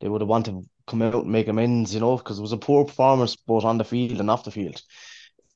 they 0.00 0.08
would 0.08 0.20
have 0.20 0.28
wanted 0.28 0.52
to 0.52 0.68
come 0.86 1.02
out 1.02 1.14
and 1.14 1.32
make 1.32 1.48
amends, 1.48 1.94
you 1.94 2.00
know, 2.00 2.16
because 2.16 2.38
it 2.38 2.42
was 2.42 2.52
a 2.52 2.56
poor 2.56 2.84
performance 2.84 3.36
both 3.36 3.64
on 3.64 3.78
the 3.78 3.84
field 3.84 4.20
and 4.20 4.30
off 4.30 4.44
the 4.44 4.50
field. 4.50 4.80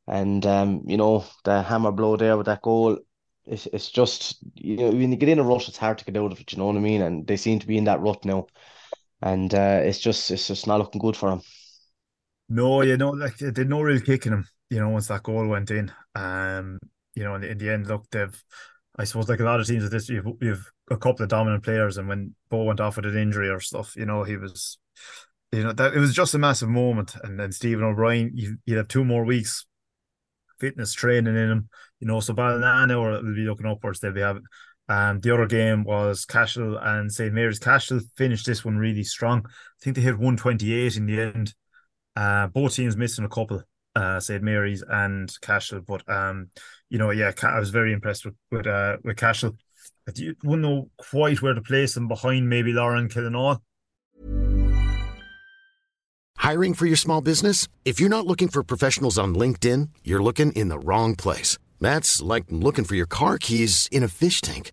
And 0.07 0.45
um, 0.47 0.83
you 0.87 0.97
know, 0.97 1.25
the 1.45 1.63
hammer 1.63 1.93
blow 1.93 2.17
there 2.17 2.37
with 2.37 2.47
that 2.47 2.63
goal, 2.63 2.99
it's 3.47 3.67
it's 3.67 3.91
just 3.91 4.39
you 4.55 4.77
know 4.77 4.91
when 4.91 5.13
you 5.13 5.17
get 5.17 5.29
in 5.29 5.39
a 5.39 5.45
rush, 5.45 5.69
it's 5.69 5.79
hard 5.79 5.99
to 5.99 6.05
get 6.05 6.17
out 6.17 6.33
of 6.33 6.41
it. 6.41 6.53
You 6.53 6.59
know 6.59 6.67
what 6.67 6.77
I 6.77 6.81
mean? 6.81 7.03
And 7.03 7.27
they 7.27 7.37
seem 7.37 7.61
to 7.61 7.67
be 7.67 7.79
in 7.79 7.85
that 7.85 8.01
rut 8.01 8.25
now 8.25 8.47
and 9.23 9.53
uh, 9.55 9.81
it's 9.83 9.99
just 9.99 10.31
it's 10.31 10.49
just 10.49 10.67
not 10.67 10.79
looking 10.79 11.01
good 11.01 11.17
for 11.17 11.31
him. 11.31 11.43
No, 12.49 12.83
you 12.83 12.97
know, 12.97 13.11
like 13.11 13.39
they 13.39 13.51
did 13.51 13.69
no 13.69 13.81
real 13.81 14.01
kicking 14.01 14.33
him. 14.33 14.47
You 14.71 14.81
know, 14.81 14.89
once 14.89 15.09
that 15.09 15.23
goal 15.23 15.47
went 15.47 15.71
in, 15.71 15.93
um, 16.15 16.79
you 17.15 17.25
know, 17.25 17.35
in 17.35 17.43
the, 17.43 17.51
in 17.51 17.59
the 17.59 17.71
end, 17.71 17.87
look, 17.87 18.07
they've, 18.11 18.45
I 18.97 19.05
suppose, 19.05 19.29
like 19.29 19.41
a 19.41 19.45
lot 19.45 19.61
of 19.61 19.67
teams 19.67 19.83
with 19.83 19.93
this, 19.93 20.09
you've 20.09 20.27
you've 20.41 20.71
a 20.91 20.97
couple 20.97 21.23
of 21.23 21.29
dominant 21.29 21.63
players, 21.63 21.97
and 21.97 22.09
when 22.09 22.35
Bowe 22.49 22.65
went 22.65 22.81
off 22.81 22.97
with 22.97 23.07
an 23.07 23.17
injury 23.17 23.49
or 23.49 23.61
stuff, 23.61 23.95
you 23.97 24.07
know, 24.07 24.25
he 24.25 24.37
was, 24.37 24.79
you 25.53 25.63
know, 25.63 25.73
that 25.73 25.95
it 25.95 25.99
was 26.01 26.15
just 26.15 26.35
a 26.35 26.39
massive 26.39 26.69
moment. 26.69 27.15
And 27.23 27.39
then 27.39 27.53
Stephen 27.53 27.85
O'Brien, 27.85 28.33
you 28.35 28.57
you 28.67 28.77
have 28.77 28.89
two 28.89 29.05
more 29.05 29.25
weeks 29.25 29.67
fitness 30.61 30.93
training 30.93 31.37
in 31.37 31.51
him, 31.51 31.69
you 32.01 32.07
know, 32.07 32.21
so 32.21 32.35
Ballina 32.35 32.99
or 32.99 33.13
will 33.13 33.35
be 33.35 33.41
looking 33.41 33.67
upwards. 33.67 33.99
They'll 33.99 34.13
be 34.13 34.21
having 34.21 34.45
um, 34.91 35.21
the 35.21 35.33
other 35.33 35.47
game 35.47 35.85
was 35.85 36.25
Cashel 36.25 36.77
and 36.77 37.13
St. 37.13 37.33
Mary's. 37.33 37.61
Cashel 37.61 38.01
finished 38.17 38.45
this 38.45 38.65
one 38.65 38.77
really 38.77 39.05
strong. 39.05 39.47
I 39.47 39.51
think 39.81 39.95
they 39.95 40.03
hit 40.03 40.19
128 40.19 40.97
in 40.97 41.07
the 41.07 41.21
end. 41.21 41.55
Uh, 42.17 42.49
both 42.49 42.75
teams 42.75 42.97
missing 42.97 43.25
a 43.25 43.29
couple, 43.29 43.63
uh, 43.95 44.19
St. 44.19 44.43
Mary's 44.43 44.83
and 44.83 45.33
Cashel. 45.43 45.83
But 45.87 46.03
um, 46.13 46.51
you 46.89 46.99
know, 46.99 47.13
yeah, 47.13 47.31
I 47.45 47.61
was 47.61 47.71
very 47.71 47.93
impressed 47.93 48.25
with 48.25 48.35
with 48.51 48.67
uh, 48.67 48.97
with 49.05 49.17
Cashel. 49.17 49.57
I 50.09 50.13
wouldn't 50.43 50.63
know 50.63 50.91
quite 50.97 51.41
where 51.41 51.55
to 51.55 51.63
place 51.63 51.95
them 51.95 52.09
behind 52.09 52.49
maybe 52.49 52.73
Lauren 52.73 53.09
Killenaule. 53.09 53.61
Hiring 56.39 56.75
for 56.75 56.87
your 56.87 56.97
small 56.97 57.21
business? 57.21 57.69
If 57.85 58.01
you're 58.01 58.09
not 58.09 58.27
looking 58.27 58.49
for 58.49 58.65
professionals 58.65 59.19
on 59.19 59.37
LinkedIn, 59.37 59.91
you're 60.03 60.23
looking 60.23 60.51
in 60.53 60.69
the 60.69 60.81
wrong 60.81 61.15
place. 61.15 61.59
That's 61.81 62.21
like 62.21 62.45
looking 62.49 62.85
for 62.85 62.95
your 62.97 63.07
car 63.07 63.39
keys 63.39 63.89
in 63.93 64.03
a 64.03 64.09
fish 64.09 64.41
tank. 64.41 64.73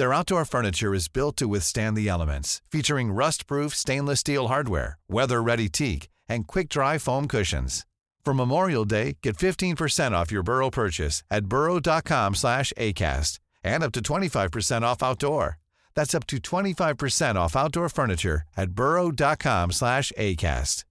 Their 0.00 0.14
outdoor 0.14 0.46
furniture 0.46 0.94
is 0.94 1.08
built 1.08 1.36
to 1.36 1.46
withstand 1.46 1.94
the 1.94 2.08
elements, 2.08 2.62
featuring 2.72 3.12
rust-proof 3.12 3.74
stainless 3.74 4.20
steel 4.20 4.48
hardware, 4.48 4.96
weather-ready 5.10 5.68
teak, 5.68 6.08
and 6.26 6.46
quick-dry 6.46 6.96
foam 6.96 7.28
cushions. 7.28 7.84
For 8.24 8.32
Memorial 8.32 8.86
Day, 8.86 9.18
get 9.20 9.36
15% 9.36 10.12
off 10.12 10.32
your 10.32 10.42
Burrow 10.42 10.70
purchase 10.70 11.22
at 11.30 11.50
burrow.com 11.50 12.34
slash 12.34 12.72
ACAST 12.78 13.40
and 13.62 13.82
up 13.84 13.92
to 13.92 14.00
25% 14.00 14.80
off 14.80 15.02
outdoor. 15.02 15.58
That's 15.94 16.14
up 16.14 16.26
to 16.28 16.38
25% 16.38 17.34
off 17.34 17.54
outdoor 17.54 17.90
furniture 17.90 18.44
at 18.56 18.70
burrow.com 18.70 19.70
slash 19.70 20.12
ACAST. 20.16 20.84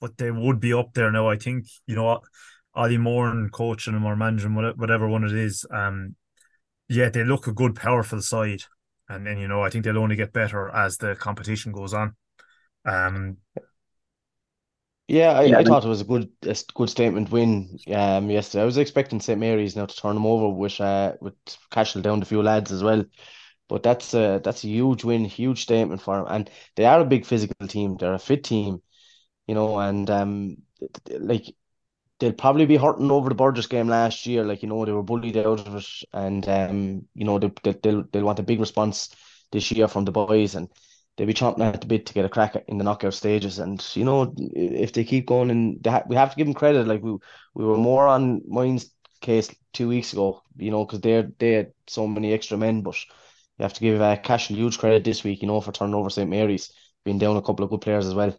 But 0.00 0.18
they 0.18 0.32
would 0.32 0.58
be 0.58 0.72
up 0.72 0.94
there 0.94 1.12
now. 1.12 1.28
I 1.28 1.36
think, 1.36 1.66
you 1.86 1.94
know, 1.94 2.22
Ollie 2.74 2.98
Moore 2.98 3.28
and 3.28 3.52
coaching 3.52 3.94
them 3.94 4.04
or 4.04 4.16
managing 4.16 4.56
whatever 4.56 5.06
one 5.06 5.22
it 5.22 5.32
is, 5.32 5.64
um, 5.70 6.16
yeah, 6.90 7.10
they 7.10 7.24
look 7.24 7.48
a 7.48 7.52
good, 7.54 7.76
powerful 7.76 8.22
side, 8.22 8.64
and 9.08 9.26
then 9.26 9.38
you 9.38 9.48
know 9.48 9.62
I 9.62 9.70
think 9.70 9.86
they'll 9.86 9.98
only 9.98 10.16
get 10.16 10.34
better 10.34 10.70
as 10.70 10.98
the 10.98 11.16
competition 11.16 11.72
goes 11.72 11.94
on. 11.94 12.16
Um, 12.86 13.38
yeah, 15.08 15.32
I, 15.32 15.42
yeah, 15.42 15.58
I 15.58 15.64
thought 15.64 15.84
it 15.84 15.88
was 15.88 16.00
a 16.02 16.04
good 16.04 16.30
a 16.42 16.56
good 16.74 16.88
statement 16.90 17.30
win 17.32 17.78
um 17.92 18.30
yesterday. 18.30 18.62
I 18.62 18.66
was 18.66 18.78
expecting 18.78 19.20
St 19.20 19.40
Mary's 19.40 19.74
now 19.76 19.86
to 19.86 19.96
turn 19.96 20.14
them 20.14 20.26
over 20.26 20.48
with 20.48 20.80
uh 20.80 21.14
with 21.20 21.34
Cashel 21.70 22.02
down 22.02 22.22
a 22.22 22.24
few 22.24 22.42
lads 22.42 22.70
as 22.70 22.82
well. 22.82 23.04
But 23.68 23.82
that's 23.82 24.14
a 24.14 24.40
that's 24.44 24.64
a 24.64 24.68
huge 24.68 25.04
win, 25.04 25.24
huge 25.24 25.62
statement 25.62 26.02
for 26.02 26.16
them. 26.18 26.26
And 26.28 26.50
they 26.76 26.86
are 26.86 27.00
a 27.00 27.04
big 27.06 27.26
physical 27.26 27.68
team. 27.68 27.96
They're 27.96 28.14
a 28.14 28.18
fit 28.20 28.44
team, 28.44 28.82
you 29.48 29.54
know, 29.56 29.78
and 29.80 30.10
um 30.10 30.58
like 31.10 31.54
they'll 32.20 32.32
probably 32.32 32.66
be 32.66 32.76
hurting 32.76 33.10
over 33.10 33.28
the 33.28 33.34
Burgess 33.34 33.66
game 33.66 33.88
last 33.88 34.26
year. 34.26 34.44
Like, 34.44 34.62
you 34.62 34.68
know, 34.68 34.84
they 34.84 34.92
were 34.92 35.02
bullied 35.02 35.36
out 35.36 35.66
of 35.66 35.74
it 35.74 35.86
and 36.12 36.48
um, 36.48 37.08
you 37.14 37.24
know, 37.24 37.38
they, 37.38 37.50
they 37.62 37.72
they'll 37.82 38.04
they'll 38.12 38.24
want 38.24 38.38
a 38.38 38.44
big 38.44 38.60
response 38.60 39.14
this 39.52 39.70
year 39.72 39.88
from 39.88 40.04
the 40.04 40.12
boys 40.12 40.54
and 40.54 40.68
they'll 41.16 41.26
be 41.26 41.34
chomping 41.34 41.60
at 41.60 41.80
the 41.80 41.86
bit 41.86 42.06
to 42.06 42.14
get 42.14 42.24
a 42.24 42.28
crack 42.28 42.56
in 42.68 42.78
the 42.78 42.84
knockout 42.84 43.14
stages. 43.14 43.58
And 43.58 43.84
you 43.94 44.04
know, 44.04 44.34
if 44.38 44.92
they 44.92 45.04
keep 45.04 45.26
going, 45.26 45.50
and 45.50 45.84
ha- 45.86 46.04
we 46.06 46.16
have 46.16 46.30
to 46.30 46.36
give 46.36 46.46
them 46.46 46.54
credit. 46.54 46.86
Like 46.86 47.02
we 47.02 47.16
we 47.54 47.64
were 47.64 47.76
more 47.76 48.06
on 48.06 48.42
Moyne's 48.46 48.90
case 49.20 49.54
two 49.72 49.88
weeks 49.88 50.12
ago, 50.12 50.42
you 50.56 50.70
know, 50.70 50.84
because 50.84 51.00
they 51.00 51.26
they 51.38 51.52
had 51.52 51.72
so 51.86 52.06
many 52.06 52.32
extra 52.32 52.56
men. 52.58 52.82
But 52.82 52.96
you 53.58 53.62
have 53.62 53.74
to 53.74 53.80
give 53.80 54.00
uh, 54.00 54.16
Cash 54.16 54.48
huge 54.48 54.78
credit 54.78 55.04
this 55.04 55.24
week, 55.24 55.42
you 55.42 55.48
know, 55.48 55.60
for 55.60 55.72
turning 55.72 55.94
over 55.94 56.10
St 56.10 56.30
Mary's, 56.30 56.72
being 57.04 57.18
down 57.18 57.36
a 57.36 57.42
couple 57.42 57.64
of 57.64 57.70
good 57.70 57.80
players 57.80 58.06
as 58.06 58.14
well. 58.14 58.34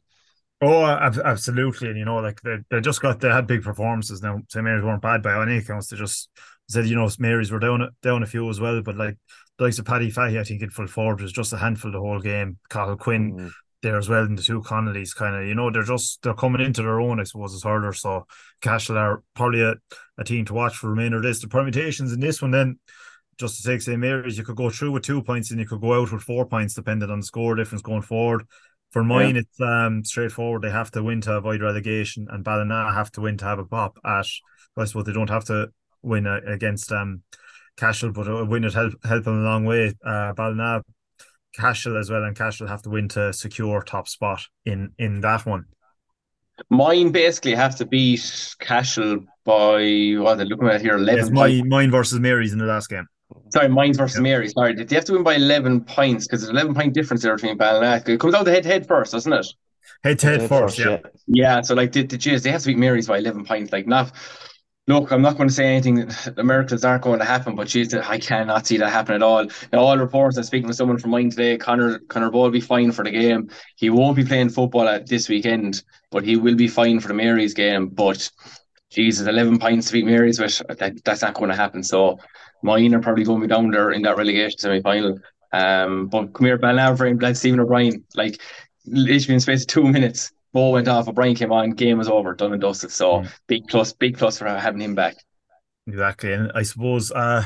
Oh, 0.64 0.86
absolutely, 0.86 1.90
and 1.90 1.98
you 1.98 2.06
know, 2.06 2.18
like 2.18 2.40
they, 2.42 2.58
they 2.70 2.82
just 2.82 3.02
got 3.02 3.20
they 3.20 3.30
had 3.30 3.48
big 3.48 3.64
performances. 3.64 4.22
Now 4.22 4.42
St 4.48 4.64
Mary's 4.64 4.84
weren't 4.84 5.02
bad 5.02 5.24
by 5.24 5.42
any 5.42 5.58
accounts. 5.58 5.88
They 5.88 5.98
just 5.98 6.30
said, 6.70 6.86
you 6.86 6.96
know, 6.96 7.10
Mary's 7.18 7.52
were 7.52 7.60
down 7.60 7.90
down 8.04 8.22
a 8.22 8.28
few 8.28 8.48
as 8.48 8.60
well, 8.60 8.80
but 8.84 8.96
like 8.96 9.18
the 9.58 9.64
likes 9.64 9.80
of 9.80 9.86
Paddy 9.86 10.12
Fahy, 10.12 10.40
I 10.40 10.44
think 10.44 10.62
in 10.62 10.70
full 10.70 10.86
forward 10.86 11.20
was 11.20 11.32
just 11.32 11.52
a 11.54 11.58
handful 11.58 11.92
the 11.92 12.00
whole 12.00 12.20
game. 12.20 12.60
Cathal 12.70 12.98
Quinn 12.98 13.34
mm. 13.34 13.52
there 13.82 13.98
as 13.98 14.08
well, 14.08 14.24
and 14.24 14.38
the 14.38 14.44
two 14.44 14.62
Connellys 14.62 15.16
kind 15.16 15.36
of, 15.36 15.48
you 15.48 15.56
know, 15.56 15.72
they're 15.72 15.82
just 15.82 16.22
they're 16.22 16.36
coming 16.36 16.62
into 16.62 16.84
their 16.84 17.02
own, 17.02 17.20
I 17.20 17.24
suppose, 17.24 17.56
as 17.56 17.64
hurlers. 17.64 18.02
So 18.02 18.28
Cashel 18.62 19.00
are 19.00 19.24
probably 19.34 19.64
a, 19.64 19.74
a 20.20 20.24
team 20.24 20.46
to 20.46 20.54
watch 20.54 20.78
for 20.78 20.88
the 20.88 20.92
remainder 20.92 21.18
of 21.18 21.24
this. 21.24 21.42
The 21.42 21.48
permutations 21.48 22.14
in 22.14 22.20
this 22.20 22.40
one 22.40 22.52
then 22.52 22.78
just 23.40 23.58
to 23.58 23.68
take 23.68 23.82
St. 23.82 24.00
Mary's, 24.00 24.38
you 24.38 24.44
could 24.44 24.56
go 24.56 24.70
through 24.70 24.92
with 24.92 25.02
two 25.02 25.24
points 25.24 25.50
and 25.50 25.60
you 25.60 25.66
could 25.66 25.82
go 25.82 26.00
out 26.00 26.12
with 26.12 26.22
four 26.22 26.46
points 26.46 26.76
depending 26.76 27.10
on 27.10 27.22
the 27.22 27.26
score 27.26 27.56
difference 27.56 27.82
going 27.82 28.04
forward. 28.04 28.46
For 28.92 29.04
Moyne, 29.04 29.36
yeah. 29.36 29.42
it's 29.42 29.62
um 29.62 30.04
straightforward. 30.04 30.62
They 30.62 30.70
have 30.70 30.92
to 30.92 31.04
win 31.04 31.22
to 31.22 31.34
avoid 31.34 31.62
relegation, 31.62 32.28
and 32.30 32.44
Ballina 32.44 32.94
have 32.94 33.12
to 33.14 33.22
win 33.22 33.38
to 33.38 33.46
have 33.46 33.60
a 33.60 33.66
pop 33.66 33.98
at. 34.06 34.28
I 34.78 34.86
suppose 34.86 35.06
they 35.06 35.14
don't 35.14 35.30
have 35.30 35.46
to 35.46 35.70
win 36.02 36.28
uh, 36.28 36.42
against 36.46 36.92
um 36.92 37.24
Cashel, 37.78 38.12
but 38.12 38.28
a 38.28 38.46
win 38.46 38.64
would 38.64 38.74
help 38.74 38.94
help 39.06 39.24
them 39.24 39.40
a 39.40 39.50
long 39.50 39.66
way. 39.66 39.94
Uh, 40.06 40.34
Ballina, 40.34 40.84
Cashel 41.56 41.98
as 41.98 42.10
well, 42.10 42.24
and 42.24 42.36
Cashel 42.36 42.68
have 42.68 42.82
to 42.84 42.90
win 42.90 43.08
to 43.10 43.32
secure 43.32 43.82
top 43.82 44.08
spot 44.08 44.42
in 44.66 44.92
in 44.98 45.22
that 45.22 45.46
one. 45.46 45.66
Moyne 46.70 47.12
basically 47.12 47.56
have 47.56 47.76
to 47.78 47.86
beat 47.86 48.56
Cashel 48.60 49.26
by 49.46 50.16
what 50.18 50.36
they're 50.36 50.46
looking 50.46 50.68
at 50.68 50.82
here 50.82 50.98
eleven. 50.98 51.24
Yes, 51.24 51.32
my, 51.32 51.62
Moyne 51.66 51.92
versus 51.92 52.20
Mary's 52.20 52.54
in 52.54 52.60
the 52.60 52.66
last 52.66 52.90
game. 52.90 53.08
Sorry, 53.50 53.68
Mines 53.68 53.98
versus 53.98 54.18
yep. 54.18 54.24
Mary. 54.24 54.50
Sorry, 54.50 54.74
Did 54.74 54.90
they 54.90 54.96
have 54.96 55.06
to 55.06 55.14
win 55.14 55.24
by 55.24 55.36
eleven 55.36 55.82
points 55.82 56.26
because 56.26 56.42
there's 56.42 56.50
an 56.50 56.56
eleven 56.56 56.74
point 56.74 56.94
difference 56.94 57.24
there 57.24 57.36
between 57.36 57.58
Ballina. 57.58 58.02
It 58.06 58.20
comes 58.20 58.34
out 58.34 58.46
the 58.46 58.52
head 58.52 58.64
to 58.64 58.70
head 58.70 58.88
first, 58.88 59.12
doesn't 59.12 59.34
it? 59.34 59.48
Head 60.04 60.20
to 60.20 60.28
head 60.28 60.50
first, 60.50 60.80
yeah. 60.80 61.00
Yeah, 61.28 61.62
so 61.62 61.76
like 61.76 61.92
the, 61.92 62.04
the 62.04 62.18
Jays, 62.18 62.44
they 62.44 62.52
have 62.52 62.62
to 62.62 62.68
beat 62.68 62.78
Mary's 62.78 63.08
by 63.08 63.18
eleven 63.18 63.46
points. 63.46 63.72
Like 63.72 63.88
not 63.88 64.14
look, 64.88 65.12
I'm 65.12 65.22
not 65.22 65.38
going 65.38 65.50
to 65.50 65.54
say 65.54 65.66
anything 65.66 65.96
the 66.36 66.44
miracles 66.44 66.84
aren't 66.84 67.04
going 67.04 67.20
to 67.20 67.26
happen, 67.26 67.56
but 67.56 67.68
geez, 67.68 67.94
I 67.94 68.18
cannot 68.18 68.68
see 68.68 68.78
that 68.78 68.90
happen 68.90 69.16
at 69.16 69.24
all. 69.24 69.46
Now, 69.72 69.80
all 69.80 69.98
reports, 69.98 70.38
I'm 70.38 70.44
speaking 70.44 70.68
with 70.68 70.78
someone 70.78 70.98
from 70.98 71.12
Moyne 71.12 71.30
today, 71.30 71.58
Connor 71.58 72.00
Connor 72.00 72.32
Ball 72.32 72.44
will 72.44 72.52
be 72.52 72.62
fine 72.62 72.92
for 72.92 73.04
the 73.04 73.12
game. 73.12 73.50
He 73.76 73.90
won't 73.90 74.16
be 74.16 74.26
playing 74.26 74.50
football 74.50 74.88
at 74.88 75.08
this 75.08 75.30
weekend, 75.30 75.84
but 76.10 76.24
he 76.24 76.38
will 76.38 76.56
be 76.56 76.68
fine 76.68 77.00
for 77.00 77.08
the 77.08 77.14
Mary's 77.14 77.54
game. 77.54 77.88
But 77.88 78.30
Jesus, 78.90 79.28
11 79.28 79.60
points 79.60 79.88
to 79.88 79.94
beat 79.94 80.06
Mary's 80.06 80.40
with, 80.40 80.62
that, 80.78 81.04
that's 81.06 81.22
not 81.22 81.34
going 81.34 81.50
to 81.50 81.56
happen. 81.56 81.84
So 81.84 82.20
Moyne 82.64 82.94
are 82.94 83.02
probably 83.02 83.24
going 83.24 83.42
to 83.42 83.48
be 83.48 83.54
down 83.54 83.72
there 83.72 83.92
in 83.92 84.02
that 84.04 84.18
relegation 84.18 84.58
semi 84.58 84.82
final. 84.82 85.20
Um, 85.54 86.08
but 86.08 86.34
come 86.34 86.46
here, 86.46 86.58
Balnavra 86.58 87.10
and 87.10 87.38
Stephen 87.38 87.60
O'Brien, 87.60 88.04
like 88.16 88.42
literally 88.86 89.36
in 89.36 89.40
space 89.40 89.62
of 89.62 89.68
two 89.68 89.84
minutes, 89.84 90.32
ball 90.54 90.72
went 90.72 90.88
off, 90.88 91.08
O'Brien 91.08 91.36
came 91.36 91.52
on, 91.52 91.72
game 91.72 91.98
was 91.98 92.08
over, 92.08 92.34
done 92.34 92.54
and 92.54 92.62
dusted. 92.62 92.92
So 92.92 93.22
mm. 93.22 93.32
big 93.48 93.68
plus, 93.68 93.94
big 93.94 94.18
plus 94.18 94.38
for 94.38 94.48
having 94.48 94.82
him 94.82 94.96
back. 94.96 95.16
Exactly. 95.88 96.34
And 96.34 96.52
I 96.56 96.64
suppose 96.64 97.12
uh 97.12 97.44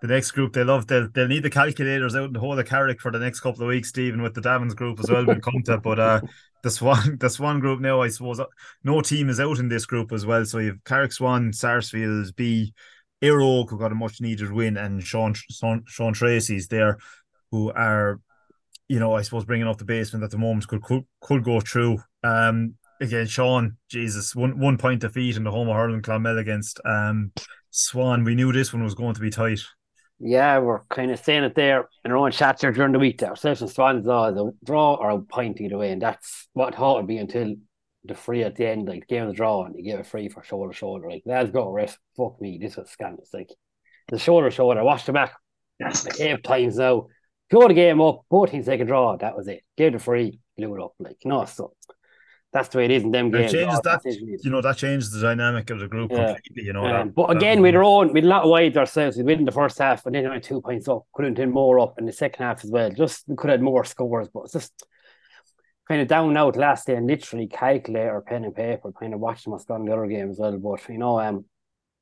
the 0.00 0.08
next 0.08 0.30
group 0.30 0.52
they 0.52 0.62
love 0.62 0.86
they'll 0.86 1.08
they'll 1.10 1.26
need 1.26 1.42
the 1.42 1.50
calculators 1.50 2.14
out 2.14 2.26
in 2.26 2.32
the 2.32 2.38
whole 2.38 2.58
of 2.58 2.66
Carrick 2.66 3.00
for 3.00 3.10
the 3.10 3.18
next 3.18 3.40
couple 3.40 3.62
of 3.62 3.68
weeks, 3.68 3.88
Stephen, 3.88 4.22
with 4.22 4.34
the 4.34 4.40
Davins 4.40 4.76
group 4.76 5.00
as 5.00 5.10
well 5.10 5.24
when 5.26 5.40
come 5.40 5.62
to 5.64 5.78
but 5.78 5.98
uh 5.98 6.20
the 6.62 6.70
Swan 6.70 7.16
the 7.18 7.30
Swan 7.30 7.60
group 7.60 7.80
now, 7.80 8.02
I 8.02 8.08
suppose 8.08 8.40
uh, 8.40 8.46
no 8.84 9.00
team 9.00 9.28
is 9.28 9.40
out 9.40 9.58
in 9.58 9.68
this 9.68 9.86
group 9.86 10.12
as 10.12 10.26
well. 10.26 10.44
So 10.44 10.58
you've 10.58 10.82
Carrick 10.84 11.12
Swan, 11.12 11.52
Sarsfields, 11.52 12.32
B, 12.32 12.74
Óg, 13.22 13.70
who 13.70 13.78
got 13.78 13.92
a 13.92 13.96
much 13.96 14.20
needed 14.20 14.52
win, 14.52 14.76
and 14.76 15.02
Sean 15.02 15.34
Sean, 15.34 15.82
Sean 15.86 16.12
Treacy's 16.12 16.68
there, 16.68 16.98
who 17.50 17.70
are, 17.72 18.20
you 18.88 18.98
know, 18.98 19.14
I 19.14 19.22
suppose 19.22 19.44
bringing 19.44 19.66
up 19.66 19.78
the 19.78 19.84
basement 19.84 20.24
at 20.24 20.30
the 20.30 20.38
moment 20.38 20.68
could 20.68 20.82
could, 20.82 21.04
could 21.20 21.44
go 21.44 21.60
through. 21.60 21.98
Um, 22.22 22.74
again, 23.00 23.26
Sean, 23.26 23.76
Jesus, 23.88 24.34
one 24.34 24.58
one 24.58 24.78
point 24.78 25.00
defeat 25.00 25.36
in 25.36 25.44
the 25.44 25.50
home 25.50 25.68
of 25.68 25.76
hurling 25.76 26.02
Clonmel 26.02 26.38
against 26.38 26.80
um 26.84 27.32
Swan. 27.70 28.24
We 28.24 28.34
knew 28.34 28.52
this 28.52 28.72
one 28.72 28.84
was 28.84 28.94
going 28.94 29.14
to 29.14 29.20
be 29.20 29.30
tight. 29.30 29.60
Yeah, 30.20 30.58
we're 30.58 30.80
kind 30.90 31.12
of 31.12 31.20
saying 31.20 31.44
it 31.44 31.54
there 31.54 31.88
in 32.04 32.10
our 32.10 32.16
own 32.16 32.32
chats 32.32 32.62
here 32.62 32.72
during 32.72 32.92
the 32.92 32.98
week. 32.98 33.22
Ourselves 33.22 33.62
and 33.62 33.70
Swans 33.70 34.08
are 34.08 34.32
the 34.32 34.52
draw 34.64 34.94
or 34.94 35.10
a 35.10 35.20
point 35.20 35.60
either 35.60 35.78
way, 35.78 35.92
and 35.92 36.02
that's 36.02 36.48
what 36.54 36.74
thought 36.74 36.96
would 36.96 37.06
be 37.06 37.18
until 37.18 37.54
the 38.08 38.14
free 38.14 38.42
at 38.42 38.56
the 38.56 38.66
end, 38.66 38.88
like 38.88 39.10
of 39.10 39.28
the 39.28 39.34
draw, 39.34 39.64
and 39.64 39.74
you 39.76 39.84
give 39.84 40.00
a 40.00 40.04
free 40.04 40.28
for 40.28 40.42
shoulder 40.42 40.72
shoulder. 40.72 41.08
Like 41.08 41.22
let's 41.24 41.50
go, 41.50 41.70
ref. 41.70 41.98
Fuck 42.16 42.40
me, 42.40 42.58
this 42.60 42.76
was 42.76 42.90
scandalous. 42.90 43.32
Like 43.32 43.50
the 44.08 44.18
shoulder 44.18 44.50
shoulder. 44.50 44.80
I 44.80 44.82
watched 44.82 45.06
the 45.06 45.12
back. 45.12 45.34
Yes, 45.78 46.04
like 46.04 46.20
eight 46.20 46.42
times 46.42 46.76
now. 46.76 47.06
Go 47.50 47.66
the 47.66 47.74
game 47.74 48.00
up, 48.00 48.22
both 48.28 48.50
teams 48.50 48.66
take 48.66 48.80
a 48.80 48.84
draw. 48.84 49.16
That 49.16 49.36
was 49.36 49.48
it. 49.48 49.62
Gave 49.76 49.92
the 49.92 49.98
free, 49.98 50.40
blew 50.56 50.74
it 50.74 50.82
up. 50.82 50.92
Like 50.98 51.16
know, 51.24 51.44
so 51.46 51.72
that's 52.52 52.68
the 52.70 52.78
way 52.78 52.86
it 52.86 52.90
is 52.90 53.02
in 53.02 53.10
them 53.10 53.30
games. 53.30 53.52
Changes 53.52 53.80
that, 53.80 54.00
you 54.04 54.50
know, 54.50 54.62
that 54.62 54.76
changes 54.76 55.10
the 55.10 55.20
dynamic 55.20 55.68
of 55.70 55.80
the 55.80 55.88
group 55.88 56.10
yeah. 56.10 56.34
completely, 56.34 56.64
you 56.64 56.72
know. 56.72 56.84
Um, 56.84 57.08
that, 57.08 57.14
but 57.14 57.36
again, 57.36 57.64
our 57.64 57.82
own, 57.82 58.12
with 58.12 58.24
a 58.24 58.26
lot 58.26 58.44
of 58.44 58.50
wides 58.50 58.76
ourselves, 58.76 59.18
we 59.18 59.22
win 59.22 59.44
the 59.44 59.52
first 59.52 59.78
half 59.78 60.06
and 60.06 60.14
then 60.14 60.26
only 60.26 60.40
two 60.40 60.60
points 60.62 60.88
up. 60.88 61.04
Couldn't 61.12 61.34
do 61.34 61.46
more 61.46 61.78
up 61.78 61.98
in 61.98 62.06
the 62.06 62.12
second 62.12 62.44
half 62.44 62.64
as 62.64 62.70
well. 62.70 62.90
Just 62.90 63.24
we 63.26 63.36
could 63.36 63.50
have 63.50 63.60
more 63.60 63.84
scores, 63.84 64.28
but 64.32 64.44
it's 64.44 64.54
just 64.54 64.86
kind 65.88 66.02
of 66.02 66.08
down 66.08 66.36
out 66.36 66.56
last 66.56 66.86
day 66.86 66.94
and 66.94 67.06
literally 67.06 67.46
calculate 67.46 68.08
or 68.08 68.20
pen 68.20 68.44
and 68.44 68.54
paper, 68.54 68.92
kind 68.92 69.14
of 69.14 69.20
watching 69.20 69.52
what's 69.52 69.64
gone 69.64 69.80
in 69.80 69.86
the 69.86 69.92
other 69.92 70.06
game 70.06 70.30
as 70.30 70.38
well. 70.38 70.56
But 70.58 70.88
you 70.88 70.98
know, 70.98 71.18
um, 71.18 71.46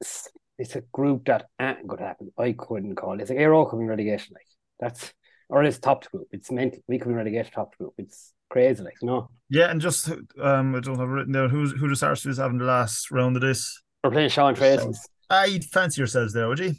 it's, 0.00 0.28
it's 0.58 0.76
a 0.76 0.82
group 0.92 1.26
that 1.26 1.46
ain't 1.60 1.86
going 1.86 2.00
to 2.00 2.06
happen. 2.06 2.32
I 2.36 2.52
couldn't 2.52 2.96
call 2.96 3.14
it. 3.14 3.22
It's 3.22 3.30
like 3.30 3.38
Aero 3.38 3.64
coming 3.64 3.86
relegation, 3.86 4.34
like 4.34 4.46
that's 4.80 5.12
or 5.48 5.62
it's 5.62 5.78
top 5.78 6.10
group. 6.10 6.26
It's 6.32 6.50
meant 6.50 6.76
we 6.88 6.98
can 6.98 7.14
relegation 7.14 7.52
top 7.52 7.76
group. 7.78 7.94
It's 7.98 8.32
crazy, 8.50 8.82
like 8.82 8.96
you 9.00 9.06
know. 9.06 9.30
Yeah, 9.48 9.70
and 9.70 9.80
just 9.80 10.10
um, 10.42 10.74
I 10.74 10.80
don't 10.80 10.98
have 10.98 11.08
written 11.08 11.32
there 11.32 11.48
who's 11.48 11.72
who 11.72 11.88
does 11.88 12.02
Arsenal 12.02 12.36
having 12.36 12.58
the 12.58 12.64
last 12.64 13.10
round 13.12 13.36
of 13.36 13.42
this. 13.42 13.80
We're 14.02 14.10
playing 14.10 14.30
Sean 14.30 14.54
Treacy's. 14.54 15.08
I'd 15.30 15.64
fancy 15.64 16.00
yourselves 16.00 16.32
there, 16.32 16.48
would 16.48 16.58
you? 16.58 16.74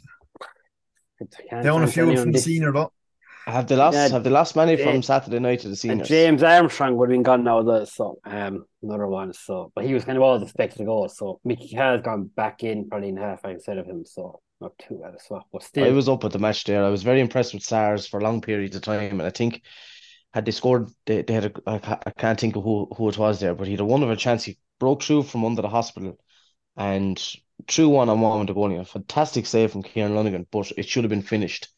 They 1.50 1.68
own 1.68 1.82
a 1.82 1.86
few 1.86 2.16
from 2.16 2.32
the 2.32 2.38
senior, 2.38 2.72
but 2.72 2.90
have 3.52 3.66
the 3.66 3.76
last 3.76 3.94
yeah, 3.94 4.08
have 4.08 4.24
the 4.24 4.30
last 4.30 4.56
money 4.56 4.76
from 4.76 5.02
Saturday 5.02 5.38
night 5.38 5.60
to 5.60 5.68
the 5.68 5.76
seniors. 5.76 6.08
James 6.08 6.42
Armstrong 6.42 6.96
would 6.96 7.08
have 7.08 7.14
been 7.14 7.22
gone 7.22 7.44
now, 7.44 7.62
though, 7.62 7.84
so 7.84 8.18
um, 8.24 8.64
another 8.82 9.06
one. 9.06 9.32
So, 9.32 9.72
but 9.74 9.84
he 9.84 9.94
was 9.94 10.04
kind 10.04 10.16
of 10.16 10.22
always 10.22 10.42
expected 10.42 10.78
to 10.78 10.84
go. 10.84 11.06
So 11.06 11.40
Mickey 11.44 11.74
has 11.76 12.02
gone 12.02 12.24
back 12.24 12.62
in 12.62 12.88
probably 12.88 13.08
in 13.08 13.16
half 13.16 13.44
instead 13.44 13.78
of 13.78 13.86
him. 13.86 14.04
So 14.04 14.40
not 14.60 14.72
too 14.78 15.00
bad 15.02 15.14
as 15.14 15.24
well. 15.30 15.46
But 15.52 15.62
still, 15.62 15.84
I 15.84 15.90
was 15.90 16.08
up 16.08 16.24
at 16.24 16.32
the 16.32 16.38
match 16.38 16.64
there. 16.64 16.84
I 16.84 16.90
was 16.90 17.02
very 17.02 17.20
impressed 17.20 17.54
with 17.54 17.62
SARS 17.62 18.06
for 18.06 18.20
long 18.20 18.40
periods 18.40 18.76
of 18.76 18.82
time, 18.82 19.20
and 19.20 19.22
I 19.22 19.30
think 19.30 19.62
had 20.34 20.44
they 20.44 20.50
scored, 20.50 20.90
they, 21.06 21.22
they 21.22 21.34
had 21.34 21.46
a, 21.46 21.52
I, 21.66 21.98
I 22.06 22.10
can't 22.10 22.38
think 22.38 22.56
of 22.56 22.64
who, 22.64 22.88
who 22.96 23.08
it 23.08 23.18
was 23.18 23.40
there, 23.40 23.54
but 23.54 23.66
he 23.66 23.72
had 23.72 23.80
a 23.80 23.84
wonderful 23.84 24.16
chance. 24.16 24.44
He 24.44 24.58
broke 24.78 25.02
through 25.02 25.24
from 25.24 25.44
under 25.44 25.62
the 25.62 25.68
hospital 25.68 26.18
and 26.76 27.18
through 27.66 27.88
one 27.88 28.08
on 28.08 28.20
one 28.20 28.38
with 28.38 28.48
the 28.48 28.54
goalie. 28.54 28.80
A 28.80 28.84
fantastic 28.84 29.46
save 29.46 29.72
from 29.72 29.82
Kieran 29.82 30.14
Lonergan, 30.14 30.46
but 30.50 30.70
it 30.76 30.86
should 30.86 31.04
have 31.04 31.10
been 31.10 31.22
finished. 31.22 31.68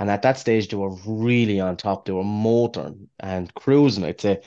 And 0.00 0.10
at 0.10 0.22
that 0.22 0.38
stage, 0.38 0.68
they 0.68 0.76
were 0.76 0.96
really 1.06 1.60
on 1.60 1.76
top. 1.76 2.04
They 2.04 2.12
were 2.12 2.24
motoring 2.24 3.08
and 3.20 3.54
cruising, 3.54 4.04
I'd 4.04 4.20
say. 4.20 4.42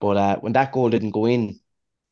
But 0.00 0.16
uh, 0.18 0.40
when 0.40 0.52
that 0.54 0.72
goal 0.72 0.90
didn't 0.90 1.12
go 1.12 1.26
in, 1.26 1.60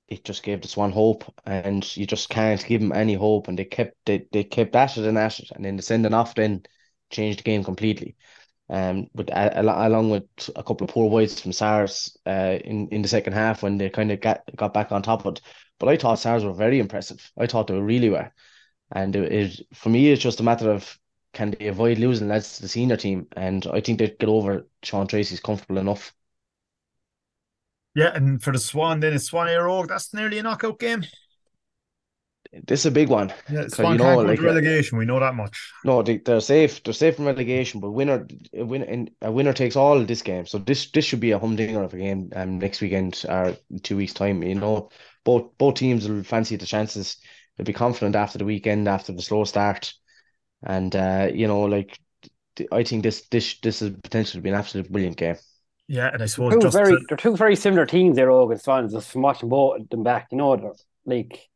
it 0.09 0.25
just 0.25 0.43
gave 0.43 0.63
the 0.63 0.69
Swan 0.69 0.93
hope, 0.93 1.25
and 1.45 1.97
you 1.97 2.07
just 2.07 2.31
can't 2.31 2.65
give 2.65 2.81
them 2.81 2.93
any 2.93 3.15
hope. 3.15 3.49
And 3.49 3.59
they 3.59 3.67
kept 3.67 3.97
they, 4.07 4.27
they 4.33 4.45
kept 4.45 4.75
at 4.75 4.97
it 4.97 5.05
and 5.05 5.19
at 5.19 5.39
it, 5.41 5.51
and 5.55 5.65
then 5.65 5.77
the 5.77 5.83
sending 5.83 6.15
off 6.15 6.35
then 6.35 6.63
changed 7.11 7.41
the 7.41 7.45
game 7.45 7.65
completely 7.65 8.17
um, 8.71 9.09
but 9.15 9.31
uh, 9.33 9.51
along 9.57 10.11
with 10.11 10.25
a 10.55 10.63
couple 10.63 10.85
of 10.85 10.91
poor 10.91 11.11
wides 11.11 11.41
from 11.41 11.53
SARS 11.53 12.17
uh, 12.25 12.57
in, 12.65 12.89
in 12.89 13.03
the 13.03 13.09
second 13.09 13.33
half 13.33 13.65
when 13.65 13.79
they 13.79 13.91
kind 13.91 14.13
of 14.13 14.21
got, 14.21 14.43
got 14.55 14.73
back 14.73 14.93
on 14.93 15.03
top 15.03 15.27
of 15.27 15.35
it. 15.35 15.41
But 15.81 15.89
I 15.89 15.97
thought 15.97 16.21
SARS 16.21 16.45
were 16.45 16.53
very 16.53 16.79
impressive. 16.79 17.33
I 17.37 17.47
thought 17.49 17.67
they 17.67 17.75
were 17.75 17.85
really 17.85 18.11
were. 18.11 18.31
And 18.93 19.17
it, 19.17 19.33
it, 19.33 19.67
for 19.75 19.89
me, 19.89 20.13
it's 20.13 20.23
just 20.23 20.39
a 20.39 20.45
matter 20.45 20.71
of 20.71 20.97
can 21.33 21.53
they 21.53 21.69
avoid 21.69 21.99
losing 21.99 22.29
lads 22.29 22.57
to 22.57 22.63
the 22.63 22.69
senior 22.69 22.97
team? 22.97 23.27
And 23.37 23.67
I 23.73 23.81
think 23.81 23.99
they'd 23.99 24.19
get 24.19 24.29
over 24.29 24.67
Sean 24.83 25.07
Treacy's 25.07 25.41
comfortable 25.41 25.79
enough. 25.79 26.13
Yeah, 27.95 28.13
and 28.15 28.43
for 28.43 28.53
the 28.53 28.59
Swan, 28.59 29.01
then 29.01 29.15
it's 29.15 29.25
Swan 29.25 29.49
Éire 29.49 29.67
Óg. 29.69 29.89
That's 29.89 30.15
nearly 30.15 30.39
a 30.39 30.43
knockout 30.43 30.79
game. 30.79 31.05
This 32.67 32.81
is 32.81 32.87
a 32.87 32.91
big 32.91 33.09
one. 33.09 33.33
Yeah, 33.49 33.69
Swan 33.69 33.93
you 33.93 33.99
can't 34.01 34.21
know, 34.23 34.27
like 34.27 34.41
relegation. 34.41 34.99
We 34.99 35.05
know 35.05 35.21
that 35.21 35.35
much. 35.35 35.73
no, 35.85 36.03
they, 36.03 36.19
they're 36.19 36.41
safe. 36.41 36.83
They're 36.83 36.93
safe 36.93 37.17
from 37.17 37.27
relegation, 37.27 37.81
but 37.81 37.93
winner, 37.93 38.27
a 38.55 38.65
win, 38.65 38.83
and 38.83 39.11
a 39.23 39.31
winner 39.31 39.53
takes 39.53 39.77
all 39.77 40.05
this 40.05 40.23
game. 40.23 40.47
So 40.47 40.59
this 40.59 40.91
this 40.91 41.05
should 41.05 41.21
be 41.21 41.31
a 41.31 41.39
humdinger 41.39 41.83
of 41.83 41.95
a 41.95 41.99
game 41.99 42.31
um, 42.35 42.59
next 42.59 42.81
weekend 42.81 43.25
or 43.29 43.57
two 43.83 43.97
weeks 43.97 44.15
time. 44.15 44.43
You 44.43 44.57
know, 44.57 44.91
both 45.25 45.57
both 45.59 45.75
teams 45.75 46.09
will 46.09 46.25
fancy 46.25 46.57
the 46.57 46.67
chances. 46.67 47.19
They'll 47.57 47.67
be 47.67 47.73
confident 47.73 48.17
after 48.17 48.39
the 48.39 48.45
weekend, 48.45 48.89
after 48.89 49.13
the 49.13 49.23
slow 49.23 49.45
start, 49.45 49.93
and 50.63 50.95
uh, 50.95 51.29
you 51.33 51.47
know, 51.47 51.63
like 51.63 51.99
I 52.73 52.83
think 52.85 53.03
this 53.03 53.27
this 53.29 53.59
this 53.61 53.83
is 53.83 53.91
potentially 54.03 54.41
be 54.43 54.51
an 54.51 54.55
absolute 54.55 54.91
brilliant 54.91 55.17
game. 55.17 55.37
Yeah, 55.89 56.11
and 56.13 56.23
I 56.23 56.27
suppose 56.27 56.55
Two 56.55 56.61
just 56.61 56.77
very, 56.77 56.97
to- 56.97 57.05
they're 57.09 57.17
two 57.17 57.37
very 57.37 57.57
similar 57.57 57.87
teams 57.87 58.17
there, 58.17 58.31
Og 58.31 58.53
and 58.53 58.61
Swans, 58.61 58.93
just 58.93 59.11
from 59.11 59.23
watching 59.23 59.49
both 59.49 59.81
of 59.81 59.89
them 59.89 60.03
back, 60.03 60.29
you 60.31 60.39
know, 60.39 60.57
they're 60.57 60.73
like 61.05 61.49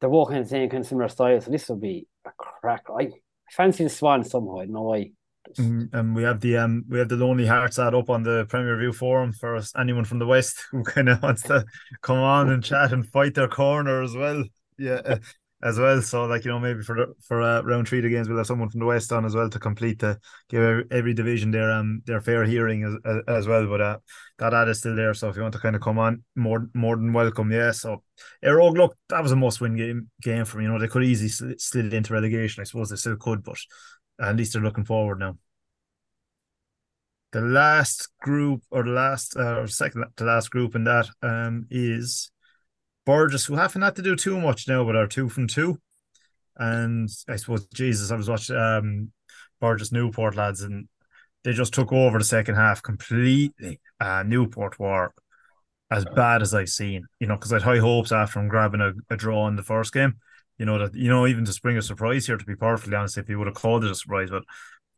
they're 0.00 0.10
walking 0.10 0.36
in 0.36 0.42
the 0.42 0.48
same 0.48 0.70
kind 0.70 0.82
of 0.82 0.88
similar 0.88 1.08
style. 1.08 1.40
So 1.40 1.50
this 1.50 1.68
will 1.68 1.76
be 1.76 2.06
a 2.24 2.30
crack. 2.36 2.84
I, 2.88 3.02
I 3.02 3.10
fancy 3.50 3.84
the 3.84 3.90
Swans 3.90 4.30
somehow. 4.30 4.60
I 4.60 4.64
don't 4.64 4.74
know 4.74 4.82
why. 4.82 5.10
And 5.58 6.14
we 6.14 6.22
have 6.22 6.40
the 6.40 6.58
um 6.58 6.84
we 6.88 6.98
have 6.98 7.08
the 7.08 7.16
Lonely 7.16 7.46
Hearts 7.46 7.78
ad 7.78 7.94
up 7.94 8.08
on 8.08 8.22
the 8.22 8.46
Premier 8.48 8.76
View 8.78 8.92
forum 8.92 9.32
for 9.32 9.56
us, 9.56 9.72
anyone 9.76 10.04
from 10.04 10.18
the 10.18 10.26
West 10.26 10.64
who 10.70 10.84
kind 10.84 11.08
of 11.08 11.22
wants 11.22 11.42
to 11.42 11.64
come 12.02 12.18
on 12.18 12.50
and 12.50 12.62
chat 12.62 12.92
and 12.92 13.08
fight 13.08 13.34
their 13.34 13.48
corner 13.48 14.02
as 14.02 14.14
well. 14.14 14.44
Yeah, 14.78 15.16
as 15.62 15.78
well. 15.78 16.00
So 16.00 16.24
like 16.24 16.44
you 16.44 16.50
know 16.50 16.58
maybe 16.58 16.82
for 16.82 17.08
for 17.26 17.42
uh, 17.42 17.62
round 17.62 17.88
three 17.88 17.98
of 17.98 18.04
the 18.04 18.10
games 18.10 18.28
we'll 18.28 18.38
have 18.38 18.46
someone 18.46 18.70
from 18.70 18.80
the 18.80 18.86
West 18.86 19.12
on 19.12 19.24
as 19.24 19.34
well 19.34 19.50
to 19.50 19.58
complete 19.58 19.98
the 19.98 20.18
give 20.48 20.86
every, 20.90 21.14
division 21.14 21.50
their 21.50 21.70
um 21.70 22.02
their 22.06 22.20
fair 22.20 22.44
hearing 22.44 22.84
as 22.84 22.94
as, 23.04 23.22
as 23.28 23.46
well. 23.46 23.66
But 23.66 23.80
uh 23.80 23.98
that 24.38 24.54
ad 24.54 24.68
is 24.68 24.78
still 24.78 24.96
there. 24.96 25.14
So 25.14 25.28
if 25.28 25.36
you 25.36 25.42
want 25.42 25.54
to 25.54 25.60
kind 25.60 25.76
of 25.76 25.82
come 25.82 25.98
on, 25.98 26.24
more 26.34 26.68
more 26.74 26.96
than 26.96 27.12
welcome. 27.12 27.50
Yeah. 27.52 27.72
So 27.72 28.02
Éire 28.42 28.58
Óg, 28.58 28.76
look, 28.76 28.96
that 29.08 29.22
was 29.22 29.32
a 29.32 29.36
must 29.36 29.60
win 29.60 29.76
game 29.76 30.10
game 30.22 30.44
for 30.44 30.58
me. 30.58 30.64
You 30.64 30.70
know 30.70 30.78
they 30.78 30.88
could 30.88 31.04
easily 31.04 31.28
sl- 31.28 31.52
slid 31.58 31.92
into 31.92 32.14
relegation. 32.14 32.60
I 32.60 32.64
suppose 32.64 32.90
they 32.90 32.96
still 32.96 33.16
could, 33.16 33.42
but 33.42 33.58
at 34.18 34.36
least 34.36 34.52
they're 34.54 34.62
looking 34.62 34.84
forward 34.84 35.18
now. 35.18 35.36
The 37.32 37.42
last 37.42 38.08
group 38.20 38.62
or 38.70 38.82
the 38.82 38.90
last 38.90 39.36
uh, 39.36 39.60
or 39.60 39.66
second 39.68 40.04
to 40.16 40.24
last 40.24 40.50
group 40.50 40.74
in 40.74 40.84
that 40.84 41.08
um 41.22 41.66
is 41.70 42.30
Burgess, 43.06 43.46
who 43.46 43.56
haven't 43.56 43.82
had 43.82 43.96
to 43.96 44.02
do 44.02 44.16
too 44.16 44.40
much 44.40 44.68
now, 44.68 44.84
but 44.84 44.96
are 44.96 45.06
two 45.06 45.28
from 45.28 45.46
two. 45.46 45.78
And 46.56 47.08
I 47.28 47.36
suppose 47.36 47.66
Jesus, 47.68 48.10
I 48.10 48.16
was 48.16 48.28
watching 48.28 48.56
um 48.56 49.12
Burgess 49.60 49.92
Newport 49.92 50.36
lads, 50.36 50.62
and 50.62 50.88
they 51.44 51.52
just 51.52 51.74
took 51.74 51.92
over 51.92 52.18
the 52.18 52.24
second 52.24 52.56
half 52.56 52.82
completely. 52.82 53.80
Uh 54.00 54.22
Newport 54.24 54.78
were 54.78 55.12
as 55.90 56.04
bad 56.14 56.42
as 56.42 56.54
I've 56.54 56.68
seen, 56.68 57.06
you 57.18 57.26
know, 57.26 57.36
because 57.36 57.52
I 57.52 57.56
had 57.56 57.62
high 57.62 57.78
hopes 57.78 58.12
after 58.12 58.38
him 58.40 58.48
grabbing 58.48 58.80
a, 58.80 58.92
a 59.12 59.16
draw 59.16 59.48
in 59.48 59.56
the 59.56 59.62
first 59.62 59.92
game. 59.92 60.16
You 60.58 60.66
know, 60.66 60.78
that 60.78 60.94
you 60.94 61.08
know, 61.08 61.26
even 61.26 61.44
to 61.46 61.52
spring 61.52 61.78
a 61.78 61.82
surprise 61.82 62.26
here, 62.26 62.36
to 62.36 62.44
be 62.44 62.54
perfectly 62.54 62.94
honest, 62.94 63.18
if 63.18 63.28
he 63.28 63.34
would 63.34 63.46
have 63.46 63.56
called 63.56 63.84
it 63.84 63.90
a 63.90 63.94
surprise, 63.94 64.30
but 64.30 64.44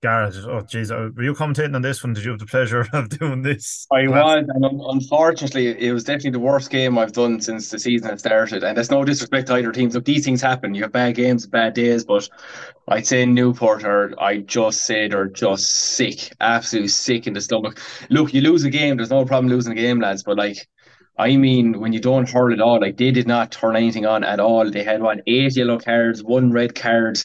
Garrett, 0.02 0.34
oh 0.46 0.62
jeez, 0.62 0.90
uh, 0.90 1.12
were 1.14 1.22
you 1.22 1.32
commentating 1.32 1.76
on 1.76 1.82
this 1.82 2.02
one? 2.02 2.12
Did 2.12 2.24
you 2.24 2.32
have 2.32 2.40
the 2.40 2.46
pleasure 2.46 2.84
of 2.92 3.08
doing 3.20 3.42
this? 3.42 3.86
I 3.92 4.08
was, 4.08 4.44
and 4.48 4.64
unfortunately, 4.64 5.68
it 5.78 5.92
was 5.92 6.02
definitely 6.02 6.30
the 6.30 6.40
worst 6.40 6.70
game 6.70 6.98
I've 6.98 7.12
done 7.12 7.40
since 7.40 7.70
the 7.70 7.78
season 7.78 8.08
had 8.08 8.18
started. 8.18 8.64
And 8.64 8.76
there's 8.76 8.90
no 8.90 9.04
disrespect 9.04 9.46
to 9.46 9.54
either 9.54 9.70
teams. 9.70 9.94
Look, 9.94 10.04
these 10.04 10.24
things 10.24 10.42
happen. 10.42 10.74
You 10.74 10.82
have 10.82 10.92
bad 10.92 11.14
games, 11.14 11.46
bad 11.46 11.74
days, 11.74 12.04
but 12.04 12.28
I'd 12.88 13.06
say 13.06 13.24
Newport 13.24 13.84
are, 13.84 14.12
I 14.20 14.38
just 14.38 14.82
say 14.82 15.06
they're 15.06 15.28
just 15.28 15.70
sick, 15.70 16.32
absolutely 16.40 16.88
sick 16.88 17.28
in 17.28 17.34
the 17.34 17.40
stomach. 17.40 17.80
Look, 18.10 18.34
you 18.34 18.40
lose 18.40 18.64
a 18.64 18.70
game, 18.70 18.96
there's 18.96 19.10
no 19.10 19.24
problem 19.24 19.52
losing 19.52 19.72
a 19.72 19.80
game, 19.80 20.00
lads, 20.00 20.24
but 20.24 20.36
like, 20.36 20.66
I 21.16 21.36
mean, 21.36 21.78
when 21.78 21.92
you 21.92 22.00
don't 22.00 22.28
hurl 22.28 22.52
at 22.52 22.60
all, 22.60 22.80
like 22.80 22.96
they 22.96 23.12
did 23.12 23.28
not 23.28 23.52
turn 23.52 23.76
anything 23.76 24.06
on 24.06 24.24
at 24.24 24.40
all. 24.40 24.68
They 24.68 24.82
had 24.82 25.02
one 25.02 25.22
eight 25.26 25.56
yellow 25.56 25.78
cards, 25.78 26.24
one 26.24 26.50
red 26.50 26.74
card. 26.74 27.22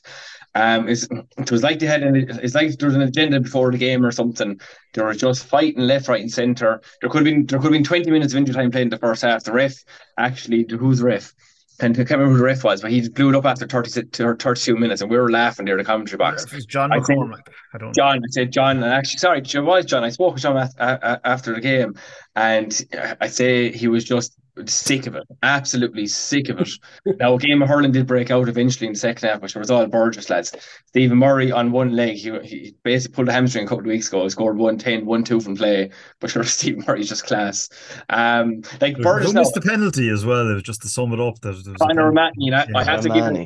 Um, 0.59 0.89
it's, 0.89 1.07
it 1.37 1.51
was 1.51 1.61
like 1.61 1.77
they 1.79 1.85
had 1.85 2.01
an, 2.03 2.15
it's 2.43 2.55
like 2.55 2.75
there 2.77 2.87
was 2.87 2.95
an 2.95 3.01
agenda 3.03 3.39
before 3.39 3.71
the 3.71 3.77
game 3.77 4.03
or 4.05 4.11
something. 4.11 4.59
They 4.93 5.03
were 5.03 5.13
just 5.13 5.45
fighting 5.45 5.83
left, 5.83 6.07
right, 6.07 6.21
and 6.21 6.31
centre. 6.31 6.81
There 7.01 7.09
could 7.09 7.19
have 7.19 7.25
been 7.31 7.45
there 7.45 7.59
could 7.59 7.65
have 7.65 7.73
been 7.73 7.83
twenty 7.83 8.09
minutes 8.09 8.33
of 8.33 8.37
injury 8.37 8.55
time 8.55 8.71
played 8.71 8.83
in 8.83 8.89
the 8.89 8.97
first 8.97 9.21
half. 9.21 9.43
The 9.43 9.51
ref 9.53 9.75
actually, 10.17 10.65
who's 10.69 10.99
the 10.99 11.05
ref? 11.05 11.33
And 11.79 11.93
I 11.93 11.97
can't 11.97 12.19
remember 12.19 12.31
who 12.33 12.37
the 12.39 12.45
ref 12.45 12.63
was, 12.63 12.81
but 12.81 12.89
he 12.89 13.07
blew 13.07 13.29
it 13.29 13.35
up 13.35 13.45
after 13.45 13.67
30, 13.67 14.05
32 14.11 14.75
minutes, 14.77 15.01
and 15.03 15.11
we 15.11 15.17
were 15.17 15.29
laughing 15.29 15.65
there 15.67 15.75
in 15.75 15.77
the 15.77 15.83
commentary 15.83 16.17
box. 16.17 16.43
It 16.45 16.53
was 16.53 16.65
John 16.65 16.91
I 16.91 16.95
think- 17.01 17.19
McCormack. 17.19 17.47
I 17.75 17.77
don't 17.77 17.89
know. 17.89 17.93
John, 17.95 18.17
I 18.17 18.27
said 18.31 18.51
John, 18.51 18.77
and 18.77 18.91
actually, 18.91 19.19
sorry, 19.19 19.39
it 19.41 19.59
was 19.59 19.85
John. 19.85 20.03
I 20.03 20.09
spoke 20.09 20.33
with 20.33 20.41
John 20.41 20.57
af- 20.57 20.73
a- 20.79 20.99
a- 21.03 21.21
after 21.23 21.53
the 21.53 21.61
game, 21.61 21.93
and 22.35 22.73
I 23.21 23.27
say 23.27 23.71
he 23.71 23.87
was 23.87 24.03
just 24.05 24.35
sick 24.65 25.07
of 25.07 25.15
it, 25.15 25.23
absolutely 25.43 26.07
sick 26.07 26.49
of 26.49 26.59
it. 26.59 26.69
now, 27.19 27.35
a 27.35 27.37
game 27.37 27.61
of 27.61 27.69
hurling 27.69 27.91
did 27.91 28.07
break 28.07 28.31
out 28.31 28.49
eventually 28.49 28.87
in 28.87 28.93
the 28.93 28.99
second 28.99 29.29
half, 29.29 29.41
which 29.41 29.55
was 29.55 29.71
all 29.71 29.85
Burgess 29.87 30.29
lads. 30.29 30.55
Stephen 30.87 31.17
Murray 31.17 31.51
on 31.51 31.71
one 31.71 31.95
leg, 31.95 32.15
he, 32.17 32.31
he 32.43 32.75
basically 32.83 33.15
pulled 33.15 33.29
a 33.29 33.33
hamstring 33.33 33.65
a 33.65 33.67
couple 33.67 33.81
of 33.83 33.87
weeks 33.87 34.07
ago. 34.07 34.23
He 34.23 34.29
scored 34.29 34.57
110, 34.57 35.05
1 35.05 35.23
2 35.23 35.39
from 35.41 35.55
play, 35.55 35.91
but 36.19 36.29
sure, 36.29 36.43
Stephen 36.45 36.83
Murray's 36.87 37.09
just 37.09 37.25
class. 37.25 37.69
Um, 38.09 38.61
like 38.81 39.01
Burgess 39.01 39.31
Who 39.31 39.33
now, 39.33 39.39
missed 39.41 39.53
the 39.53 39.61
penalty 39.61 40.09
as 40.09 40.25
well? 40.25 40.49
It 40.49 40.53
was 40.55 40.63
just 40.63 40.81
to 40.83 40.87
sum 40.89 41.13
it 41.13 41.19
up. 41.19 41.39
There, 41.41 41.53
there 41.53 41.73
was 41.73 41.85
a 41.85 41.89
Conor 41.89 41.89
penalty. 41.89 42.09
O'Mahony, 42.09 42.47
and 42.47 42.55
I, 42.55 42.69
I 42.75 42.83
Yeah, 42.83 42.83
have 42.83 43.01
to 43.01 43.09
give 43.09 43.25
him, 43.25 43.39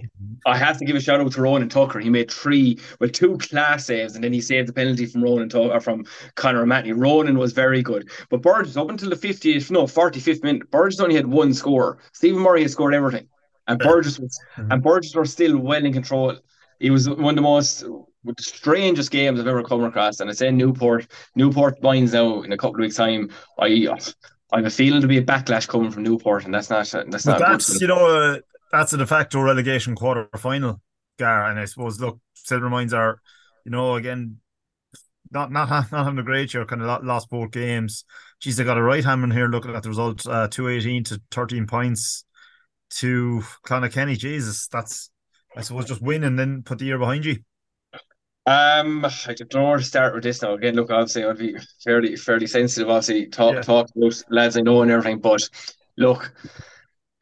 I 0.46 0.58
have 0.58 0.78
to 0.80 0.86
give 0.86 0.96
a 0.96 1.02
shout 1.02 1.22
out 1.22 1.32
to 1.34 1.42
Ronan 1.42 1.70
Tucker. 1.70 2.00
He 2.00 2.10
made 2.10 2.32
three, 2.32 2.80
well, 3.00 3.10
two 3.10 3.38
class 3.38 3.86
saves, 3.88 4.16
and 4.16 4.24
then 4.24 4.34
he 4.34 4.42
saved 4.42 4.70
the 4.70 4.74
penalty 4.74 5.06
from 5.06 5.24
Ronan 5.24 5.50
Tucker, 5.50 5.80
from 5.82 6.06
Conor 6.36 6.64
O'Mahony. 6.64 6.94
Ronan 6.94 7.38
was 7.38 7.54
very 7.54 7.84
good, 7.84 8.10
but 8.30 8.42
Burgess 8.42 8.78
up 8.78 8.90
until 8.90 9.10
the 9.10 9.18
50th, 9.18 9.70
no, 9.70 9.84
45th 9.84 10.44
minute, 10.44 10.72
Burgess 10.72 11.01
only 11.02 11.16
had 11.16 11.28
one 11.28 11.54
score. 11.54 11.98
Stephen 12.14 12.40
Murray 12.42 12.62
had 12.62 12.72
scored 12.72 12.94
everything, 12.94 13.28
and 13.68 13.80
Burgess 13.80 14.20
was, 14.20 14.40
Mhm. 14.58 14.68
and 14.72 14.84
Burgess 14.84 15.16
were 15.16 15.26
still 15.26 15.58
well 15.58 15.84
in 15.86 15.94
control. 15.94 16.38
It 16.80 16.92
was 16.92 17.10
one 17.10 17.30
of 17.30 17.36
the 17.36 17.42
most 17.42 17.84
with 18.24 18.38
the 18.38 18.44
strangest 18.44 19.10
games 19.12 19.40
I've 19.40 19.48
ever 19.48 19.64
come 19.64 19.84
across, 19.84 20.20
and 20.20 20.30
I 20.30 20.34
say 20.34 20.52
Newport, 20.52 21.08
Newport 21.36 21.82
mines 21.82 22.14
now 22.14 22.42
in 22.44 22.52
a 22.52 22.58
couple 22.58 22.76
of 22.76 22.82
weeks' 22.82 22.96
time. 22.96 23.30
I, 23.60 23.88
I 24.52 24.58
have 24.58 24.66
a 24.66 24.70
feeling 24.70 25.02
to 25.02 25.08
be 25.08 25.18
a 25.18 25.24
backlash 25.24 25.68
coming 25.68 25.92
from 25.92 26.04
Newport, 26.04 26.46
and 26.46 26.54
that's 26.54 26.70
not 26.70 26.86
that's 27.10 27.26
But 27.26 27.40
not 27.40 27.40
that's 27.40 27.80
you 27.82 27.88
know 27.88 28.06
uh, 28.06 28.40
that's 28.72 28.94
a 28.94 28.98
de 28.98 29.08
facto 29.08 29.42
relegation 29.42 29.96
quarter 29.96 30.28
final, 30.38 30.82
Gar. 31.18 31.50
And 31.50 31.60
I 31.60 31.66
suppose 31.66 32.00
look, 32.02 32.20
Silvermines 32.36 32.94
are, 32.94 33.22
you 33.66 33.72
know, 33.72 33.96
again, 33.96 34.41
not 35.32 35.52
not 35.52 35.70
not 35.70 36.06
having 36.06 36.20
a 36.20 36.24
great 36.24 36.54
year. 36.54 36.66
Kind 36.66 36.82
of 36.82 37.04
lost 37.04 37.30
both 37.30 37.52
games. 37.52 38.06
Geez, 38.40 38.58
they 38.58 38.64
got 38.64 38.78
a 38.78 38.84
right 38.84 39.04
hammering 39.04 39.32
here. 39.32 39.48
Looking 39.48 39.76
at 39.76 39.84
the 39.84 39.90
result, 39.90 40.26
uh, 40.28 40.48
two 40.48 40.68
eighteen 40.68 41.04
to 41.06 41.22
thirteen 41.32 41.68
points 41.68 42.26
to 42.98 43.42
Clonakenny. 43.66 44.18
Jesus, 44.18 44.68
that's 44.68 45.10
I 45.56 45.62
suppose 45.62 45.86
just 45.86 46.02
win 46.02 46.24
and 46.24 46.38
then 46.38 46.64
put 46.64 46.80
the 46.80 46.86
year 46.86 47.00
behind 47.00 47.26
you. 47.26 47.38
Um, 48.48 49.06
I 49.06 49.34
don't 49.36 49.54
know 49.54 49.70
where 49.70 49.78
to 49.78 49.84
start 49.84 50.16
with 50.16 50.24
this 50.24 50.42
now. 50.42 50.54
Again, 50.56 50.76
look, 50.76 50.90
obviously, 50.90 51.24
I'd 51.24 51.38
be 51.38 51.56
fairly, 51.84 52.16
fairly 52.16 52.48
sensitive. 52.48 52.90
Obviously, 52.90 53.28
talk, 53.28 53.54
Yeah. 53.54 53.62
talk 53.62 53.90
about 53.96 54.24
lads 54.30 54.58
I 54.58 54.62
know 54.62 54.82
and 54.82 54.90
everything. 54.90 55.20
But 55.20 55.48
look, 55.98 56.34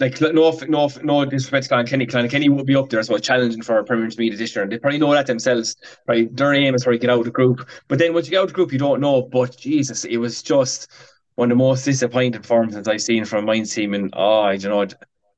like 0.00 0.20
no, 0.20 0.50
no, 0.68 0.90
no 1.02 1.24
disrespect 1.24 1.68
to 1.68 1.74
Clonakenny. 1.74 2.30
Kenny 2.30 2.48
would 2.48 2.66
be 2.66 2.74
up 2.74 2.88
there, 2.88 3.02
so 3.02 3.18
challenging 3.18 3.62
for 3.62 3.78
a 3.78 3.84
Premier 3.84 4.06
Intermediate 4.06 4.38
this 4.38 4.56
year, 4.56 4.62
and 4.62 4.72
they 4.72 4.78
probably 4.78 4.98
know 4.98 5.12
that 5.12 5.26
themselves. 5.26 5.76
Right, 6.08 6.34
their 6.34 6.54
aim 6.54 6.74
is 6.74 6.84
to 6.84 6.98
get 6.98 7.10
out 7.10 7.20
of 7.20 7.24
the 7.26 7.30
group. 7.30 7.68
But 7.88 7.98
then 7.98 8.14
once 8.14 8.26
you 8.26 8.30
get 8.30 8.38
out 8.38 8.44
of 8.44 8.48
the 8.48 8.54
group, 8.54 8.72
you 8.72 8.78
don't 8.78 9.00
know. 9.00 9.22
But 9.22 9.56
Jesus, 9.56 10.04
it 10.04 10.16
was 10.16 10.42
just 10.42 10.90
one 11.34 11.50
of 11.50 11.58
the 11.58 11.62
most 11.62 11.84
disappointing 11.84 12.40
performances 12.40 12.88
I've 12.88 13.02
seen 13.02 13.24
from 13.24 13.44
Mines 13.44 13.74
team 13.74 13.94
in 13.94 14.10
oh, 14.14 14.42
I 14.42 14.56
don't 14.56 14.90
know. 14.90 14.96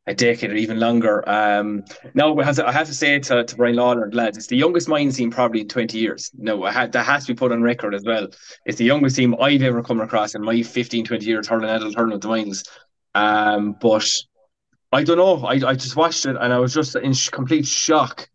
A 0.09 0.15
decade 0.15 0.51
or 0.51 0.55
even 0.55 0.81
longer. 0.81 1.23
Um, 1.29 1.85
now 2.15 2.37
I 2.37 2.45
have 2.45 2.57
to, 2.57 2.67
I 2.67 2.73
have 2.73 2.89
to 2.89 2.95
say 2.95 3.21
to, 3.21 3.45
to 3.45 3.57
Brian 3.57 3.77
Lawler 3.77 4.03
and 4.03 4.13
lads, 4.13 4.37
it's 4.37 4.49
the 4.49 4.57
youngest 4.57 4.89
Mines 4.89 5.17
team 5.17 5.31
probably 5.31 5.61
in 5.61 5.69
20 5.69 5.97
years. 5.97 6.33
No, 6.37 6.61
that 6.65 7.07
has 7.07 7.27
to 7.27 7.35
be 7.35 7.39
put 7.39 7.53
on 7.53 7.63
record 7.63 7.95
as 7.95 8.03
well. 8.05 8.27
It's 8.67 8.79
the 8.79 8.85
youngest 8.85 9.15
team 9.15 9.37
I've 9.41 9.63
ever 9.63 9.81
come 9.81 10.01
across 10.01 10.35
in 10.35 10.43
my 10.43 10.61
15, 10.61 11.05
20 11.05 11.25
years 11.25 11.47
hurling 11.47 11.71
adult 11.71 11.95
hurling 11.95 12.15
with 12.15 12.23
the 12.23 12.27
Mines. 12.27 12.65
Um, 13.15 13.77
but 13.81 14.13
I 14.93 15.03
don't 15.05 15.17
know. 15.17 15.45
I, 15.47 15.55
I 15.71 15.75
just 15.75 15.97
watched 15.97 16.27
it 16.27 16.37
and 16.39 16.53
I 16.53 16.59
was 16.59 16.75
just 16.75 16.95
in 16.97 17.13
sh- 17.15 17.31
complete 17.31 17.67
shock 17.67 18.29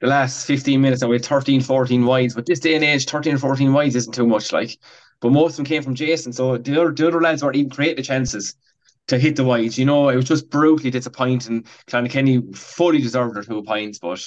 the 0.00 0.06
last 0.06 0.46
15 0.46 0.80
minutes 0.80 1.02
and 1.02 1.10
we 1.10 1.16
had 1.16 1.24
13, 1.24 1.60
14 1.60 2.04
wides. 2.06 2.34
But 2.34 2.46
this 2.46 2.60
day 2.60 2.74
and 2.74 2.84
age, 2.84 3.06
13 3.06 3.34
or 3.34 3.38
14 3.38 3.72
wides 3.72 3.96
isn't 3.96 4.14
too 4.14 4.26
much. 4.26 4.52
Like, 4.52 4.78
but 5.20 5.30
most 5.30 5.52
of 5.52 5.56
them 5.58 5.66
came 5.66 5.82
from 5.82 5.94
Jason. 5.94 6.32
So 6.32 6.56
the 6.56 6.80
other, 6.80 6.92
the 6.92 7.08
other 7.08 7.20
lads 7.20 7.42
weren't 7.42 7.56
even 7.56 7.70
creating 7.70 7.96
the 7.96 8.02
chances 8.02 8.54
to 9.08 9.18
hit 9.18 9.36
the 9.36 9.44
wides. 9.44 9.78
You 9.78 9.84
know, 9.84 10.08
it 10.08 10.16
was 10.16 10.24
just 10.24 10.48
brutally 10.48 10.90
disappointing. 10.90 11.64
Clonakenny 11.86 12.56
fully 12.56 13.00
deserved 13.00 13.36
their 13.36 13.42
two 13.42 13.62
points, 13.62 13.98
but 13.98 14.24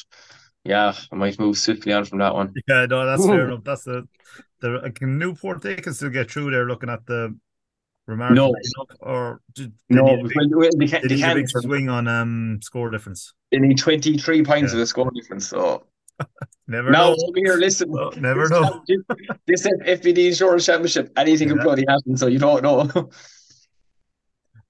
yeah, 0.64 0.94
I 1.12 1.16
might 1.16 1.40
move 1.40 1.58
swiftly 1.58 1.92
on 1.94 2.06
from 2.06 2.20
that 2.20 2.34
one. 2.34 2.54
Yeah, 2.68 2.86
no, 2.86 3.06
that's 3.06 3.26
fair 3.26 3.48
enough. 3.48 3.64
That's 3.64 3.84
the 3.84 4.08
the 4.60 4.92
can 4.96 5.18
Newport 5.18 5.62
they 5.62 5.76
can 5.76 5.94
still 5.94 6.10
get 6.10 6.32
through 6.32 6.52
there 6.52 6.66
looking 6.66 6.90
at 6.90 7.06
the 7.06 7.36
remarkable 8.08 8.36
No. 8.36 8.48
enough, 8.50 8.98
or 9.00 9.42
did 9.56 9.72
they 9.90 9.96
No, 9.96 10.06
need 10.16 10.20
a 10.20 10.28
big, 10.28 10.34
well, 10.38 10.50
well, 10.60 10.70
they, 10.78 10.88
can, 10.88 11.02
they 11.04 11.08
they, 11.08 11.16
need 11.16 11.24
a 11.24 11.28
can, 11.28 11.36
big 11.38 11.50
swing 11.50 11.90
on 11.90 12.08
um 12.08 12.60
score 12.62 12.90
difference. 12.90 13.34
they 13.52 13.60
need 13.60 13.78
23 13.78 14.44
points 14.44 14.72
Yeah. 14.72 14.76
of 14.76 14.80
the 14.80 14.88
score 14.88 15.10
difference. 15.12 15.48
So 15.48 15.86
never 16.68 16.92
now, 16.92 17.10
know. 17.10 17.16
over 17.28 17.38
here, 17.38 17.56
listen. 17.56 17.92
Oh, 17.98 18.10
never 18.18 18.42
this 18.42 18.52
know. 18.52 18.62
championship- 18.88 19.40
This 19.48 19.68
FBD 19.68 20.28
Insurance 20.28 20.66
Championship, 20.66 21.12
anything 21.18 21.48
can 21.50 21.58
Yeah. 21.58 21.64
bloody 21.64 21.86
happen, 21.88 22.18
so 22.18 22.28
you 22.28 22.40
don't 22.40 22.62
know. 22.64 23.10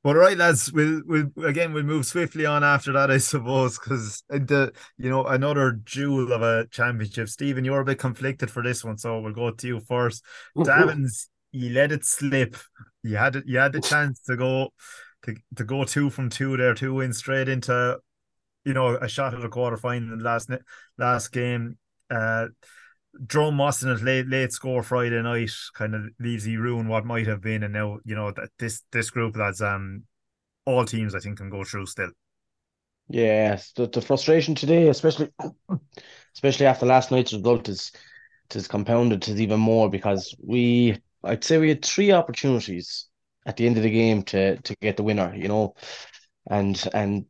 But 0.03 0.17
right, 0.17 0.37
lads, 0.37 0.69
we'll 0.73 1.01
we'll 1.05 1.31
again 1.45 1.71
we'll 1.71 1.83
move 1.83 2.05
swiftly 2.05 2.45
on 2.45 2.61
after 2.61 2.91
that, 2.91 3.09
I 3.09 3.19
suppose, 3.19 3.79
because 3.79 4.21
the 4.27 4.73
you 4.97 5.09
know 5.09 5.25
another 5.25 5.79
jewel 5.85 6.33
of 6.33 6.41
a 6.41 6.67
championship. 6.71 7.29
Stephen, 7.29 7.63
you're 7.63 7.79
a 7.79 7.85
bit 7.85 7.99
conflicted 7.99 8.51
for 8.51 8.61
this 8.61 8.83
one, 8.83 8.97
so 8.97 9.21
we'll 9.21 9.31
go 9.31 9.51
to 9.51 9.67
you 9.67 9.79
first. 9.79 10.21
Davins, 10.57 11.27
you 11.53 11.69
let 11.69 11.91
it 11.91 12.03
slip. 12.03 12.57
You 13.03 13.15
had 13.15 13.37
it. 13.37 13.45
You 13.47 13.59
had 13.59 13.71
the 13.71 13.79
chance 13.79 14.19
to 14.21 14.35
go 14.35 14.73
to 15.23 15.35
to 15.55 15.63
go 15.63 15.85
two 15.85 16.09
from 16.09 16.29
two 16.29 16.57
there, 16.57 16.73
two 16.73 16.95
wins 16.95 17.19
straight 17.19 17.47
into 17.47 17.99
you 18.65 18.73
know 18.73 18.97
a 18.97 19.07
shot 19.07 19.33
at 19.33 19.41
the 19.41 19.49
quarter 19.49 19.77
final 19.77 20.11
in 20.11 20.17
the 20.17 20.23
last 20.23 20.49
last 20.97 21.31
game. 21.31 21.77
Uh, 22.09 22.47
Drum 23.25 23.55
Mossin 23.55 23.93
at 23.93 24.01
late 24.01 24.27
late 24.27 24.51
score 24.51 24.81
Friday 24.81 25.21
night 25.21 25.51
kind 25.75 25.93
of 25.93 26.01
leaves 26.19 26.47
you 26.47 26.59
ruin 26.59 26.87
what 26.87 27.05
might 27.05 27.27
have 27.27 27.41
been, 27.41 27.63
and 27.63 27.73
now 27.73 27.99
you 28.03 28.15
know 28.15 28.31
that 28.31 28.49
this 28.57 28.81
this 28.91 29.11
group 29.11 29.35
that's 29.35 29.61
um 29.61 30.03
all 30.65 30.85
teams 30.85 31.13
I 31.13 31.19
think 31.19 31.37
can 31.37 31.51
go 31.51 31.63
through 31.63 31.85
still. 31.85 32.09
Yes, 33.09 33.73
the, 33.73 33.87
the 33.87 34.01
frustration 34.01 34.55
today, 34.55 34.87
especially 34.87 35.29
especially 36.33 36.65
after 36.65 36.87
last 36.87 37.11
night's 37.11 37.33
result, 37.33 37.69
is 37.69 37.91
is 38.55 38.67
compounded 38.67 39.21
to 39.23 39.31
even 39.33 39.59
more 39.59 39.89
because 39.89 40.35
we 40.43 41.01
I'd 41.23 41.43
say 41.43 41.57
we 41.57 41.69
had 41.69 41.83
three 41.85 42.11
opportunities 42.11 43.07
at 43.45 43.57
the 43.57 43.65
end 43.65 43.77
of 43.77 43.83
the 43.83 43.89
game 43.89 44.23
to 44.23 44.57
to 44.57 44.75
get 44.81 44.97
the 44.97 45.03
winner, 45.03 45.33
you 45.35 45.47
know, 45.47 45.75
and 46.49 46.81
and 46.93 47.25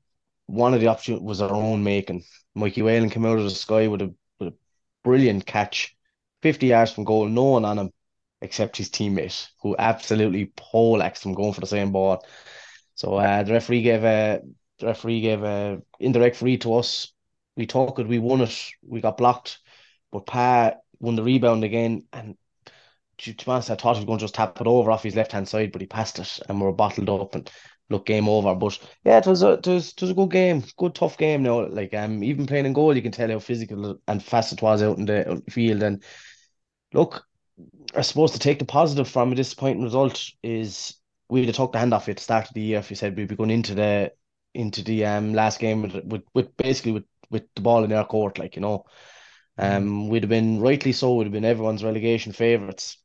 one 0.48 0.74
of 0.74 0.82
the 0.82 0.88
opportunities 0.88 1.26
was 1.26 1.42
our 1.42 1.54
own 1.54 1.84
making. 1.84 2.24
Mikey 2.56 2.82
Whalen 2.82 3.10
came 3.10 3.26
out 3.26 3.38
of 3.38 3.44
the 3.46 3.50
sky 3.52 3.88
with 3.88 4.02
a 4.02 4.14
with 4.40 4.50
a 4.50 4.58
brilliant 5.04 5.46
catch, 5.46 5.96
50 6.42 6.68
yards 6.68 6.92
from 6.92 7.04
goal, 7.06 7.28
no 7.28 7.44
one 7.44 7.66
on 7.66 7.80
him 7.80 7.92
except 8.42 8.78
his 8.78 8.90
teammate, 8.90 9.48
who 9.62 9.76
absolutely 9.80 10.48
poleaxed 10.58 11.26
him 11.26 11.34
going 11.34 11.54
for 11.54 11.62
the 11.62 11.68
same 11.68 11.92
ball. 11.92 12.26
So 12.96 13.16
uh, 13.16 13.44
the 13.44 13.54
referee 13.54 13.82
gave 13.84 14.04
a 14.04 14.42
the 14.80 14.88
referee 14.88 15.22
gave 15.22 15.44
a 15.44 15.82
indirect 16.00 16.36
free 16.38 16.58
to 16.60 16.76
us. 16.76 17.12
We 17.56 17.68
talked, 17.68 18.00
it, 18.00 18.08
we 18.08 18.20
won 18.20 18.42
it, 18.42 18.58
we 18.82 19.02
got 19.02 19.18
blocked, 19.18 19.60
but 20.12 20.26
Pa 20.26 20.74
won 21.00 21.16
the 21.16 21.24
rebound 21.24 21.64
again. 21.64 22.04
And 22.12 22.36
to 23.18 23.34
be 23.34 23.44
honest, 23.48 23.70
I 23.72 23.76
thought 23.76 23.96
he 23.96 24.00
was 24.02 24.06
going 24.06 24.20
to 24.20 24.24
just 24.24 24.36
tap 24.36 24.60
it 24.60 24.68
over 24.68 24.92
off 24.92 25.04
his 25.04 25.16
left 25.16 25.32
hand 25.32 25.48
side, 25.48 25.72
but 25.72 25.82
he 25.82 25.88
passed 25.88 26.20
it, 26.20 26.40
and 26.48 26.60
we 26.60 26.66
were 26.66 26.74
bottled 26.74 27.10
up 27.10 27.36
and 27.36 27.50
look 27.90 28.06
game 28.06 28.28
over. 28.28 28.56
But 28.56 28.80
yeah, 29.04 29.20
it 29.20 29.28
was 29.28 29.44
a 29.44 29.52
it 29.54 29.68
was, 29.68 29.90
it 29.90 30.02
was 30.02 30.12
a 30.12 30.16
good 30.16 30.32
game, 30.32 30.64
good 30.78 30.96
tough 30.96 31.18
game. 31.18 31.44
Now, 31.44 31.68
like 31.68 31.94
um, 31.94 32.24
even 32.24 32.46
playing 32.46 32.66
in 32.66 32.74
goal, 32.74 32.96
you 32.96 33.02
can 33.02 33.12
tell 33.12 33.30
how 33.30 33.40
physical 33.40 34.00
and 34.08 34.24
fast 34.24 34.54
it 34.54 34.62
was 34.62 34.82
out 34.82 34.98
in 34.98 35.06
the 35.06 35.42
field. 35.50 35.84
And 35.84 36.04
look, 36.94 37.26
I 37.96 38.02
suppose 38.02 38.32
to 38.32 38.40
take 38.40 38.60
the 38.60 38.66
positive 38.66 39.08
from 39.08 39.32
a 39.32 39.36
disappointing 39.36 39.84
result 39.84 40.30
is 40.42 40.96
we'd 41.30 41.46
have 41.48 41.56
took 41.56 41.72
the 41.72 41.80
hand 41.80 41.94
off 41.94 42.10
at 42.10 42.18
the 42.18 42.24
start 42.24 42.48
of 42.48 42.54
the 42.54 42.62
year 42.62 42.80
if 42.80 42.90
you 42.90 42.96
said 42.96 43.16
we'd 43.16 43.28
be 43.28 43.36
going 43.36 43.52
into 43.52 43.76
the 43.76 44.12
into 44.54 44.84
the 44.84 45.06
um 45.06 45.34
last 45.34 45.60
game 45.60 45.82
with 45.82 46.04
with, 46.06 46.24
with 46.34 46.56
basically 46.58 46.92
with, 46.92 47.06
with 47.30 47.44
the 47.56 47.62
ball 47.62 47.84
in 47.84 47.94
our 47.94 48.06
court, 48.06 48.40
like 48.40 48.56
you 48.56 48.62
know. 48.62 48.86
Um 49.58 50.10
we'd 50.10 50.24
have 50.24 50.30
been 50.30 50.60
rightly 50.60 50.92
so, 50.92 51.16
we'd 51.16 51.26
have 51.26 51.34
been 51.34 51.46
everyone's 51.46 51.84
relegation 51.84 52.34
favourites. 52.34 52.98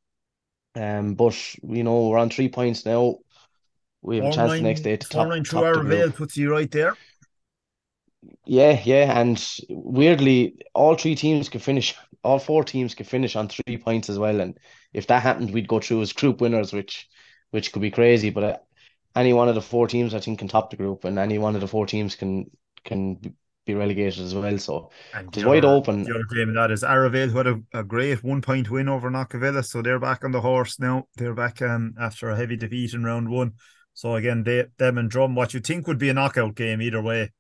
Um 0.79 1.15
but 1.15 1.37
you 1.63 1.83
know, 1.83 2.09
we're 2.09 2.19
on 2.19 2.31
three 2.31 2.49
points 2.49 2.85
now. 2.87 3.19
We 4.03 4.17
have 4.17 4.27
a 4.27 4.31
chance 4.31 4.53
the 4.55 4.63
next 4.63 4.83
day 4.83 4.97
to 4.97 5.09
four 5.09 5.25
top, 5.25 5.29
nine 5.29 5.45
top 5.45 5.73
the 5.73 5.81
veil 5.81 6.13
puts 6.13 6.37
you 6.37 6.51
right 6.51 6.71
there. 6.71 6.97
Yeah, 8.45 8.81
yeah, 8.85 9.19
and 9.21 9.43
weirdly, 9.69 10.57
all 10.75 10.97
three 10.97 11.15
teams 11.15 11.49
could 11.49 11.63
finish, 11.63 11.95
all 12.25 12.39
four 12.39 12.65
teams 12.65 12.95
could 12.95 13.07
finish 13.07 13.37
on 13.37 13.49
three 13.49 13.77
points 13.79 14.09
as 14.09 14.19
well. 14.19 14.41
And 14.41 14.59
if 14.93 15.07
that 15.07 15.23
happened, 15.23 15.53
we'd 15.53 15.69
go 15.69 15.81
through 15.81 16.03
as 16.03 16.13
group 16.13 16.41
winners, 16.41 16.73
which 16.73 17.09
which 17.51 17.73
could 17.73 17.83
be 17.83 17.91
crazy. 17.91 18.31
But 18.31 18.45
uh, 18.45 18.59
any 19.15 19.33
one 19.33 19.49
of 19.49 19.55
the 19.55 19.63
four 19.63 19.87
teams, 19.89 20.15
I 20.15 20.21
think, 20.21 20.39
can 20.39 20.49
top 20.49 20.71
the 20.71 20.77
group, 20.77 21.05
and 21.05 21.19
any 21.19 21.39
one 21.39 21.55
of 21.55 21.61
the 21.61 21.69
four 21.69 21.87
teams 21.87 22.15
can 22.17 22.51
can 22.85 23.37
be- 23.69 23.75
relegated 23.75 24.25
as 24.25 24.35
well. 24.35 24.59
So 24.59 24.91
And 25.15 25.37
it 25.37 25.45
wide 25.45 25.65
open. 25.65 26.05
The 26.05 26.15
other 26.15 26.35
game 26.35 26.49
of 26.51 26.55
that 26.57 26.71
is 26.71 26.83
Arravale, 26.83 27.31
who 27.31 27.39
had 27.39 27.47
a, 27.47 27.63
a 27.73 27.85
great 27.85 28.25
one 28.25 28.43
point 28.43 28.71
win 28.71 28.89
over 28.89 29.11
Knockavilla. 29.11 29.65
So 29.65 29.83
they're 29.83 29.99
back 29.99 30.25
on 30.25 30.33
the 30.33 30.41
horse 30.41 30.79
now. 30.79 31.07
They're 31.17 31.35
back 31.35 31.63
um, 31.63 31.95
after 32.01 32.31
a 32.31 32.37
heavy 32.37 32.57
defeat 32.57 32.95
in 32.95 33.05
round 33.05 33.29
one. 33.29 33.53
So 33.95 34.15
again, 34.15 34.45
they 34.45 34.67
them 34.79 34.99
and 34.99 35.11
Drum, 35.11 35.35
what 35.35 35.55
you 35.55 35.61
think 35.61 35.87
would 35.87 35.99
be 35.99 36.09
a 36.09 36.15
knockout 36.15 36.55
game 36.55 36.81
either 36.81 37.03
way. 37.03 37.33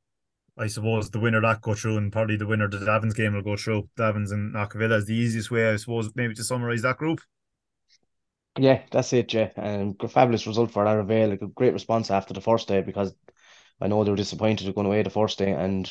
I 0.58 0.66
suppose 0.66 1.10
the 1.10 1.20
winner 1.20 1.40
that 1.40 1.60
go 1.60 1.74
through, 1.74 1.98
and 1.98 2.12
probably 2.12 2.36
the 2.36 2.46
winner 2.46 2.64
of 2.64 2.72
the 2.72 2.78
Davins 2.78 3.14
game 3.14 3.34
will 3.34 3.42
go 3.42 3.56
through. 3.56 3.88
Davins 3.96 4.32
and 4.32 4.54
Knockavilla 4.54 4.96
is 4.96 5.06
the 5.06 5.14
easiest 5.14 5.52
way, 5.52 5.70
I 5.70 5.76
suppose, 5.76 6.10
maybe 6.16 6.34
to 6.34 6.42
summarize 6.42 6.82
that 6.82 6.96
group. 6.96 7.20
Yeah, 8.58 8.82
that's 8.90 9.12
it, 9.12 9.32
yeah. 9.32 9.50
Um, 9.56 9.94
fabulous 10.08 10.46
result 10.48 10.72
for 10.72 10.84
Arravale. 10.84 11.30
Like 11.30 11.42
a 11.42 11.46
great 11.46 11.72
response 11.72 12.10
after 12.10 12.34
the 12.34 12.40
first 12.40 12.66
day 12.66 12.82
because 12.82 13.14
I 13.80 13.88
know 13.88 14.02
they 14.04 14.10
were 14.10 14.16
disappointed 14.16 14.66
to 14.66 14.72
go 14.72 14.82
away 14.82 15.02
the 15.02 15.10
first 15.10 15.38
day 15.38 15.52
and 15.52 15.90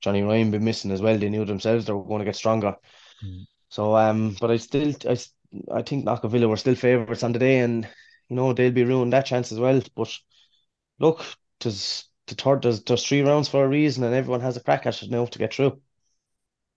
Johnny 0.00 0.22
Ryan 0.22 0.50
been 0.50 0.64
missing 0.64 0.90
as 0.90 1.02
well. 1.02 1.18
They 1.18 1.28
knew 1.28 1.44
themselves 1.44 1.84
they 1.84 1.92
were 1.92 2.04
going 2.04 2.20
to 2.20 2.24
get 2.24 2.36
stronger. 2.36 2.76
Mm. 3.24 3.46
So 3.68 3.96
um, 3.96 4.36
but 4.40 4.50
I 4.50 4.56
still 4.56 4.94
I 5.08 5.18
I 5.72 5.82
think 5.82 6.04
Knockavilla 6.04 6.48
were 6.48 6.56
still 6.56 6.74
favourites 6.74 7.22
on 7.22 7.32
the 7.32 7.38
day 7.38 7.58
and 7.58 7.88
you 8.28 8.36
know 8.36 8.52
they'll 8.52 8.72
be 8.72 8.84
ruining 8.84 9.10
that 9.10 9.26
chance 9.26 9.52
as 9.52 9.58
well. 9.58 9.82
But 9.94 10.12
look, 10.98 11.24
there's 11.60 12.04
the 12.26 12.34
third 12.34 12.62
there's 12.62 12.82
there's 12.82 13.06
three 13.06 13.22
rounds 13.22 13.48
for 13.48 13.64
a 13.64 13.68
reason 13.68 14.04
and 14.04 14.14
everyone 14.14 14.40
has 14.40 14.56
a 14.56 14.62
crack 14.62 14.86
at 14.86 15.02
it 15.02 15.10
now 15.10 15.26
to 15.26 15.38
get 15.38 15.54
through. 15.54 15.80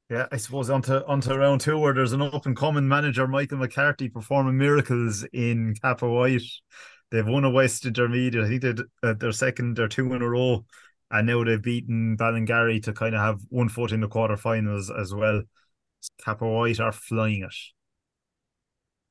Yeah, 0.09 0.25
I 0.31 0.37
suppose 0.37 0.71
onto 0.71 0.93
onto 1.05 1.33
round 1.35 1.61
two 1.61 1.77
where 1.77 1.93
there's 1.93 2.13
an 2.13 2.21
up 2.23 2.47
and 2.47 2.57
coming 2.57 2.87
manager, 2.87 3.27
Michael 3.27 3.59
McCarthy, 3.59 4.09
performing 4.09 4.57
miracles 4.57 5.23
in 5.33 5.75
Cappawhite. 5.75 6.49
They've 7.11 7.27
won 7.27 7.43
a 7.43 7.49
West 7.49 7.85
Intermediate. 7.85 8.43
I 8.43 8.47
think 8.47 8.61
they're 8.61 8.85
uh, 9.03 9.13
their 9.13 9.31
second 9.31 9.79
or 9.79 9.87
two 9.87 10.13
in 10.13 10.21
a 10.21 10.29
row, 10.29 10.65
and 11.11 11.27
now 11.27 11.43
they've 11.43 11.61
beaten 11.61 12.17
Ballingarry 12.17 12.83
to 12.83 12.93
kind 12.93 13.15
of 13.15 13.21
have 13.21 13.39
one 13.49 13.69
foot 13.69 13.91
in 13.91 14.01
the 14.01 14.07
quarterfinals 14.07 14.89
as 14.99 15.13
well. 15.13 15.41
Cappawhite 16.25 16.79
are 16.79 16.91
flying 16.91 17.43
it. 17.43 17.55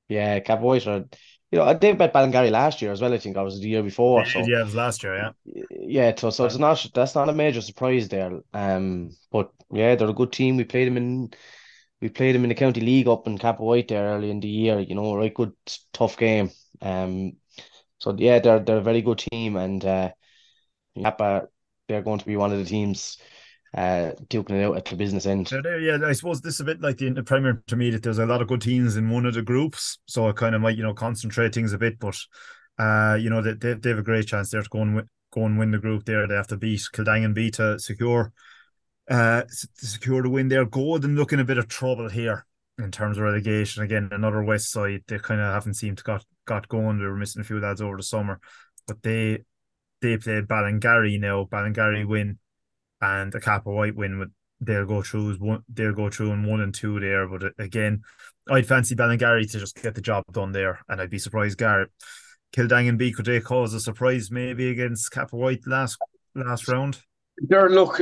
Yeah, 0.08 0.40
Cappawhite 0.40 0.86
are 0.86 1.08
you 1.50 1.58
know 1.58 1.74
they 1.74 1.92
bet 1.92 2.12
Ballingarry 2.12 2.50
last 2.50 2.82
year 2.82 2.92
as 2.92 3.00
well. 3.00 3.12
I 3.12 3.18
think 3.18 3.36
I 3.36 3.42
was 3.42 3.60
the 3.60 3.68
year 3.68 3.82
before. 3.82 4.24
So 4.26 4.40
yeah, 4.46 4.60
it 4.60 4.64
was 4.64 4.74
last 4.74 5.02
year. 5.02 5.16
Yeah, 5.16 5.30
Yeah, 5.70 6.14
so 6.16 6.30
so 6.30 6.44
it's 6.44 6.58
not 6.58 6.86
that's 6.94 7.14
not 7.14 7.28
a 7.28 7.32
major 7.32 7.60
surprise 7.60 8.08
there. 8.08 8.40
Um, 8.52 9.10
but 9.30 9.52
yeah, 9.70 9.94
they're 9.94 10.08
a 10.10 10.14
good 10.14 10.32
team. 10.32 10.56
We 10.56 10.64
played 10.64 10.88
them 10.88 10.96
in 10.96 11.30
we 12.00 12.08
played 12.08 12.34
them 12.34 12.44
in 12.44 12.48
the 12.50 12.54
county 12.54 12.80
league 12.80 13.08
up 13.08 13.26
in 13.26 13.38
Cappawhite 13.38 13.88
there 13.88 14.04
early 14.14 14.30
in 14.30 14.40
the 14.40 14.48
year. 14.48 14.78
You 14.80 14.94
know, 14.94 15.16
right 15.16 15.32
good 15.34 15.52
tough 15.92 16.16
game. 16.16 16.50
Um, 16.80 17.32
so 17.98 18.14
yeah, 18.16 18.38
they're 18.38 18.60
they're 18.60 18.78
a 18.78 18.82
very 18.82 19.02
good 19.02 19.18
team, 19.18 19.56
and 19.56 19.84
uh, 19.84 20.10
they're 20.94 22.02
going 22.02 22.18
to 22.18 22.26
be 22.26 22.36
one 22.36 22.52
of 22.52 22.58
the 22.58 22.64
teams 22.64 23.18
uh 23.76 24.12
duking 24.28 24.52
it 24.52 24.64
out 24.64 24.78
at 24.78 24.86
the 24.86 24.96
business 24.96 25.26
end. 25.26 25.46
They're 25.46 25.62
there, 25.62 25.80
yeah. 25.80 25.98
I 26.02 26.12
suppose 26.12 26.40
this 26.40 26.54
is 26.54 26.60
a 26.60 26.64
bit 26.64 26.80
like 26.80 26.96
the, 26.96 27.10
the 27.10 27.22
Premier 27.22 27.50
Intermediate. 27.50 28.02
There's 28.02 28.18
a 28.18 28.24
lot 28.24 28.40
of 28.40 28.48
good 28.48 28.62
teams 28.62 28.96
in 28.96 29.10
one 29.10 29.26
of 29.26 29.34
the 29.34 29.42
groups, 29.42 29.98
so 30.06 30.28
it 30.28 30.36
kind 30.36 30.54
of 30.54 30.62
might 30.62 30.76
you 30.76 30.82
know 30.82 30.94
concentrate 30.94 31.54
things 31.54 31.72
a 31.72 31.78
bit. 31.78 31.98
But 31.98 32.16
uh, 32.78 33.18
you 33.20 33.28
know 33.28 33.42
they 33.42 33.52
they, 33.54 33.74
they 33.74 33.90
have 33.90 33.98
a 33.98 34.02
great 34.02 34.26
chance 34.26 34.50
there 34.50 34.62
to 34.62 34.68
go 34.68 34.80
and 34.80 34.96
win, 34.96 35.08
go 35.32 35.44
and 35.44 35.58
win 35.58 35.70
the 35.70 35.78
group. 35.78 36.04
There 36.04 36.26
they 36.26 36.34
have 36.34 36.46
to 36.48 36.56
beat 36.56 36.80
Kiladangan 36.92 37.34
B 37.34 37.50
to 37.52 37.78
secure 37.78 38.32
uh 39.10 39.42
to 39.42 39.86
secure 39.86 40.22
the 40.22 40.30
win. 40.30 40.48
There, 40.48 40.64
Gordon 40.64 41.14
looking 41.14 41.40
a 41.40 41.44
bit 41.44 41.58
of 41.58 41.68
trouble 41.68 42.08
here 42.08 42.46
in 42.78 42.90
terms 42.90 43.18
of 43.18 43.24
relegation. 43.24 43.82
Again, 43.82 44.08
another 44.12 44.42
West 44.42 44.70
side. 44.70 45.02
They 45.08 45.18
kind 45.18 45.42
of 45.42 45.52
haven't 45.52 45.74
seemed 45.74 45.98
to 45.98 46.04
got 46.04 46.24
got 46.48 46.68
going. 46.68 46.98
They 46.98 47.04
were 47.04 47.16
missing 47.16 47.42
a 47.42 47.44
few 47.44 47.60
lads 47.60 47.80
over 47.80 47.96
the 47.96 48.02
summer, 48.02 48.40
but 48.86 49.02
they 49.02 49.44
they 50.02 50.16
played 50.16 50.48
Ballingarry 50.48 51.20
now. 51.20 51.44
Ballingarry 51.44 52.06
win 52.06 52.38
and 53.00 53.34
a 53.34 53.40
Cappawhite 53.40 53.94
win 53.94 54.18
with 54.18 54.30
they'll 54.60 54.86
go 54.86 55.02
through 55.02 55.36
one 55.36 55.62
they'll 55.72 55.92
go 55.92 56.10
through 56.10 56.32
in 56.32 56.44
one 56.44 56.60
and 56.60 56.74
two 56.74 56.98
there. 56.98 57.28
But 57.28 57.52
again, 57.58 58.02
I'd 58.50 58.66
fancy 58.66 58.96
Ballingarry 58.96 59.50
to 59.52 59.60
just 59.60 59.80
get 59.80 59.94
the 59.94 60.00
job 60.00 60.24
done 60.32 60.52
there, 60.52 60.80
and 60.88 61.00
I'd 61.00 61.10
be 61.10 61.18
surprised 61.18 61.58
Garrett 61.58 61.90
Kiladangan 62.56 62.98
B 62.98 63.12
could 63.12 63.26
they 63.26 63.40
cause 63.40 63.74
a 63.74 63.80
surprise 63.80 64.30
maybe 64.30 64.70
against 64.70 65.12
Cappawhite 65.12 65.66
last 65.66 65.98
last 66.34 66.68
round. 66.68 67.00
There, 67.40 67.70
look, 67.70 68.00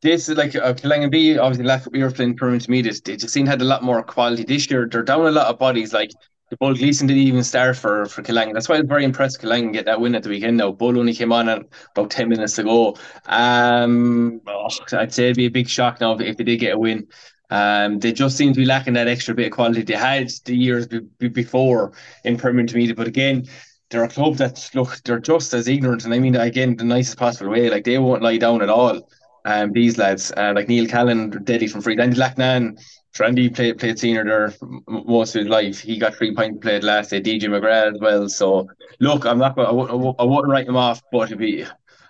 this 0.00 0.28
is 0.28 0.38
like 0.38 0.56
uh, 0.56 0.72
Kiladangan 0.72 1.10
B. 1.10 1.36
Obviously, 1.36 1.66
couple 1.66 1.92
of 1.92 1.96
years 1.96 2.12
playing 2.14 2.36
Premier 2.36 2.54
Intermediate, 2.54 3.04
they 3.04 3.16
just 3.16 3.34
seem 3.34 3.46
had 3.46 3.60
a 3.60 3.64
lot 3.64 3.82
more 3.82 4.02
quality 4.02 4.44
this 4.44 4.70
year. 4.70 4.88
They're 4.90 5.02
down 5.02 5.26
a 5.26 5.30
lot 5.30 5.48
of 5.48 5.58
bodies. 5.58 5.92
Like 5.92 6.12
Bull 6.58 6.74
Gleason 6.74 7.06
didn't 7.06 7.22
even 7.22 7.42
start 7.42 7.76
for 7.76 8.06
for 8.06 8.22
Kiladangan. 8.22 8.54
That's 8.54 8.68
why 8.68 8.76
I 8.76 8.80
was 8.80 8.88
very 8.88 9.04
impressed. 9.04 9.40
Kiladangan 9.40 9.72
get 9.72 9.86
that 9.86 10.00
win 10.00 10.14
at 10.14 10.22
the 10.22 10.28
weekend. 10.28 10.56
Now 10.56 10.72
Bull 10.72 10.98
only 10.98 11.14
came 11.14 11.32
on 11.32 11.48
about 11.48 12.10
ten 12.10 12.28
minutes 12.28 12.58
ago. 12.58 12.96
Um, 13.26 14.40
oh, 14.46 14.68
I'd 14.92 15.12
say 15.12 15.24
it'd 15.24 15.36
be 15.36 15.46
a 15.46 15.50
big 15.50 15.68
shock 15.68 16.00
now 16.00 16.12
if, 16.12 16.20
if 16.20 16.36
they 16.36 16.44
did 16.44 16.58
get 16.58 16.74
a 16.74 16.78
win. 16.78 17.06
Um, 17.50 17.98
they 17.98 18.12
just 18.12 18.36
seem 18.36 18.52
to 18.52 18.60
be 18.60 18.66
lacking 18.66 18.94
that 18.94 19.06
extra 19.08 19.34
bit 19.34 19.46
of 19.46 19.52
quality 19.52 19.82
they 19.82 19.94
had 19.94 20.30
the 20.44 20.56
years 20.56 20.86
be, 20.86 21.00
be- 21.18 21.28
before 21.28 21.92
in 22.24 22.36
Premier 22.36 22.60
Intermediate. 22.60 22.96
But 22.96 23.06
again, 23.06 23.46
they're 23.90 24.04
a 24.04 24.08
club 24.08 24.36
that 24.36 24.70
look 24.74 25.00
they're 25.04 25.20
just 25.20 25.54
as 25.54 25.68
ignorant, 25.68 26.04
and 26.04 26.14
I 26.14 26.18
mean 26.18 26.36
again 26.36 26.76
the 26.76 26.84
nicest 26.84 27.18
possible 27.18 27.50
way. 27.50 27.70
Like 27.70 27.84
they 27.84 27.98
won't 27.98 28.22
lie 28.22 28.38
down 28.38 28.62
at 28.62 28.70
all. 28.70 29.08
Um, 29.44 29.72
these 29.72 29.98
lads, 29.98 30.32
uh, 30.36 30.52
like 30.54 30.68
Neil 30.68 30.86
Callan, 30.86 31.30
deadly 31.44 31.66
from 31.66 31.82
free. 31.82 31.98
Andy 31.98 32.16
Lachlan, 32.16 32.78
Randy 33.18 33.48
played 33.48 33.78
played 33.78 33.98
senior 33.98 34.24
there 34.24 34.52
most 34.88 35.34
of 35.34 35.40
his 35.40 35.48
life. 35.48 35.80
He 35.80 35.98
got 35.98 36.14
three 36.14 36.34
points 36.34 36.58
played 36.60 36.82
last 36.82 37.10
day. 37.10 37.20
DJ 37.20 37.44
McGrath 37.44 37.94
as 37.94 38.00
well. 38.00 38.28
So 38.28 38.68
look, 39.00 39.26
I'm 39.26 39.38
not. 39.38 39.58
I 39.58 39.70
wouldn't, 39.70 40.16
I 40.18 40.24
wouldn't 40.24 40.50
write 40.50 40.66
them 40.66 40.76
off, 40.76 41.00
but 41.12 41.24
it'd 41.24 41.38
be, 41.38 41.64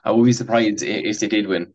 I 0.05 0.13
would 0.13 0.25
be 0.25 0.33
surprised 0.33 0.83
if 0.83 1.19
they 1.19 1.29
did 1.29 1.47
win. 1.47 1.73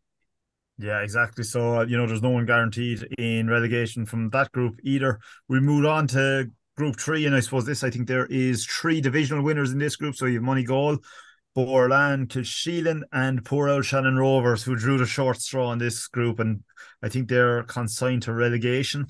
Yeah, 0.77 1.01
exactly. 1.01 1.43
So 1.43 1.81
you 1.81 1.97
know, 1.97 2.07
there's 2.07 2.21
no 2.21 2.29
one 2.29 2.45
guaranteed 2.45 3.03
in 3.17 3.49
relegation 3.49 4.05
from 4.05 4.29
that 4.29 4.51
group 4.53 4.79
either. 4.83 5.19
We 5.49 5.59
move 5.59 5.85
on 5.85 6.07
to 6.07 6.49
Group 6.77 6.97
Three, 6.97 7.25
and 7.25 7.35
I 7.35 7.41
suppose 7.41 7.65
this. 7.65 7.83
I 7.83 7.89
think 7.89 8.07
there 8.07 8.27
is 8.27 8.65
three 8.65 9.01
divisional 9.01 9.43
winners 9.43 9.71
in 9.71 9.77
this 9.77 9.97
group. 9.97 10.15
So 10.15 10.25
you 10.25 10.35
have 10.35 10.43
Moneygall, 10.43 11.03
Boherlahan, 11.55 12.27
Kilsheelan, 12.27 13.01
and 13.11 13.43
poor 13.43 13.69
old 13.69 13.85
Shannon 13.85 14.17
Rovers, 14.17 14.63
who 14.63 14.75
drew 14.75 14.97
the 14.97 15.05
short 15.05 15.41
straw 15.41 15.71
in 15.71 15.79
this 15.79 16.07
group, 16.07 16.39
and 16.39 16.63
I 17.01 17.09
think 17.09 17.27
they're 17.27 17.63
consigned 17.63 18.23
to 18.23 18.33
relegation 18.33 19.07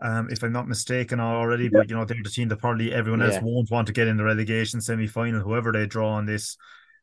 um, 0.00 0.28
if 0.30 0.42
I'm 0.42 0.52
not 0.52 0.68
mistaken 0.68 1.20
already. 1.20 1.64
Yeah. 1.64 1.70
But 1.74 1.90
you 1.90 1.96
know, 1.96 2.04
they're 2.04 2.16
the 2.22 2.30
team 2.30 2.48
that 2.48 2.58
probably 2.58 2.92
everyone 2.92 3.22
else 3.22 3.34
yeah. 3.34 3.42
won't 3.42 3.70
want 3.70 3.86
to 3.88 3.92
get 3.92 4.08
in 4.08 4.16
the 4.16 4.24
relegation 4.24 4.80
semi 4.80 5.06
final, 5.06 5.40
whoever 5.40 5.72
they 5.72 5.86
draw 5.86 6.12
on 6.14 6.26
this. 6.26 6.56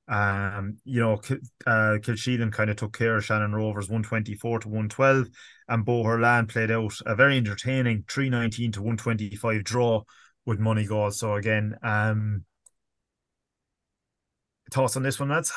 Um, 0.08 0.78
you 0.84 1.00
know, 1.00 1.14
uh, 1.66 1.98
Kilsheelan 2.02 2.52
kind 2.52 2.70
of 2.70 2.76
took 2.76 2.98
care 2.98 3.16
of 3.16 3.26
Shannon 3.26 3.54
Rovers 3.54 3.88
124 3.88 4.60
to 4.60 4.68
112, 4.68 5.30
and 5.70 5.86
Boherlahan 5.86 6.50
played 6.50 6.72
out 6.72 6.94
a 7.06 7.16
very 7.16 7.38
entertaining 7.38 8.04
319 8.10 8.74
to 8.74 8.82
125 8.82 9.64
draw 9.64 10.04
with 10.46 10.60
Moneygall. 10.60 11.14
So 11.14 11.36
again, 11.36 11.76
um, 11.84 12.44
thoughts 14.74 14.96
on 14.98 15.04
this 15.04 15.20
one, 15.20 15.30
lads? 15.30 15.52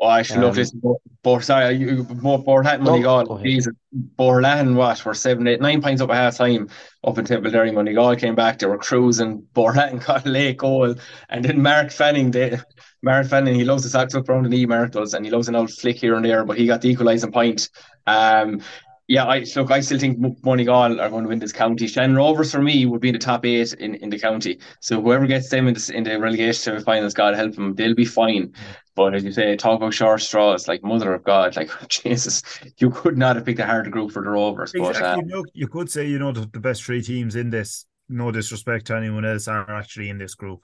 Oh, 0.00 0.06
I 0.06 0.22
should 0.22 0.38
um, 0.38 0.42
love 0.44 0.54
this. 0.54 0.74
But 1.22 1.40
sorry, 1.44 1.74
you 1.76 2.06
more 2.20 2.42
Boherlahan 2.42 2.80
money 2.80 3.00
no, 3.00 3.24
gone. 3.24 3.42
Jesus, 3.42 3.72
Boherlahan 4.16 4.74
what 4.74 5.04
were 5.04 5.14
seven, 5.14 5.46
eight, 5.46 5.60
nine 5.60 5.80
points 5.80 6.00
up 6.00 6.10
at 6.10 6.16
half 6.16 6.36
time 6.36 6.68
up 7.04 7.18
in 7.18 7.24
Temple 7.24 7.72
Money 7.72 7.94
gone 7.94 8.16
came 8.16 8.34
back. 8.34 8.58
They 8.58 8.66
were 8.66 8.78
cruising. 8.78 9.42
Boherlahan 9.54 10.04
got 10.04 10.26
a 10.26 10.28
late 10.28 10.58
goal, 10.58 10.94
and 11.28 11.44
then 11.44 11.62
Mark 11.62 11.90
Fanning, 11.90 12.30
they, 12.30 12.58
Mark 13.02 13.26
Fanning, 13.26 13.54
he 13.54 13.64
loves 13.64 13.84
the 13.84 13.88
socks 13.88 14.14
up 14.14 14.28
around 14.28 14.44
the 14.44 14.48
knee, 14.48 14.66
Mark 14.66 14.92
does, 14.92 15.14
and 15.14 15.24
he 15.24 15.30
loves 15.30 15.48
an 15.48 15.54
old 15.54 15.70
flick 15.72 15.96
here 15.96 16.14
and 16.14 16.24
there. 16.24 16.44
But 16.44 16.58
he 16.58 16.66
got 16.66 16.80
the 16.82 16.90
equalising 16.90 17.32
point. 17.32 17.68
Um, 18.06 18.62
yeah, 19.08 19.24
I 19.24 19.42
look. 19.56 19.70
I 19.70 19.80
still 19.80 19.98
think 19.98 20.18
Moneygall 20.18 21.00
are 21.00 21.08
going 21.08 21.24
to 21.24 21.28
win 21.28 21.38
this 21.38 21.52
county. 21.52 21.86
Shannon 21.86 22.14
Rovers 22.14 22.52
for 22.52 22.60
me 22.60 22.84
would 22.84 23.00
be 23.00 23.08
in 23.08 23.14
the 23.14 23.18
top 23.18 23.46
eight 23.46 23.72
in, 23.72 23.94
in 23.96 24.10
the 24.10 24.18
county. 24.18 24.58
So 24.80 25.00
whoever 25.00 25.26
gets 25.26 25.48
them 25.48 25.66
in 25.66 25.72
the, 25.72 25.92
in 25.94 26.04
the 26.04 26.18
relegation 26.18 26.52
semi-finals, 26.52 27.14
God 27.14 27.34
help 27.34 27.54
them, 27.54 27.74
they'll 27.74 27.94
be 27.94 28.04
fine. 28.04 28.52
But 28.94 29.14
as 29.14 29.24
you 29.24 29.32
say, 29.32 29.56
talk 29.56 29.78
about 29.78 29.94
short 29.94 30.20
straws, 30.20 30.68
like 30.68 30.82
mother 30.82 31.14
of 31.14 31.24
God, 31.24 31.56
like 31.56 31.70
Jesus, 31.88 32.42
you 32.76 32.90
could 32.90 33.16
not 33.16 33.36
have 33.36 33.46
picked 33.46 33.60
a 33.60 33.64
harder 33.64 33.88
group 33.88 34.12
for 34.12 34.22
the 34.22 34.28
Rovers. 34.28 34.74
Exactly. 34.74 35.00
But, 35.00 35.02
uh, 35.02 35.16
you, 35.16 35.26
know, 35.26 35.44
you 35.54 35.68
could 35.68 35.90
say 35.90 36.06
you 36.06 36.18
know 36.18 36.32
the, 36.32 36.46
the 36.52 36.60
best 36.60 36.84
three 36.84 37.00
teams 37.00 37.34
in 37.34 37.48
this. 37.48 37.86
No 38.10 38.30
disrespect 38.30 38.86
to 38.86 38.96
anyone 38.96 39.24
else, 39.24 39.48
are 39.48 39.70
actually 39.70 40.10
in 40.10 40.18
this 40.18 40.34
group. 40.34 40.60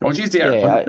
Oh, 0.00 0.12
geez, 0.12 0.30
they 0.30 0.40
are. 0.42 0.54
Yeah, 0.54 0.84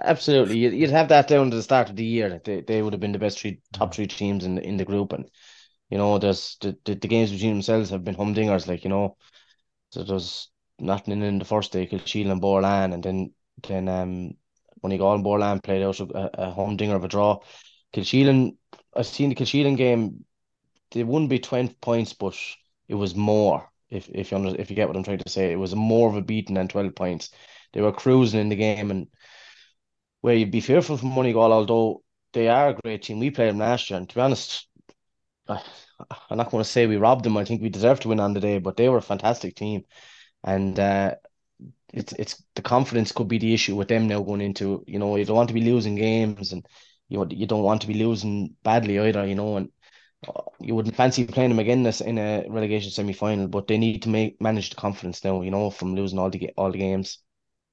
Absolutely, 0.00 0.58
you'd 0.58 0.90
have 0.90 1.08
that 1.08 1.28
down 1.28 1.50
to 1.50 1.56
the 1.56 1.62
start 1.62 1.88
of 1.90 1.96
the 1.96 2.04
year. 2.04 2.40
They 2.44 2.60
they 2.62 2.82
would 2.82 2.92
have 2.92 3.00
been 3.00 3.12
the 3.12 3.18
best 3.18 3.38
three 3.40 3.60
top 3.72 3.94
three 3.94 4.06
teams 4.06 4.44
in 4.44 4.58
in 4.58 4.76
the 4.76 4.84
group, 4.84 5.12
and 5.12 5.30
you 5.90 5.98
know, 5.98 6.18
there's 6.18 6.56
the, 6.60 6.76
the, 6.84 6.94
the 6.94 7.08
games 7.08 7.30
between 7.32 7.52
themselves 7.54 7.90
have 7.90 8.04
been 8.04 8.16
humdingers. 8.16 8.66
Like 8.68 8.84
you 8.84 8.90
know, 8.90 9.16
so 9.90 10.04
there's 10.04 10.50
nothing 10.80 11.22
in 11.22 11.38
the 11.38 11.44
first 11.46 11.72
day. 11.72 11.86
Kilsheelan 11.86 12.32
and 12.32 12.42
Boherlahan, 12.42 12.94
and 12.94 13.02
then 13.04 13.34
then 13.68 13.88
um 13.88 14.32
when 14.80 14.92
he 14.92 14.98
got 14.98 15.12
on 15.14 15.24
Boherlahan 15.24 15.62
played 15.62 15.82
out 15.82 16.00
a, 16.00 16.30
a 16.48 16.52
humdinger 16.52 16.96
of 16.96 17.04
a 17.04 17.08
draw. 17.08 17.40
Kilsheelan, 17.94 18.56
I've 18.96 19.06
seen 19.06 19.30
the 19.30 19.36
Kilsheelan 19.36 19.76
game. 19.76 20.24
They 20.92 21.04
wouldn't 21.04 21.30
be 21.30 21.38
twenty 21.38 21.74
points, 21.74 22.14
but 22.14 22.36
it 22.88 22.94
was 22.94 23.14
more. 23.14 23.70
If 23.90 24.08
if 24.08 24.30
you 24.30 24.38
under, 24.38 24.58
if 24.60 24.70
you 24.70 24.76
get 24.76 24.88
what 24.88 24.96
I'm 24.96 25.04
trying 25.04 25.18
to 25.18 25.28
say, 25.30 25.52
it 25.52 25.56
was 25.58 25.74
more 25.74 26.08
of 26.08 26.16
a 26.16 26.22
beating 26.22 26.54
than 26.54 26.68
twelve 26.68 26.94
points. 26.94 27.30
They 27.72 27.80
were 27.82 27.92
cruising 27.92 28.40
in 28.40 28.48
the 28.48 28.56
game 28.56 28.90
and 28.90 29.08
where 30.24 30.34
you'd 30.34 30.50
be 30.50 30.62
fearful 30.62 30.96
from 30.96 31.10
Moneygall, 31.10 31.52
although 31.52 32.02
they 32.32 32.48
are 32.48 32.70
a 32.70 32.74
great 32.74 33.02
team. 33.02 33.20
We 33.20 33.30
played 33.30 33.50
them 33.50 33.58
last 33.58 33.90
year, 33.90 33.98
and 33.98 34.08
to 34.08 34.14
be 34.14 34.22
honest, 34.22 34.66
I, 35.46 35.60
am 36.30 36.38
not 36.38 36.50
going 36.50 36.64
to 36.64 36.70
say 36.70 36.86
we 36.86 36.96
robbed 36.96 37.26
them. 37.26 37.36
I 37.36 37.44
think 37.44 37.60
we 37.60 37.68
deserved 37.68 38.00
to 38.02 38.08
win 38.08 38.20
on 38.20 38.32
the 38.32 38.40
day, 38.40 38.58
but 38.58 38.78
they 38.78 38.88
were 38.88 38.96
a 38.96 39.02
fantastic 39.02 39.54
team, 39.54 39.84
and 40.42 40.80
uh, 40.80 41.16
it's 41.92 42.14
it's 42.14 42.42
the 42.54 42.62
confidence 42.62 43.12
could 43.12 43.28
be 43.28 43.36
the 43.36 43.52
issue 43.52 43.76
with 43.76 43.88
them 43.88 44.08
now 44.08 44.22
going 44.22 44.40
into. 44.40 44.82
You 44.86 44.98
know, 44.98 45.14
you 45.16 45.26
don't 45.26 45.36
want 45.36 45.48
to 45.48 45.54
be 45.60 45.70
losing 45.70 45.94
games, 45.94 46.52
and 46.52 46.64
you 47.10 47.26
you 47.28 47.46
don't 47.46 47.62
want 47.62 47.82
to 47.82 47.86
be 47.86 48.02
losing 48.02 48.56
badly 48.62 48.98
either. 48.98 49.26
You 49.26 49.34
know, 49.34 49.58
and 49.58 49.68
uh, 50.26 50.40
you 50.58 50.74
wouldn't 50.74 50.96
fancy 50.96 51.26
playing 51.26 51.50
them 51.50 51.58
again 51.58 51.82
this 51.82 52.00
in 52.00 52.16
a 52.16 52.46
relegation 52.48 52.90
semi 52.90 53.12
final, 53.12 53.46
but 53.46 53.66
they 53.66 53.76
need 53.76 54.00
to 54.04 54.08
make 54.08 54.40
manage 54.40 54.70
the 54.70 54.76
confidence 54.76 55.22
now. 55.22 55.42
You 55.42 55.50
know, 55.50 55.68
from 55.68 55.94
losing 55.94 56.18
all 56.18 56.30
the 56.30 56.50
all 56.56 56.72
the 56.72 56.78
games. 56.78 57.18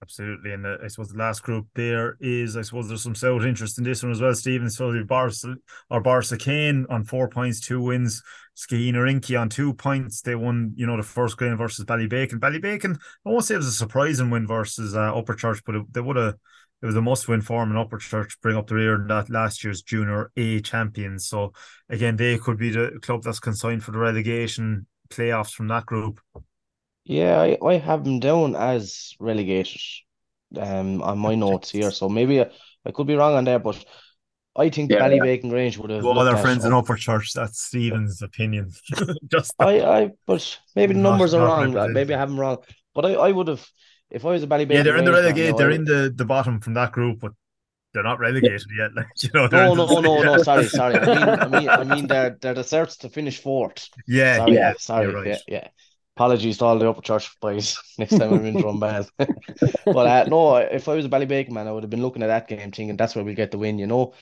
Absolutely, 0.02 0.52
and 0.52 0.66
uh, 0.66 0.78
I 0.84 0.88
suppose 0.88 1.10
the 1.10 1.18
last 1.20 1.44
group 1.44 1.68
there 1.76 2.18
is, 2.20 2.58
I 2.58 2.64
suppose 2.64 2.88
there's 2.88 3.04
some 3.04 3.14
South 3.14 3.44
interest 3.44 3.78
in 3.78 3.84
this 3.84 4.02
one 4.02 4.12
as 4.12 4.20
well, 4.20 4.34
Stephen. 4.34 4.70
So 4.70 4.92
the 4.92 5.04
Barca 5.04 5.56
or 5.92 6.02
Borrisokane 6.02 6.86
on 6.90 7.04
four 7.04 7.30
points, 7.30 7.60
two 7.60 7.82
wins. 7.82 8.24
Skeheenarinky 8.58 9.40
on 9.40 9.48
two 9.48 9.74
points. 9.74 10.22
They 10.22 10.36
won, 10.36 10.74
you 10.76 10.86
know, 10.86 10.98
the 10.98 11.04
first 11.04 11.38
game 11.38 11.56
versus 11.56 11.86
Ballybacon. 11.86 12.40
Ballybacon, 12.40 12.98
I 13.26 13.30
won't 13.30 13.46
say 13.46 13.54
it 13.54 13.58
was 13.58 13.68
a 13.68 13.72
surprising 13.72 14.30
win 14.30 14.46
versus 14.46 14.96
uh, 14.96 15.14
Upperchurch, 15.14 15.62
but 15.66 15.76
it, 15.76 15.94
they 15.94 16.02
would 16.02 16.18
have. 16.18 16.36
It 16.82 16.88
was 16.88 16.96
a 16.96 17.02
must-win 17.02 17.42
for 17.42 17.62
them 17.62 17.76
in 17.76 17.78
Upperchurch, 17.78 18.42
bring 18.42 18.58
up 18.58 18.66
the 18.66 18.74
rear 18.74 18.96
in 18.96 19.08
that 19.08 19.30
last 19.30 19.64
year's 19.64 19.84
Junior 19.84 20.32
A 20.36 20.62
champions. 20.62 21.28
So 21.28 21.54
again, 21.90 22.16
they 22.16 22.40
could 22.40 22.58
be 22.58 22.72
the 22.72 22.98
club 23.04 23.22
that's 23.22 23.40
consigned 23.40 23.84
for 23.84 23.92
the 23.92 24.00
relegation 24.00 24.88
playoffs 25.10 25.54
from 25.54 25.68
that 25.68 25.86
group. 25.86 26.20
Yeah, 27.04 27.40
I, 27.40 27.58
I 27.66 27.78
have 27.78 28.04
them 28.04 28.20
down 28.20 28.56
as 28.56 29.16
relegated 29.20 29.82
um 30.60 31.02
on 31.02 31.18
my 31.18 31.36
notes 31.36 31.72
here. 31.72 31.92
So 31.92 32.10
maybe 32.10 32.42
I, 32.42 32.50
I 32.86 32.92
could 32.92 33.08
be 33.08 33.16
wrong 33.16 33.36
on 33.36 33.46
there, 33.46 33.60
but 33.60 33.84
I 34.56 34.70
think 34.70 34.92
yeah, 34.92 35.00
Ballybacon 35.00 35.50
Grange 35.50 35.78
would 35.78 35.92
have. 35.92 36.04
Well, 36.04 36.20
other 36.20 36.38
friends 36.38 36.66
in 36.66 36.72
Upperchurch, 36.72 37.34
that's 37.34 37.62
Stephen's 37.62 38.22
opinion. 38.22 38.72
Just 39.32 39.54
I, 39.60 39.80
I, 39.82 40.10
but 40.28 40.60
maybe 40.76 40.94
the 40.94 41.00
numbers 41.00 41.34
are 41.34 41.46
wrong. 41.46 41.94
Maybe 41.94 42.14
I 42.14 42.18
have 42.18 42.30
them 42.30 42.40
wrong. 42.40 42.58
But 42.94 43.06
I, 43.06 43.14
I 43.14 43.32
would 43.32 43.48
have, 43.48 43.66
if 44.10 44.26
I 44.26 44.32
was 44.32 44.44
a 44.44 44.48
Ballybacon. 44.48 44.74
Yeah, 44.74 44.84
they're 44.84 44.98
in 44.98 45.06
the 45.06 45.14
relegate. 45.14 45.56
They're 45.56 45.72
in 45.72 45.86
the, 45.86 46.14
the 46.14 46.26
bottom 46.26 46.60
from 46.60 46.74
that 46.74 46.92
group, 46.92 47.22
but 47.22 47.32
they're 47.94 48.04
not 48.04 48.20
relegated 48.20 48.64
yeah. 48.78 48.84
yet. 48.84 48.92
Like 48.96 49.08
you 49.22 49.30
know. 49.34 49.48
No, 49.48 49.74
no, 49.74 49.86
no, 49.86 50.02
no, 50.02 50.22
no. 50.22 50.44
Sorry, 50.44 50.68
sorry. 50.68 50.96
I 50.98 51.06
mean, 51.06 51.28
I 51.28 51.60
mean, 51.60 51.70
I 51.70 51.84
mean, 51.84 52.08
they're 52.08 52.38
they're 52.42 52.54
the 52.54 52.62
certs 52.62 52.98
to 53.00 53.10
finish 53.10 53.40
fourth. 53.40 53.88
Yeah, 54.06 54.38
sorry, 54.38 54.54
yeah. 54.54 54.74
Sorry, 54.78 55.14
right. 55.14 55.28
yeah, 55.28 55.38
yeah 55.48 55.68
apologies 56.16 56.58
to 56.58 56.66
all 56.66 56.78
the 56.78 56.86
Upperchurch 56.86 57.40
boys 57.40 57.78
next 57.98 58.18
time 58.18 58.34
I'm 58.34 58.46
in 58.46 58.58
Drombane. 58.58 59.10
but 59.18 60.08
uh, 60.08 60.26
no, 60.30 60.58
if 60.58 60.88
I 60.88 60.96
was 60.96 61.06
a 61.06 61.10
Ballybacon 61.10 61.52
man, 61.52 61.68
I 61.68 61.72
would 61.72 61.84
have 61.84 61.90
been 61.90 62.02
looking 62.02 62.24
at 62.24 62.28
that 62.28 62.48
game 62.48 62.72
thinking 62.72 62.98
that's 62.98 63.16
where 63.16 63.26
we 63.26 63.34
get 63.34 63.52
the 63.52 63.58
win. 63.58 63.80
You 63.80 63.88
know, 63.88 64.14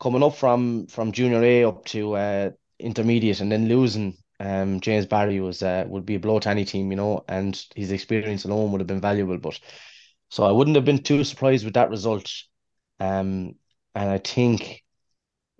coming 0.00 0.22
up 0.22 0.36
from 0.36 0.86
from 0.86 1.12
junior 1.12 1.42
A 1.42 1.64
up 1.64 1.84
to 1.86 2.14
uh, 2.16 2.50
intermediate 2.78 3.40
and 3.40 3.50
then 3.50 3.68
losing 3.68 4.16
um 4.40 4.80
James 4.80 5.06
Barry 5.06 5.40
was 5.40 5.62
uh, 5.62 5.84
would 5.88 6.06
be 6.06 6.16
a 6.16 6.20
blow 6.20 6.38
to 6.40 6.48
any 6.48 6.64
team. 6.64 6.90
You 6.90 6.96
know, 6.96 7.24
and 7.28 7.60
his 7.74 7.92
experience 7.92 8.44
alone 8.44 8.72
would 8.72 8.80
have 8.80 8.88
been 8.88 9.00
valuable. 9.00 9.38
But 9.38 9.58
so 10.30 10.44
I 10.44 10.52
wouldn't 10.52 10.76
have 10.76 10.84
been 10.84 11.02
too 11.02 11.24
surprised 11.24 11.64
with 11.64 11.74
that 11.74 11.90
result. 11.90 12.30
Um, 13.00 13.56
and 13.94 14.08
I 14.08 14.18
think 14.18 14.82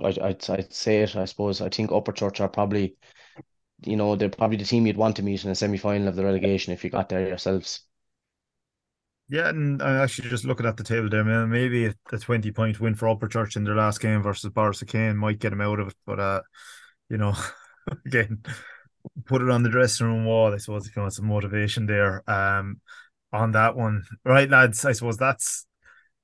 I'd, 0.03 0.19
I'd, 0.19 0.51
I'd 0.51 0.73
say 0.73 1.03
it. 1.03 1.17
I 1.17 1.25
suppose 1.27 1.61
I 1.61 1.69
think 1.69 1.91
Upperchurch 1.91 2.41
are 2.41 2.49
probably 2.49 2.97
you 3.85 3.97
know, 3.97 4.17
they're 4.17 4.29
probably 4.29 4.57
the 4.57 4.65
team 4.65 4.87
you'd 4.87 4.97
want 4.97 5.17
to 5.17 5.23
meet 5.23 5.45
in 5.45 5.51
a 5.51 5.55
semi 5.55 5.79
final 5.79 6.09
of 6.09 6.17
the 6.17 6.25
relegation 6.25 6.73
if 6.73 6.85
you 6.85 6.91
got 6.91 7.09
there 7.09 7.27
yourselves. 7.27 7.85
Yeah, 9.29 9.49
and 9.49 9.81
I'm 9.83 10.03
actually 10.03 10.29
just 10.29 10.45
looking 10.45 10.67
at 10.67 10.77
the 10.77 10.85
table 10.85 11.09
there, 11.09 11.25
man. 11.25 11.49
Maybe 11.51 11.87
a 11.87 12.19
20 12.19 12.51
point 12.53 12.81
win 12.81 12.95
for 12.95 13.07
Upperchurch 13.09 13.57
in 13.57 13.65
their 13.65 13.75
last 13.75 14.01
game 14.01 14.23
versus 14.23 14.51
Borrisokane 14.51 15.17
might 15.17 15.39
get 15.39 15.51
them 15.51 15.61
out 15.63 15.81
of 15.81 15.89
it. 15.89 15.95
But, 16.05 16.21
uh, 16.21 16.43
you 17.09 17.17
know, 17.17 17.35
again, 18.07 18.43
put 19.27 19.43
it 19.43 19.51
on 19.51 19.63
the 19.63 19.71
dressing 19.71 20.07
room 20.07 20.25
wall, 20.27 20.55
I 20.55 20.59
suppose, 20.59 20.87
if 20.87 20.97
you 20.97 21.03
want 21.03 21.15
some 21.15 21.27
motivation 21.27 21.87
there 21.87 22.29
um, 22.31 22.81
on 23.33 23.53
that 23.53 23.77
one. 23.77 24.05
Right, 24.25 24.51
lads, 24.51 24.85
I 24.85 24.93
suppose 24.93 25.17
that's 25.17 25.67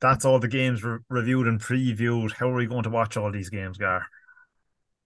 that's 0.00 0.24
all 0.24 0.38
the 0.40 0.48
games 0.48 0.84
re- 0.84 0.98
reviewed 1.09 1.48
and 1.48 1.61
previewed. 1.61 2.32
How 2.32 2.50
are 2.50 2.54
we 2.56 2.66
going 2.66 2.84
to 2.84 2.90
watch 2.90 3.16
all 3.16 3.32
these 3.32 3.50
games, 3.50 3.78
Gar? 3.78 4.06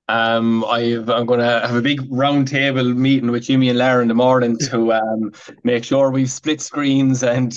Um, 0.09 0.65
i 0.65 0.81
am 0.81 1.05
going 1.27 1.39
to 1.39 1.45
have 1.45 1.77
a 1.77 1.81
big 1.81 2.01
round 2.11 2.49
table 2.49 2.85
meeting 2.85 3.31
with 3.31 3.45
Jimmy 3.45 3.69
and 3.69 3.79
Lara 3.79 4.03
in 4.03 4.09
the 4.09 4.15
morning 4.15 4.59
to 4.71 4.93
um, 4.93 5.33
make 5.63 5.85
sure 5.85 6.11
we've 6.11 6.31
split 6.31 6.61
screens 6.61 7.23
and 7.23 7.57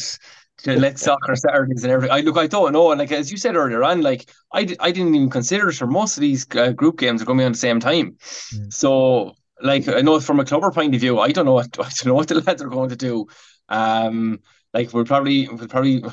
to 0.59 0.75
let 0.79 0.99
soccer 0.99 1.35
Saturdays 1.35 1.83
and 1.83 1.91
everything. 1.91 2.15
I 2.15 2.21
look, 2.21 2.37
I 2.37 2.47
don't 2.47 2.73
know, 2.73 2.91
and 2.91 2.99
like 2.99 3.11
as 3.11 3.31
you 3.31 3.37
said 3.37 3.55
earlier 3.55 3.83
on, 3.83 4.01
like 4.01 4.29
I, 4.53 4.63
d- 4.63 4.77
I 4.79 4.91
didn't 4.91 5.15
even 5.15 5.29
consider 5.29 5.69
it 5.69 5.75
for 5.75 5.87
most 5.87 6.17
of 6.17 6.21
these 6.21 6.45
uh, 6.55 6.71
group 6.71 6.99
games 6.99 7.21
are 7.21 7.25
going 7.25 7.39
to 7.39 7.41
be 7.41 7.45
on 7.45 7.51
the 7.53 7.57
same 7.57 7.79
time. 7.79 8.15
Mm. 8.53 8.71
So, 8.71 9.35
like 9.61 9.87
I 9.87 10.01
know 10.01 10.19
from 10.19 10.39
a 10.39 10.45
clubber 10.45 10.71
point 10.71 10.93
of 10.93 11.01
view, 11.01 11.19
I 11.19 11.31
don't 11.31 11.45
know 11.45 11.53
what 11.53 11.67
I 11.79 11.83
don't 11.83 12.05
know 12.05 12.13
what 12.13 12.27
the 12.27 12.41
lads 12.41 12.61
are 12.61 12.69
going 12.69 12.89
to 12.89 12.95
do. 12.95 13.27
Um, 13.69 14.39
like 14.73 14.93
we're 14.93 15.05
probably 15.05 15.47
we'll 15.47 15.67
probably 15.67 16.03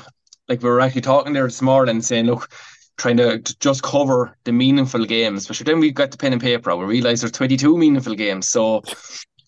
like 0.47 0.61
we 0.61 0.69
were 0.69 0.81
actually 0.81 1.01
talking 1.01 1.33
there 1.33 1.45
this 1.45 1.61
morning 1.61 2.01
saying, 2.01 2.25
look, 2.25 2.49
trying 2.97 3.17
to, 3.17 3.39
to 3.39 3.59
just 3.59 3.83
cover 3.83 4.37
the 4.43 4.51
meaningful 4.51 5.05
games. 5.05 5.47
But 5.47 5.57
then 5.59 5.79
we've 5.79 5.93
got 5.93 6.11
the 6.11 6.17
pen 6.17 6.33
and 6.33 6.41
paper. 6.41 6.75
We 6.75 6.85
realise 6.85 7.21
there's 7.21 7.31
22 7.31 7.77
meaningful 7.77 8.15
games, 8.15 8.49
so 8.49 8.83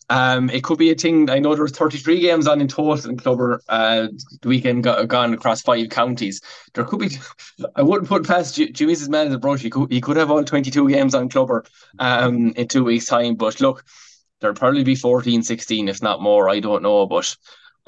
um, 0.10 0.50
it 0.50 0.64
could 0.64 0.78
be 0.78 0.92
a 0.92 0.96
thing. 0.96 1.30
I 1.30 1.40
know 1.40 1.56
there's 1.56 1.72
33 1.72 2.20
games 2.20 2.48
on 2.48 2.62
in 2.62 2.68
total 2.68 3.10
in 3.10 3.18
Clubber 3.18 3.62
uh, 3.70 4.08
the 4.42 4.48
weekend 4.48 4.84
got, 4.84 5.08
gone 5.08 5.34
across 5.34 5.62
five 5.62 5.90
counties. 5.90 6.42
There 6.74 6.84
could 6.84 7.00
be, 7.00 7.10
I 7.76 7.82
wouldn't 7.82 8.10
put 8.10 8.28
past 8.28 8.56
Jimmy's 8.56 9.02
as 9.02 9.10
man 9.10 9.28
as 9.28 9.34
a 9.34 9.40
brush. 9.40 9.62
He 9.62 9.70
could, 9.70 9.92
he 9.92 10.02
could 10.02 10.18
have 10.18 10.32
all 10.32 10.44
22 10.44 10.90
games 10.90 11.16
on 11.16 11.30
Clubber 11.30 11.66
um, 12.00 12.54
in 12.56 12.68
two 12.68 12.84
weeks' 12.84 13.06
time. 13.06 13.36
But 13.36 13.62
look, 13.62 13.84
there'll 14.40 14.56
probably 14.56 14.84
be 14.84 14.96
14, 14.96 15.42
16, 15.42 15.88
if 15.88 16.02
not 16.02 16.22
more. 16.22 16.50
I 16.50 16.60
don't 16.60 16.84
know. 16.84 17.08
But 17.08 17.36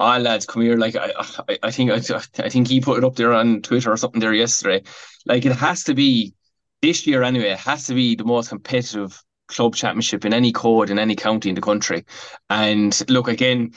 ah, 0.00 0.18
lads, 0.18 0.46
come 0.46 0.62
here. 0.62 0.76
Like, 0.76 0.96
I, 0.96 1.12
I, 1.48 1.58
I 1.64 1.70
think, 1.70 1.90
I, 1.90 2.00
I 2.42 2.48
think 2.48 2.68
he 2.68 2.80
put 2.80 2.98
it 2.98 3.04
up 3.04 3.16
there 3.16 3.32
on 3.32 3.62
Twitter 3.62 3.92
or 3.92 3.96
something 3.96 4.20
there 4.20 4.34
yesterday. 4.34 4.82
Like, 5.26 5.44
it 5.44 5.52
has 5.52 5.84
to 5.84 5.94
be 5.94 6.34
this 6.82 7.06
year 7.06 7.22
anyway, 7.22 7.50
it 7.50 7.58
has 7.58 7.86
to 7.86 7.94
be 7.94 8.14
the 8.14 8.24
most 8.24 8.48
competitive 8.48 9.20
club 9.48 9.74
championship 9.74 10.24
in 10.24 10.32
any 10.32 10.52
code 10.52 10.90
in 10.90 10.98
any 10.98 11.16
county 11.16 11.48
in 11.48 11.54
the 11.54 11.60
country. 11.60 12.04
And 12.50 12.96
look, 13.08 13.28
again, 13.28 13.72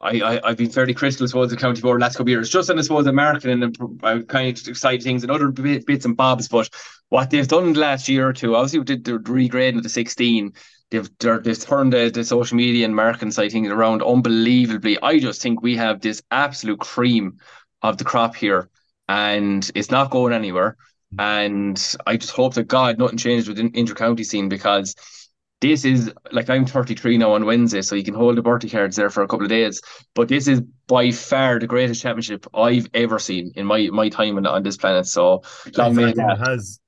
I, 0.00 0.40
I 0.44 0.48
have 0.48 0.58
been 0.58 0.70
fairly 0.70 0.92
critical 0.92 1.26
towards 1.26 1.50
the 1.50 1.56
county 1.56 1.80
board 1.80 2.00
last 2.00 2.16
couple 2.16 2.26
of 2.26 2.28
years, 2.28 2.50
just 2.50 2.68
on 2.68 2.78
I 2.78 2.82
suppose 2.82 3.06
the 3.06 3.12
marketing 3.12 3.62
and 3.62 3.76
uh, 4.02 4.20
kind 4.28 4.56
of 4.56 4.68
exciting 4.68 5.00
things 5.00 5.22
and 5.22 5.32
other 5.32 5.48
bits 5.50 6.04
and 6.04 6.16
bobs. 6.16 6.46
But 6.46 6.68
what 7.08 7.30
they've 7.30 7.48
done 7.48 7.72
the 7.72 7.80
last 7.80 8.08
year 8.08 8.28
or 8.28 8.32
two, 8.34 8.54
obviously, 8.54 8.80
we 8.80 8.84
did 8.84 9.04
the 9.04 9.12
regrading 9.12 9.78
of 9.78 9.82
the 9.82 9.88
sixteen. 9.88 10.52
They've 10.94 11.10
they've 11.18 11.60
turned 11.60 11.92
the, 11.92 12.08
the 12.08 12.24
social 12.24 12.56
media 12.56 12.84
and 12.84 12.94
marketing 12.94 13.32
side 13.32 13.50
things 13.50 13.68
around 13.68 14.00
unbelievably. 14.00 14.98
I 15.02 15.18
just 15.18 15.42
think 15.42 15.60
we 15.60 15.76
have 15.76 16.00
this 16.00 16.22
absolute 16.30 16.78
cream 16.78 17.38
of 17.82 17.98
the 17.98 18.04
crop 18.04 18.36
here, 18.36 18.70
and 19.08 19.68
it's 19.74 19.90
not 19.90 20.10
going 20.10 20.32
anywhere. 20.32 20.76
And 21.18 21.96
I 22.06 22.16
just 22.16 22.32
hope 22.32 22.54
that 22.54 22.68
God 22.68 22.98
nothing 22.98 23.18
changed 23.18 23.48
with 23.48 23.56
the 23.56 23.70
inter-county 23.74 24.22
scene 24.22 24.48
because 24.48 24.94
this 25.60 25.84
is 25.84 26.12
like 26.30 26.48
I'm 26.48 26.64
33 26.64 27.18
now 27.18 27.32
on 27.32 27.44
Wednesday, 27.44 27.82
so 27.82 27.96
you 27.96 28.04
can 28.04 28.14
hold 28.14 28.36
the 28.36 28.42
birthday 28.42 28.68
cards 28.68 28.94
there 28.94 29.10
for 29.10 29.24
a 29.24 29.26
couple 29.26 29.46
of 29.46 29.50
days. 29.50 29.80
But 30.14 30.28
this 30.28 30.46
is 30.46 30.60
by 30.86 31.10
far 31.10 31.58
the 31.58 31.66
greatest 31.66 32.02
championship 32.02 32.46
I've 32.54 32.88
ever 32.94 33.18
seen 33.18 33.50
in 33.56 33.66
my 33.66 33.88
my 33.90 34.10
time 34.10 34.36
on, 34.36 34.46
on 34.46 34.62
this 34.62 34.76
planet. 34.76 35.06
So 35.06 35.42
long 35.76 35.96
may 35.96 36.10
it 36.10 36.38
has 36.38 36.78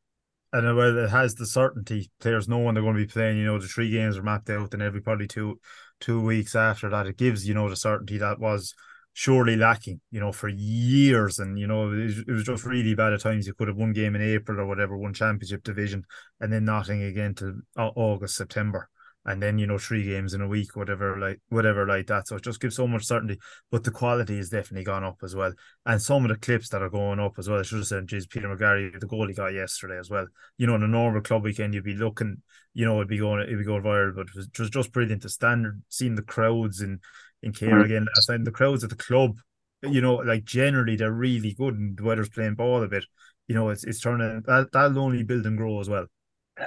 and 0.56 0.68
uh, 0.68 0.74
well, 0.74 0.98
it 0.98 1.10
has 1.10 1.34
the 1.34 1.46
certainty 1.46 2.10
players 2.20 2.48
know 2.48 2.58
when 2.58 2.74
they're 2.74 2.82
going 2.82 2.96
to 2.96 3.06
be 3.06 3.12
playing. 3.12 3.38
You 3.38 3.46
know, 3.46 3.58
the 3.58 3.68
three 3.68 3.90
games 3.90 4.16
are 4.16 4.22
mapped 4.22 4.50
out, 4.50 4.72
and 4.72 4.82
every 4.82 5.00
probably 5.00 5.26
two 5.26 5.60
two 6.00 6.20
weeks 6.20 6.54
after 6.54 6.88
that, 6.90 7.06
it 7.06 7.16
gives 7.16 7.46
you 7.46 7.54
know 7.54 7.68
the 7.68 7.76
certainty 7.76 8.18
that 8.18 8.38
was 8.38 8.74
surely 9.12 9.56
lacking, 9.56 9.98
you 10.10 10.20
know, 10.20 10.30
for 10.30 10.48
years. 10.48 11.38
And, 11.38 11.58
you 11.58 11.66
know, 11.66 11.90
it, 11.90 12.28
it, 12.28 12.30
was 12.30 12.44
just 12.44 12.66
really 12.66 12.94
bad 12.94 13.14
at 13.14 13.22
times. 13.22 13.46
You 13.46 13.54
could 13.54 13.68
have 13.68 13.76
one 13.78 13.94
game 13.94 14.14
in 14.14 14.20
April 14.20 14.60
or 14.60 14.66
whatever, 14.66 14.94
one 14.94 15.14
championship 15.14 15.62
division, 15.62 16.04
and 16.38 16.52
then 16.52 16.66
nothing 16.66 17.02
again 17.02 17.34
to 17.36 17.62
uh, 17.78 17.88
August, 17.96 18.36
September. 18.36 18.90
And 19.28 19.42
then, 19.42 19.58
you 19.58 19.66
know, 19.66 19.76
three 19.76 20.04
games 20.04 20.34
in 20.34 20.40
a 20.40 20.46
week, 20.46 20.76
whatever, 20.76 21.18
like 21.18 21.40
whatever 21.48 21.84
like 21.84 22.06
that. 22.06 22.28
So 22.28 22.36
it 22.36 22.44
just 22.44 22.60
gives 22.60 22.76
so 22.76 22.86
much 22.86 23.04
certainty. 23.04 23.38
But 23.72 23.82
the 23.82 23.90
quality 23.90 24.36
has 24.36 24.50
definitely 24.50 24.84
gone 24.84 25.02
up 25.02 25.18
as 25.24 25.34
well. 25.34 25.52
And 25.84 26.00
some 26.00 26.24
of 26.24 26.30
the 26.30 26.36
clips 26.36 26.68
that 26.68 26.80
are 26.80 26.88
going 26.88 27.18
up 27.18 27.34
as 27.36 27.48
well. 27.48 27.58
I 27.58 27.62
should 27.62 27.78
have 27.78 27.88
said, 27.88 28.06
geez, 28.06 28.26
Peter 28.28 28.48
McGarry, 28.48 28.98
the 28.98 29.06
goal 29.06 29.26
he 29.26 29.34
got 29.34 29.48
yesterday 29.48 29.98
as 29.98 30.08
well. 30.08 30.26
You 30.58 30.68
know, 30.68 30.76
in 30.76 30.84
a 30.84 30.88
normal 30.88 31.22
club 31.22 31.42
weekend, 31.42 31.74
you'd 31.74 31.82
be 31.82 31.94
looking, 31.94 32.40
you 32.72 32.86
know, 32.86 32.96
it'd 32.96 33.08
be 33.08 33.18
going 33.18 33.42
it'd 33.42 33.58
be 33.58 33.64
going 33.64 33.82
viral, 33.82 34.14
but 34.14 34.28
it 34.28 34.36
was, 34.36 34.48
was 34.58 34.70
just 34.70 34.92
brilliant 34.92 35.22
to 35.22 35.28
stand 35.28 35.66
seeing 35.88 36.14
the 36.14 36.22
crowds 36.22 36.80
and 36.80 37.00
in 37.42 37.52
Cahir 37.52 37.80
mm. 37.80 37.84
again 37.84 38.06
last 38.14 38.28
night. 38.28 38.44
the 38.44 38.50
crowds 38.52 38.84
at 38.84 38.90
the 38.90 38.96
club, 38.96 39.36
you 39.82 40.00
know, 40.00 40.16
like 40.16 40.44
generally 40.44 40.96
they're 40.96 41.12
really 41.12 41.52
good 41.54 41.74
and 41.74 41.96
the 41.96 42.04
weather's 42.04 42.28
playing 42.28 42.54
ball 42.54 42.82
a 42.82 42.88
bit. 42.88 43.04
You 43.48 43.54
know, 43.54 43.70
it's 43.70 43.84
it's 43.84 44.00
turning 44.00 44.42
that 44.46 44.72
that'll 44.72 44.98
only 44.98 45.22
build 45.22 45.46
and 45.46 45.56
grow 45.56 45.80
as 45.80 45.88
well. 45.88 46.06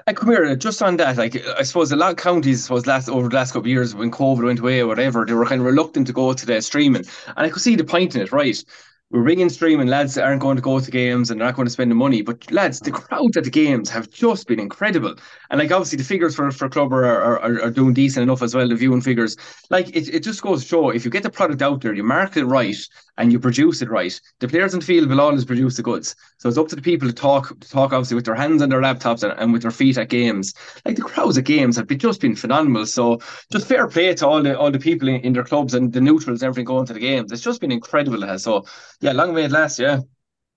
And 0.06 0.16
come 0.16 0.30
here, 0.30 0.56
just 0.56 0.84
on 0.84 0.98
that, 0.98 1.18
like 1.18 1.36
I 1.58 1.64
suppose 1.64 1.92
a 1.92 1.96
lot 1.96 2.12
of 2.12 2.18
counties 2.18 2.70
was 2.70 2.86
last 2.86 3.10
over 3.10 3.28
the 3.28 3.36
last 3.36 3.54
couple 3.54 3.62
of 3.62 3.68
years 3.68 3.96
when 3.96 4.12
COVID 4.12 4.44
went 4.44 4.60
away 4.60 4.82
or 4.82 4.88
whatever, 4.88 5.26
they 5.26 5.34
were 5.34 5.46
kind 5.46 5.62
of 5.62 5.66
reluctant 5.66 6.06
to 6.08 6.14
go 6.14 6.32
to 6.32 6.46
the 6.46 6.62
streaming. 6.62 7.06
And 7.36 7.46
I 7.46 7.50
could 7.50 7.64
see 7.64 7.76
the 7.76 7.84
point 7.84 8.16
in 8.16 8.22
it, 8.22 8.32
right? 8.32 8.64
We're 9.12 9.22
ringing 9.22 9.50
streaming 9.50 9.88
lads 9.88 10.18
aren't 10.18 10.42
going 10.42 10.56
to 10.56 10.62
go 10.62 10.80
to 10.80 10.92
games 10.92 11.32
and 11.32 11.40
they're 11.40 11.48
not 11.48 11.56
going 11.56 11.66
to 11.66 11.72
spend 11.72 11.90
the 11.90 11.96
money. 11.96 12.22
But 12.22 12.52
lads, 12.52 12.80
the 12.80 12.92
crowds 12.92 13.38
at 13.38 13.44
the 13.44 13.50
games 13.50 13.90
have 13.90 14.10
just 14.12 14.48
been 14.48 14.60
incredible. 14.60 15.16
And 15.50 15.60
like 15.60 15.72
obviously 15.72 15.98
the 15.98 16.04
figures 16.04 16.36
for, 16.36 16.52
for 16.52 16.70
Clubber 16.70 17.06
are, 17.06 17.40
are, 17.40 17.64
are 17.64 17.72
doing 17.72 17.94
decent 17.94 18.24
enough 18.24 18.44
as 18.44 18.54
well, 18.54 18.68
the 18.68 18.76
viewing 18.76 19.02
figures. 19.02 19.36
Like 19.72 19.90
it, 19.96 20.14
it 20.14 20.24
just 20.24 20.44
goes 20.44 20.62
to 20.62 20.68
show 20.68 20.90
if 20.92 21.06
you 21.06 21.12
get 21.12 21.24
the 21.24 21.30
product 21.32 21.62
out 21.64 21.82
there, 21.82 21.94
you 21.94 22.04
market 22.04 22.42
it 22.42 22.46
right 22.46 22.78
and 23.20 23.34
you 23.34 23.40
produce 23.40 23.82
it 23.82 23.90
right, 23.90 24.20
the 24.40 24.48
players 24.48 24.74
in 24.74 24.80
the 24.80 24.86
field 24.86 25.10
will 25.10 25.20
always 25.20 25.44
produce 25.44 25.76
the 25.76 25.84
goods. 25.84 26.16
So 26.38 26.48
it's 26.48 26.58
up 26.58 26.70
to 26.70 26.76
the 26.76 26.82
people 26.82 27.08
to 27.08 27.14
talk 27.14 27.60
to 27.60 27.70
talk 27.70 27.92
obviously 27.92 28.16
with 28.16 28.26
their 28.26 28.36
hands 28.36 28.62
on 28.62 28.70
their 28.70 28.82
laptops 28.82 29.24
and, 29.24 29.38
and 29.38 29.52
with 29.52 29.62
their 29.62 29.72
feet 29.72 29.98
at 29.98 30.08
games. 30.08 30.54
Like 30.86 30.96
the 30.96 31.02
crowds 31.02 31.38
at 31.38 31.44
games 31.44 31.76
have 31.76 31.88
been, 31.88 32.00
just 32.00 32.22
been 32.22 32.36
phenomenal. 32.36 32.86
So 32.86 33.20
just 33.52 33.68
fair 33.68 33.88
play 33.88 34.14
to 34.16 34.28
all 34.28 34.42
the 34.42 34.58
all 34.58 34.72
the 34.72 34.80
people 34.80 35.10
in, 35.10 35.16
in 35.22 35.34
their 35.34 35.44
clubs 35.44 35.74
and 35.74 35.92
the 35.92 36.00
neutrals 36.00 36.42
and 36.42 36.48
everything 36.48 36.66
going 36.66 36.86
to 36.86 36.94
the 36.94 37.00
games. 37.00 37.32
It's 37.34 37.42
just 37.42 37.60
been 37.60 37.74
incredible. 37.74 38.40
So 38.40 38.66
yeah, 39.02 39.12
long 39.12 39.34
may 39.34 39.46
it 39.46 39.52
last. 39.52 39.80
Yeah, 39.80 40.00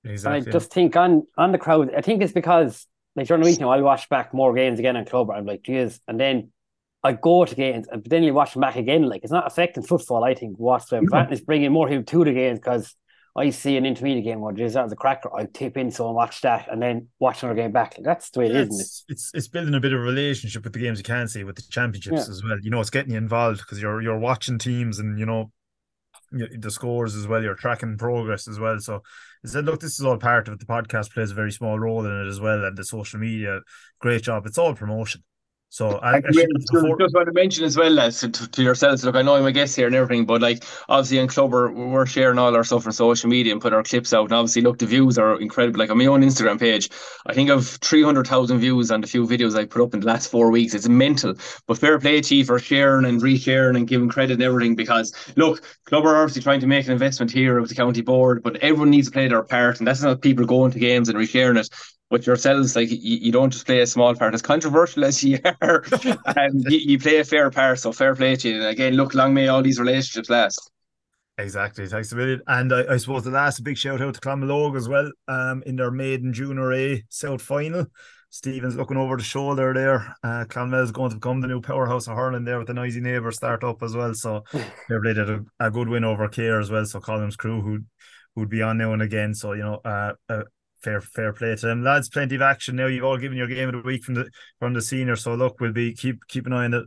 exactly. 0.05 0.51
I 0.51 0.53
just 0.53 0.72
think 0.72 0.97
on 0.97 1.26
on 1.36 1.53
the 1.53 1.59
crowd, 1.59 1.95
I 1.95 2.01
think 2.01 2.22
it's 2.22 2.32
because 2.32 2.86
like 3.16 3.26
during 3.26 3.43
the 3.43 3.49
week 3.51 3.61
now, 3.61 3.70
I'll 3.70 3.82
watch 3.82 4.09
back 4.09 4.32
more 4.32 4.55
games 4.55 4.78
again 4.78 4.97
on 4.97 5.05
club. 5.05 5.30
I'm 5.30 5.47
like, 5.47 5.62
geez, 5.62 6.01
and 6.09 6.18
then 6.18 6.51
I 7.05 7.12
go 7.12 7.45
to 7.45 7.55
games, 7.55 7.86
and 7.90 8.05
then 8.05 8.22
you 8.22 8.32
watch 8.32 8.55
them 8.55 8.61
back 8.61 8.76
again. 8.76 9.03
Like 9.03 9.22
it's 9.22 9.32
not 9.32 9.47
affecting 9.47 9.82
football. 9.82 10.24
I 10.24 10.34
think 10.34 10.57
whatsoever. 10.57 11.07
Mm-hmm. 11.07 11.32
It's 11.32 11.43
bringing 11.43 11.72
more 11.72 11.88
people 11.88 12.05
to 12.05 12.24
the 12.24 12.32
games 12.32 12.59
because 12.59 12.95
I 13.34 13.51
see 13.51 13.76
an 13.76 13.86
intermediate 13.86 14.24
game 14.24 14.40
where 14.40 14.53
geez, 14.53 14.74
that 14.74 14.84
was 14.84 14.93
a 14.93 14.97
cracker. 14.97 15.34
I 15.34 15.47
tip 15.47 15.76
in 15.76 15.90
so 15.90 16.07
and 16.07 16.14
watch 16.14 16.40
that, 16.43 16.70
and 16.70 16.80
then 16.80 17.09
watch 17.18 17.43
another 17.43 17.61
game 17.61 17.72
back. 17.72 17.97
That's 18.03 18.30
the 18.30 18.40
way 18.40 18.47
it 18.47 18.53
yeah, 18.53 18.61
is, 18.61 18.68
isn't 18.68 18.80
it? 18.80 19.12
It's 19.12 19.30
it's 19.34 19.49
building 19.49 19.74
a 19.74 19.80
bit 19.80 19.93
of 19.93 20.01
a 20.01 20.03
relationship 20.03 20.64
with 20.64 20.72
the 20.72 20.78
games 20.78 20.99
you 20.99 21.05
can 21.05 21.28
see 21.28 21.45
with 21.45 21.57
the 21.57 21.62
championships 21.70 22.26
yeah. 22.26 22.30
as 22.30 22.43
well. 22.43 22.59
You 22.62 22.70
know, 22.70 22.80
it's 22.80 22.90
getting 22.90 23.12
you 23.12 23.18
involved 23.18 23.61
because 23.61 23.80
you're 23.80 24.01
you're 24.01 24.18
watching 24.18 24.59
teams 24.59 24.99
and 24.99 25.18
you 25.18 25.26
know 25.26 25.51
the 26.33 26.70
scores 26.70 27.14
as 27.14 27.26
well. 27.26 27.43
You're 27.43 27.55
tracking 27.55 27.97
progress 27.99 28.49
as 28.49 28.59
well. 28.59 28.78
So 28.78 29.03
I 29.45 29.49
said, 29.49 29.64
look, 29.64 29.80
this 29.80 29.99
is 29.99 30.07
all 30.07 30.16
part 30.16 30.49
of 30.49 30.55
it. 30.55 30.61
The 30.61 30.66
podcast 30.66 31.12
plays 31.12 31.30
a 31.30 31.35
very 31.35 31.53
small 31.53 31.78
role 31.78 32.05
in 32.05 32.26
it 32.26 32.28
as 32.28 32.41
well, 32.41 32.64
and 32.64 32.76
the 32.76 32.85
social 32.85 33.20
media, 33.20 33.61
great 34.01 34.22
job. 34.22 34.47
It's 34.47 34.59
all 34.59 34.74
promotion. 34.74 35.22
So 35.72 35.92
I, 36.00 36.16
I 36.16 36.20
just, 36.20 36.70
before... 36.70 36.98
just 36.98 37.14
want 37.14 37.28
to 37.28 37.32
mention 37.32 37.64
as 37.64 37.78
well 37.78 37.98
as 37.98 38.20
to, 38.20 38.28
to, 38.28 38.62
yourselves. 38.62 39.04
Look, 39.04 39.16
I 39.16 39.22
know 39.22 39.36
I'm 39.36 39.46
a 39.46 39.52
guest 39.52 39.74
here 39.74 39.86
and 39.86 39.96
everything, 39.96 40.26
but 40.26 40.42
like 40.42 40.64
obviously 40.86 41.16
in 41.16 41.28
Clubber, 41.28 41.72
we're 41.72 42.04
sharing 42.04 42.38
all 42.38 42.54
our 42.54 42.62
stuff 42.62 42.84
on 42.84 42.92
social 42.92 43.30
media 43.30 43.52
and 43.52 43.60
put 43.60 43.72
our 43.72 43.82
clips 43.82 44.12
out. 44.12 44.24
And 44.24 44.34
obviously, 44.34 44.60
look, 44.60 44.78
the 44.78 44.84
views 44.84 45.16
are 45.16 45.40
incredible. 45.40 45.78
Like 45.78 45.88
on 45.88 45.96
my 45.96 46.04
own 46.04 46.20
Instagram 46.20 46.60
page, 46.60 46.90
I 47.24 47.32
think 47.32 47.48
I've 47.48 47.66
three 47.66 48.02
hundred 48.02 48.26
thousand 48.26 48.58
views 48.58 48.90
on 48.90 49.00
the 49.00 49.06
few 49.06 49.26
videos 49.26 49.58
I 49.58 49.64
put 49.64 49.80
up 49.80 49.94
in 49.94 50.00
the 50.00 50.06
last 50.06 50.30
four 50.30 50.50
weeks. 50.50 50.74
It's 50.74 50.88
mental. 50.88 51.36
But 51.66 51.78
fair 51.78 51.98
play 51.98 52.20
to 52.20 52.36
you 52.36 52.44
for 52.44 52.58
sharing 52.58 53.06
and 53.06 53.22
resharing 53.22 53.78
and 53.78 53.88
giving 53.88 54.10
credit 54.10 54.34
and 54.34 54.42
everything. 54.42 54.76
Because 54.76 55.14
look, 55.36 55.64
Clubber 55.86 56.10
are 56.10 56.22
obviously 56.22 56.42
trying 56.42 56.60
to 56.60 56.66
make 56.66 56.84
an 56.84 56.92
investment 56.92 57.32
here 57.32 57.58
with 57.58 57.70
the 57.70 57.76
county 57.76 58.02
board, 58.02 58.42
but 58.42 58.56
everyone 58.56 58.90
needs 58.90 59.06
to 59.06 59.12
play 59.12 59.26
their 59.26 59.42
part, 59.42 59.78
and 59.78 59.88
that's 59.88 60.02
not 60.02 60.20
people 60.20 60.44
going 60.44 60.70
to 60.72 60.78
games 60.78 61.08
and 61.08 61.16
resharing 61.16 61.58
it 61.58 61.70
with 62.12 62.26
yourselves, 62.26 62.76
like 62.76 62.90
you, 62.90 62.98
you 62.98 63.32
don't 63.32 63.50
just 63.50 63.66
play 63.66 63.80
a 63.80 63.86
small 63.86 64.14
part, 64.14 64.34
as 64.34 64.42
controversial 64.42 65.04
as 65.04 65.24
you 65.24 65.38
are, 65.62 65.82
and 66.36 66.62
you, 66.70 66.78
you, 66.78 66.98
play 66.98 67.18
a 67.18 67.24
fair 67.24 67.50
part. 67.50 67.80
So 67.80 67.90
fair 67.90 68.14
play 68.14 68.36
to 68.36 68.48
you. 68.48 68.56
And 68.56 68.66
again, 68.66 68.94
look, 68.94 69.14
long 69.14 69.32
may 69.34 69.48
all 69.48 69.62
these 69.62 69.80
relationships 69.80 70.30
last. 70.30 70.70
Exactly, 71.38 71.86
thanks 71.88 72.12
a 72.12 72.16
million. 72.16 72.42
And 72.46 72.72
I, 72.72 72.84
I 72.92 72.96
suppose 72.98 73.24
the 73.24 73.30
last 73.30 73.64
big 73.64 73.78
shout 73.78 74.02
out 74.02 74.14
to 74.14 74.20
Clonmel 74.20 74.50
Óg 74.50 74.76
as 74.76 74.88
well, 74.88 75.10
um, 75.26 75.62
in 75.64 75.74
their 75.74 75.90
maiden 75.90 76.32
junior 76.32 76.72
A 76.74 77.02
South 77.08 77.42
final. 77.42 77.86
Stephen's 78.28 78.76
looking 78.76 78.96
over 78.96 79.16
the 79.16 79.22
shoulder 79.22 79.74
there. 79.74 80.14
Uh, 80.22 80.44
Clonmel 80.44 80.82
is 80.82 80.92
going 80.92 81.10
to 81.10 81.16
become 81.16 81.40
the 81.40 81.48
new 81.48 81.60
powerhouse 81.60 82.08
of 82.08 82.16
hurling 82.16 82.44
there 82.44 82.58
with 82.58 82.66
the 82.66 82.74
noisy 82.74 83.00
neighbour 83.00 83.32
start 83.32 83.64
up 83.64 83.82
as 83.82 83.94
well. 83.96 84.14
So 84.14 84.44
they 84.52 84.98
played 85.02 85.18
a, 85.18 85.44
a 85.60 85.70
good 85.70 85.88
win 85.88 86.04
over 86.04 86.28
Cahir 86.28 86.60
as 86.60 86.70
well. 86.70 86.84
So 86.84 87.00
Column's 87.00 87.36
crew 87.36 87.62
who 87.62 87.80
would 88.36 88.48
be 88.48 88.62
on 88.62 88.78
now 88.78 88.92
and 88.92 89.02
again. 89.02 89.34
So 89.34 89.52
you 89.52 89.62
know, 89.62 89.80
uh, 89.84 90.12
uh, 90.28 90.42
fair 90.83 91.01
fair 91.01 91.33
play 91.33 91.55
to 91.57 91.66
them, 91.66 91.83
lads. 91.83 92.09
Plenty 92.09 92.35
of 92.35 92.43
action 92.43 92.76
now. 92.76 92.87
You've 92.87 93.05
all 93.05 93.18
given 93.18 93.39
your 93.39 93.47
game 93.47 93.68
of 93.68 93.74
the 93.74 93.80
week 93.83 94.05
from 94.05 94.14
the 94.14 94.30
from 94.59 94.74
the 94.74 94.83
senior. 94.83 95.16
So 95.16 95.35
look, 95.35 95.61
we'll 95.61 95.72
be 95.72 95.95
keep 95.95 96.26
keep 96.28 96.47
an 96.47 96.53
eye 96.53 96.64
on 96.64 96.70
the 96.72 96.85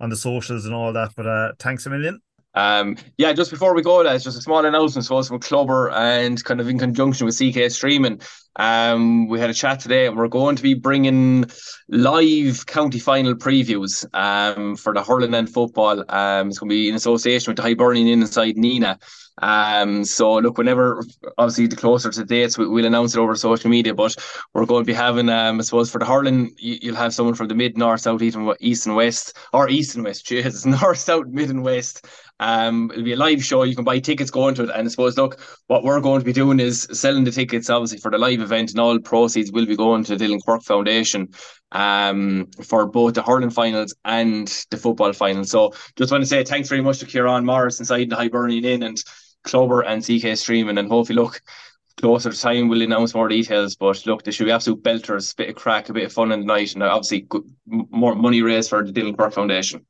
on 0.00 0.10
the 0.10 0.16
socials 0.16 0.64
and 0.64 0.74
all 0.74 0.92
that. 0.92 1.12
But 1.16 1.26
uh, 1.26 1.52
thanks 1.58 1.86
a 1.86 1.90
million. 1.90 2.20
Um, 2.54 2.96
yeah, 3.16 3.32
just 3.32 3.50
before 3.50 3.74
we 3.74 3.82
go, 3.82 3.98
lads, 3.98 4.24
just 4.24 4.38
a 4.38 4.42
small 4.42 4.64
announcement, 4.64 5.04
so 5.04 5.22
from 5.22 5.38
Clubber 5.38 5.90
and 5.90 6.42
kind 6.42 6.60
of 6.60 6.68
in 6.68 6.78
conjunction 6.78 7.26
with 7.26 7.38
CK 7.38 7.70
Streaming. 7.70 8.20
Um, 8.56 9.28
we 9.28 9.38
had 9.38 9.50
a 9.50 9.54
chat 9.54 9.80
today, 9.80 10.06
and 10.06 10.16
we're 10.16 10.28
going 10.28 10.56
to 10.56 10.62
be 10.62 10.74
bringing 10.74 11.44
live 11.88 12.66
county 12.66 12.98
final 12.98 13.34
previews 13.34 14.04
um, 14.14 14.74
for 14.76 14.92
the 14.92 15.02
hurling 15.02 15.34
and 15.34 15.48
football. 15.48 16.04
Um, 16.08 16.48
it's 16.48 16.58
going 16.58 16.70
to 16.70 16.74
be 16.74 16.88
in 16.88 16.96
association 16.96 17.50
with 17.50 17.56
the 17.58 17.62
Hibernian 17.62 18.08
inside 18.08 18.56
Nenagh. 18.56 18.98
Um, 19.40 20.04
so 20.04 20.34
look, 20.34 20.58
whenever 20.58 21.02
obviously 21.36 21.66
the 21.66 21.76
closer 21.76 22.10
to 22.10 22.24
dates, 22.24 22.58
we, 22.58 22.66
will 22.66 22.84
announce 22.84 23.14
it 23.14 23.20
over 23.20 23.34
social 23.36 23.70
media. 23.70 23.94
But 23.94 24.16
we're 24.52 24.66
going 24.66 24.84
to 24.84 24.86
be 24.86 24.94
having, 24.94 25.28
um, 25.28 25.60
I 25.60 25.62
suppose, 25.62 25.90
for 25.90 25.98
the 25.98 26.04
hurling, 26.04 26.54
you, 26.58 26.90
will 26.90 26.98
have 26.98 27.14
someone 27.14 27.34
from 27.34 27.48
the 27.48 27.54
mid, 27.54 27.78
north, 27.78 28.00
south, 28.00 28.22
east, 28.22 28.36
and 28.36 28.52
east 28.60 28.86
and 28.86 28.96
west, 28.96 29.36
or 29.52 29.68
east 29.68 29.94
and 29.94 30.04
west. 30.04 30.26
Cheers, 30.26 30.66
north, 30.66 30.98
south, 30.98 31.26
mid, 31.28 31.50
and 31.50 31.62
west. 31.62 32.06
Um, 32.40 32.90
it'll 32.92 33.04
be 33.04 33.12
a 33.12 33.16
live 33.16 33.44
show. 33.44 33.64
You 33.64 33.74
can 33.74 33.84
buy 33.84 33.98
tickets 33.98 34.30
going 34.30 34.54
to 34.56 34.64
it. 34.64 34.70
And 34.70 34.86
I 34.86 34.90
suppose, 34.90 35.16
look, 35.16 35.40
what 35.66 35.82
we're 35.82 36.00
going 36.00 36.20
to 36.20 36.24
be 36.24 36.32
doing 36.32 36.60
is 36.60 36.86
selling 36.92 37.24
the 37.24 37.30
tickets, 37.30 37.70
obviously, 37.70 37.98
for 37.98 38.10
the 38.10 38.18
live 38.18 38.40
event, 38.40 38.70
and 38.70 38.80
all 38.80 38.98
proceeds 38.98 39.50
will 39.50 39.66
be 39.66 39.76
going 39.76 40.04
to 40.04 40.16
the 40.16 40.24
Dylan 40.24 40.42
Quirke 40.42 40.62
Foundation 40.62 41.28
um, 41.72 42.48
for 42.62 42.86
both 42.86 43.14
the 43.14 43.22
hurling 43.22 43.50
finals 43.50 43.94
and 44.04 44.48
the 44.70 44.76
football 44.76 45.12
finals. 45.12 45.50
So 45.50 45.74
just 45.96 46.12
want 46.12 46.22
to 46.22 46.28
say 46.28 46.44
thanks 46.44 46.68
very 46.68 46.80
much 46.80 46.98
to 46.98 47.06
Kieran 47.06 47.44
Morris 47.44 47.80
inside 47.80 48.10
the 48.10 48.16
Hibernian 48.16 48.64
Inn 48.64 48.82
and 48.82 49.02
Clubber 49.44 49.82
and 49.82 50.02
CK 50.02 50.36
Streaming. 50.36 50.78
And 50.78 50.88
hopefully, 50.88 51.18
look, 51.18 51.40
closer 51.96 52.32
time 52.32 52.68
we'll 52.68 52.82
announce 52.82 53.14
more 53.14 53.28
details. 53.28 53.74
But 53.74 54.06
look, 54.06 54.22
there 54.22 54.32
should 54.32 54.46
be 54.46 54.52
absolute 54.52 54.82
belters, 54.82 55.36
bit 55.36 55.48
of 55.48 55.56
crack, 55.56 55.88
a 55.88 55.92
bit 55.92 56.04
of 56.04 56.12
fun 56.12 56.32
in 56.32 56.40
the 56.40 56.46
night, 56.46 56.74
and 56.74 56.82
obviously 56.82 57.22
good, 57.22 57.42
more 57.66 58.14
money 58.14 58.42
raised 58.42 58.70
for 58.70 58.84
the 58.84 58.92
Dylan 58.92 59.16
Quirke 59.16 59.34
Foundation. 59.34 59.84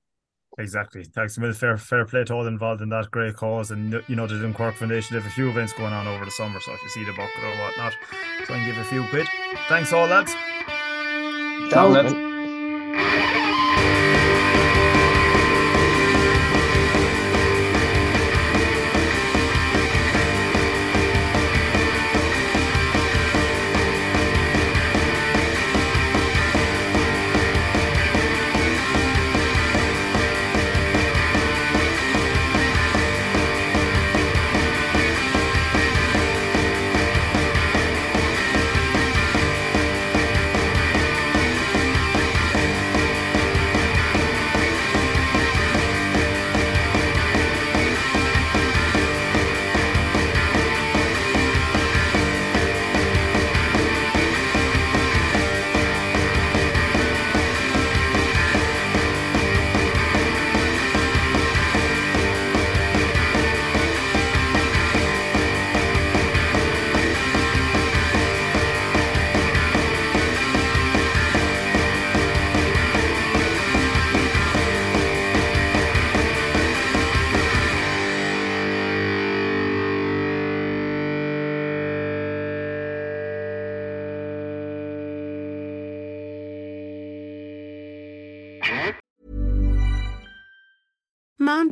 Exactly. 0.59 1.05
Thanks 1.05 1.37
a 1.37 1.41
million. 1.41 1.55
Fair, 1.55 1.77
fair 1.77 2.05
play 2.05 2.25
to 2.25 2.35
all 2.35 2.47
involved 2.47 2.83
in 2.83 2.89
that 2.89 3.11
great 3.13 3.37
cause. 3.37 3.71
And, 3.71 4.03
you 4.09 4.17
know, 4.17 4.27
the 4.27 4.35
Dylan 4.35 4.55
Quirke 4.55 4.75
Foundation, 4.75 5.15
they 5.15 5.23
have 5.23 5.31
a 5.31 5.35
few 5.35 5.49
events 5.49 5.73
going 5.73 5.93
on 5.93 6.09
over 6.09 6.25
the 6.25 6.31
summer. 6.33 6.59
So 6.61 6.73
if 6.73 6.83
you 6.83 6.89
see 6.89 7.05
the 7.05 7.13
bucket 7.13 7.45
or 7.45 7.57
whatnot, 7.63 7.95
try 8.43 8.57
and 8.57 8.67
give 8.67 8.77
a 8.77 8.85
few 8.85 9.05
quid. 9.05 9.29
Thanks, 9.69 9.93
all 9.93 10.07
lads. 10.07 10.35
Ciao, 11.71 11.87
lads. 11.87 12.13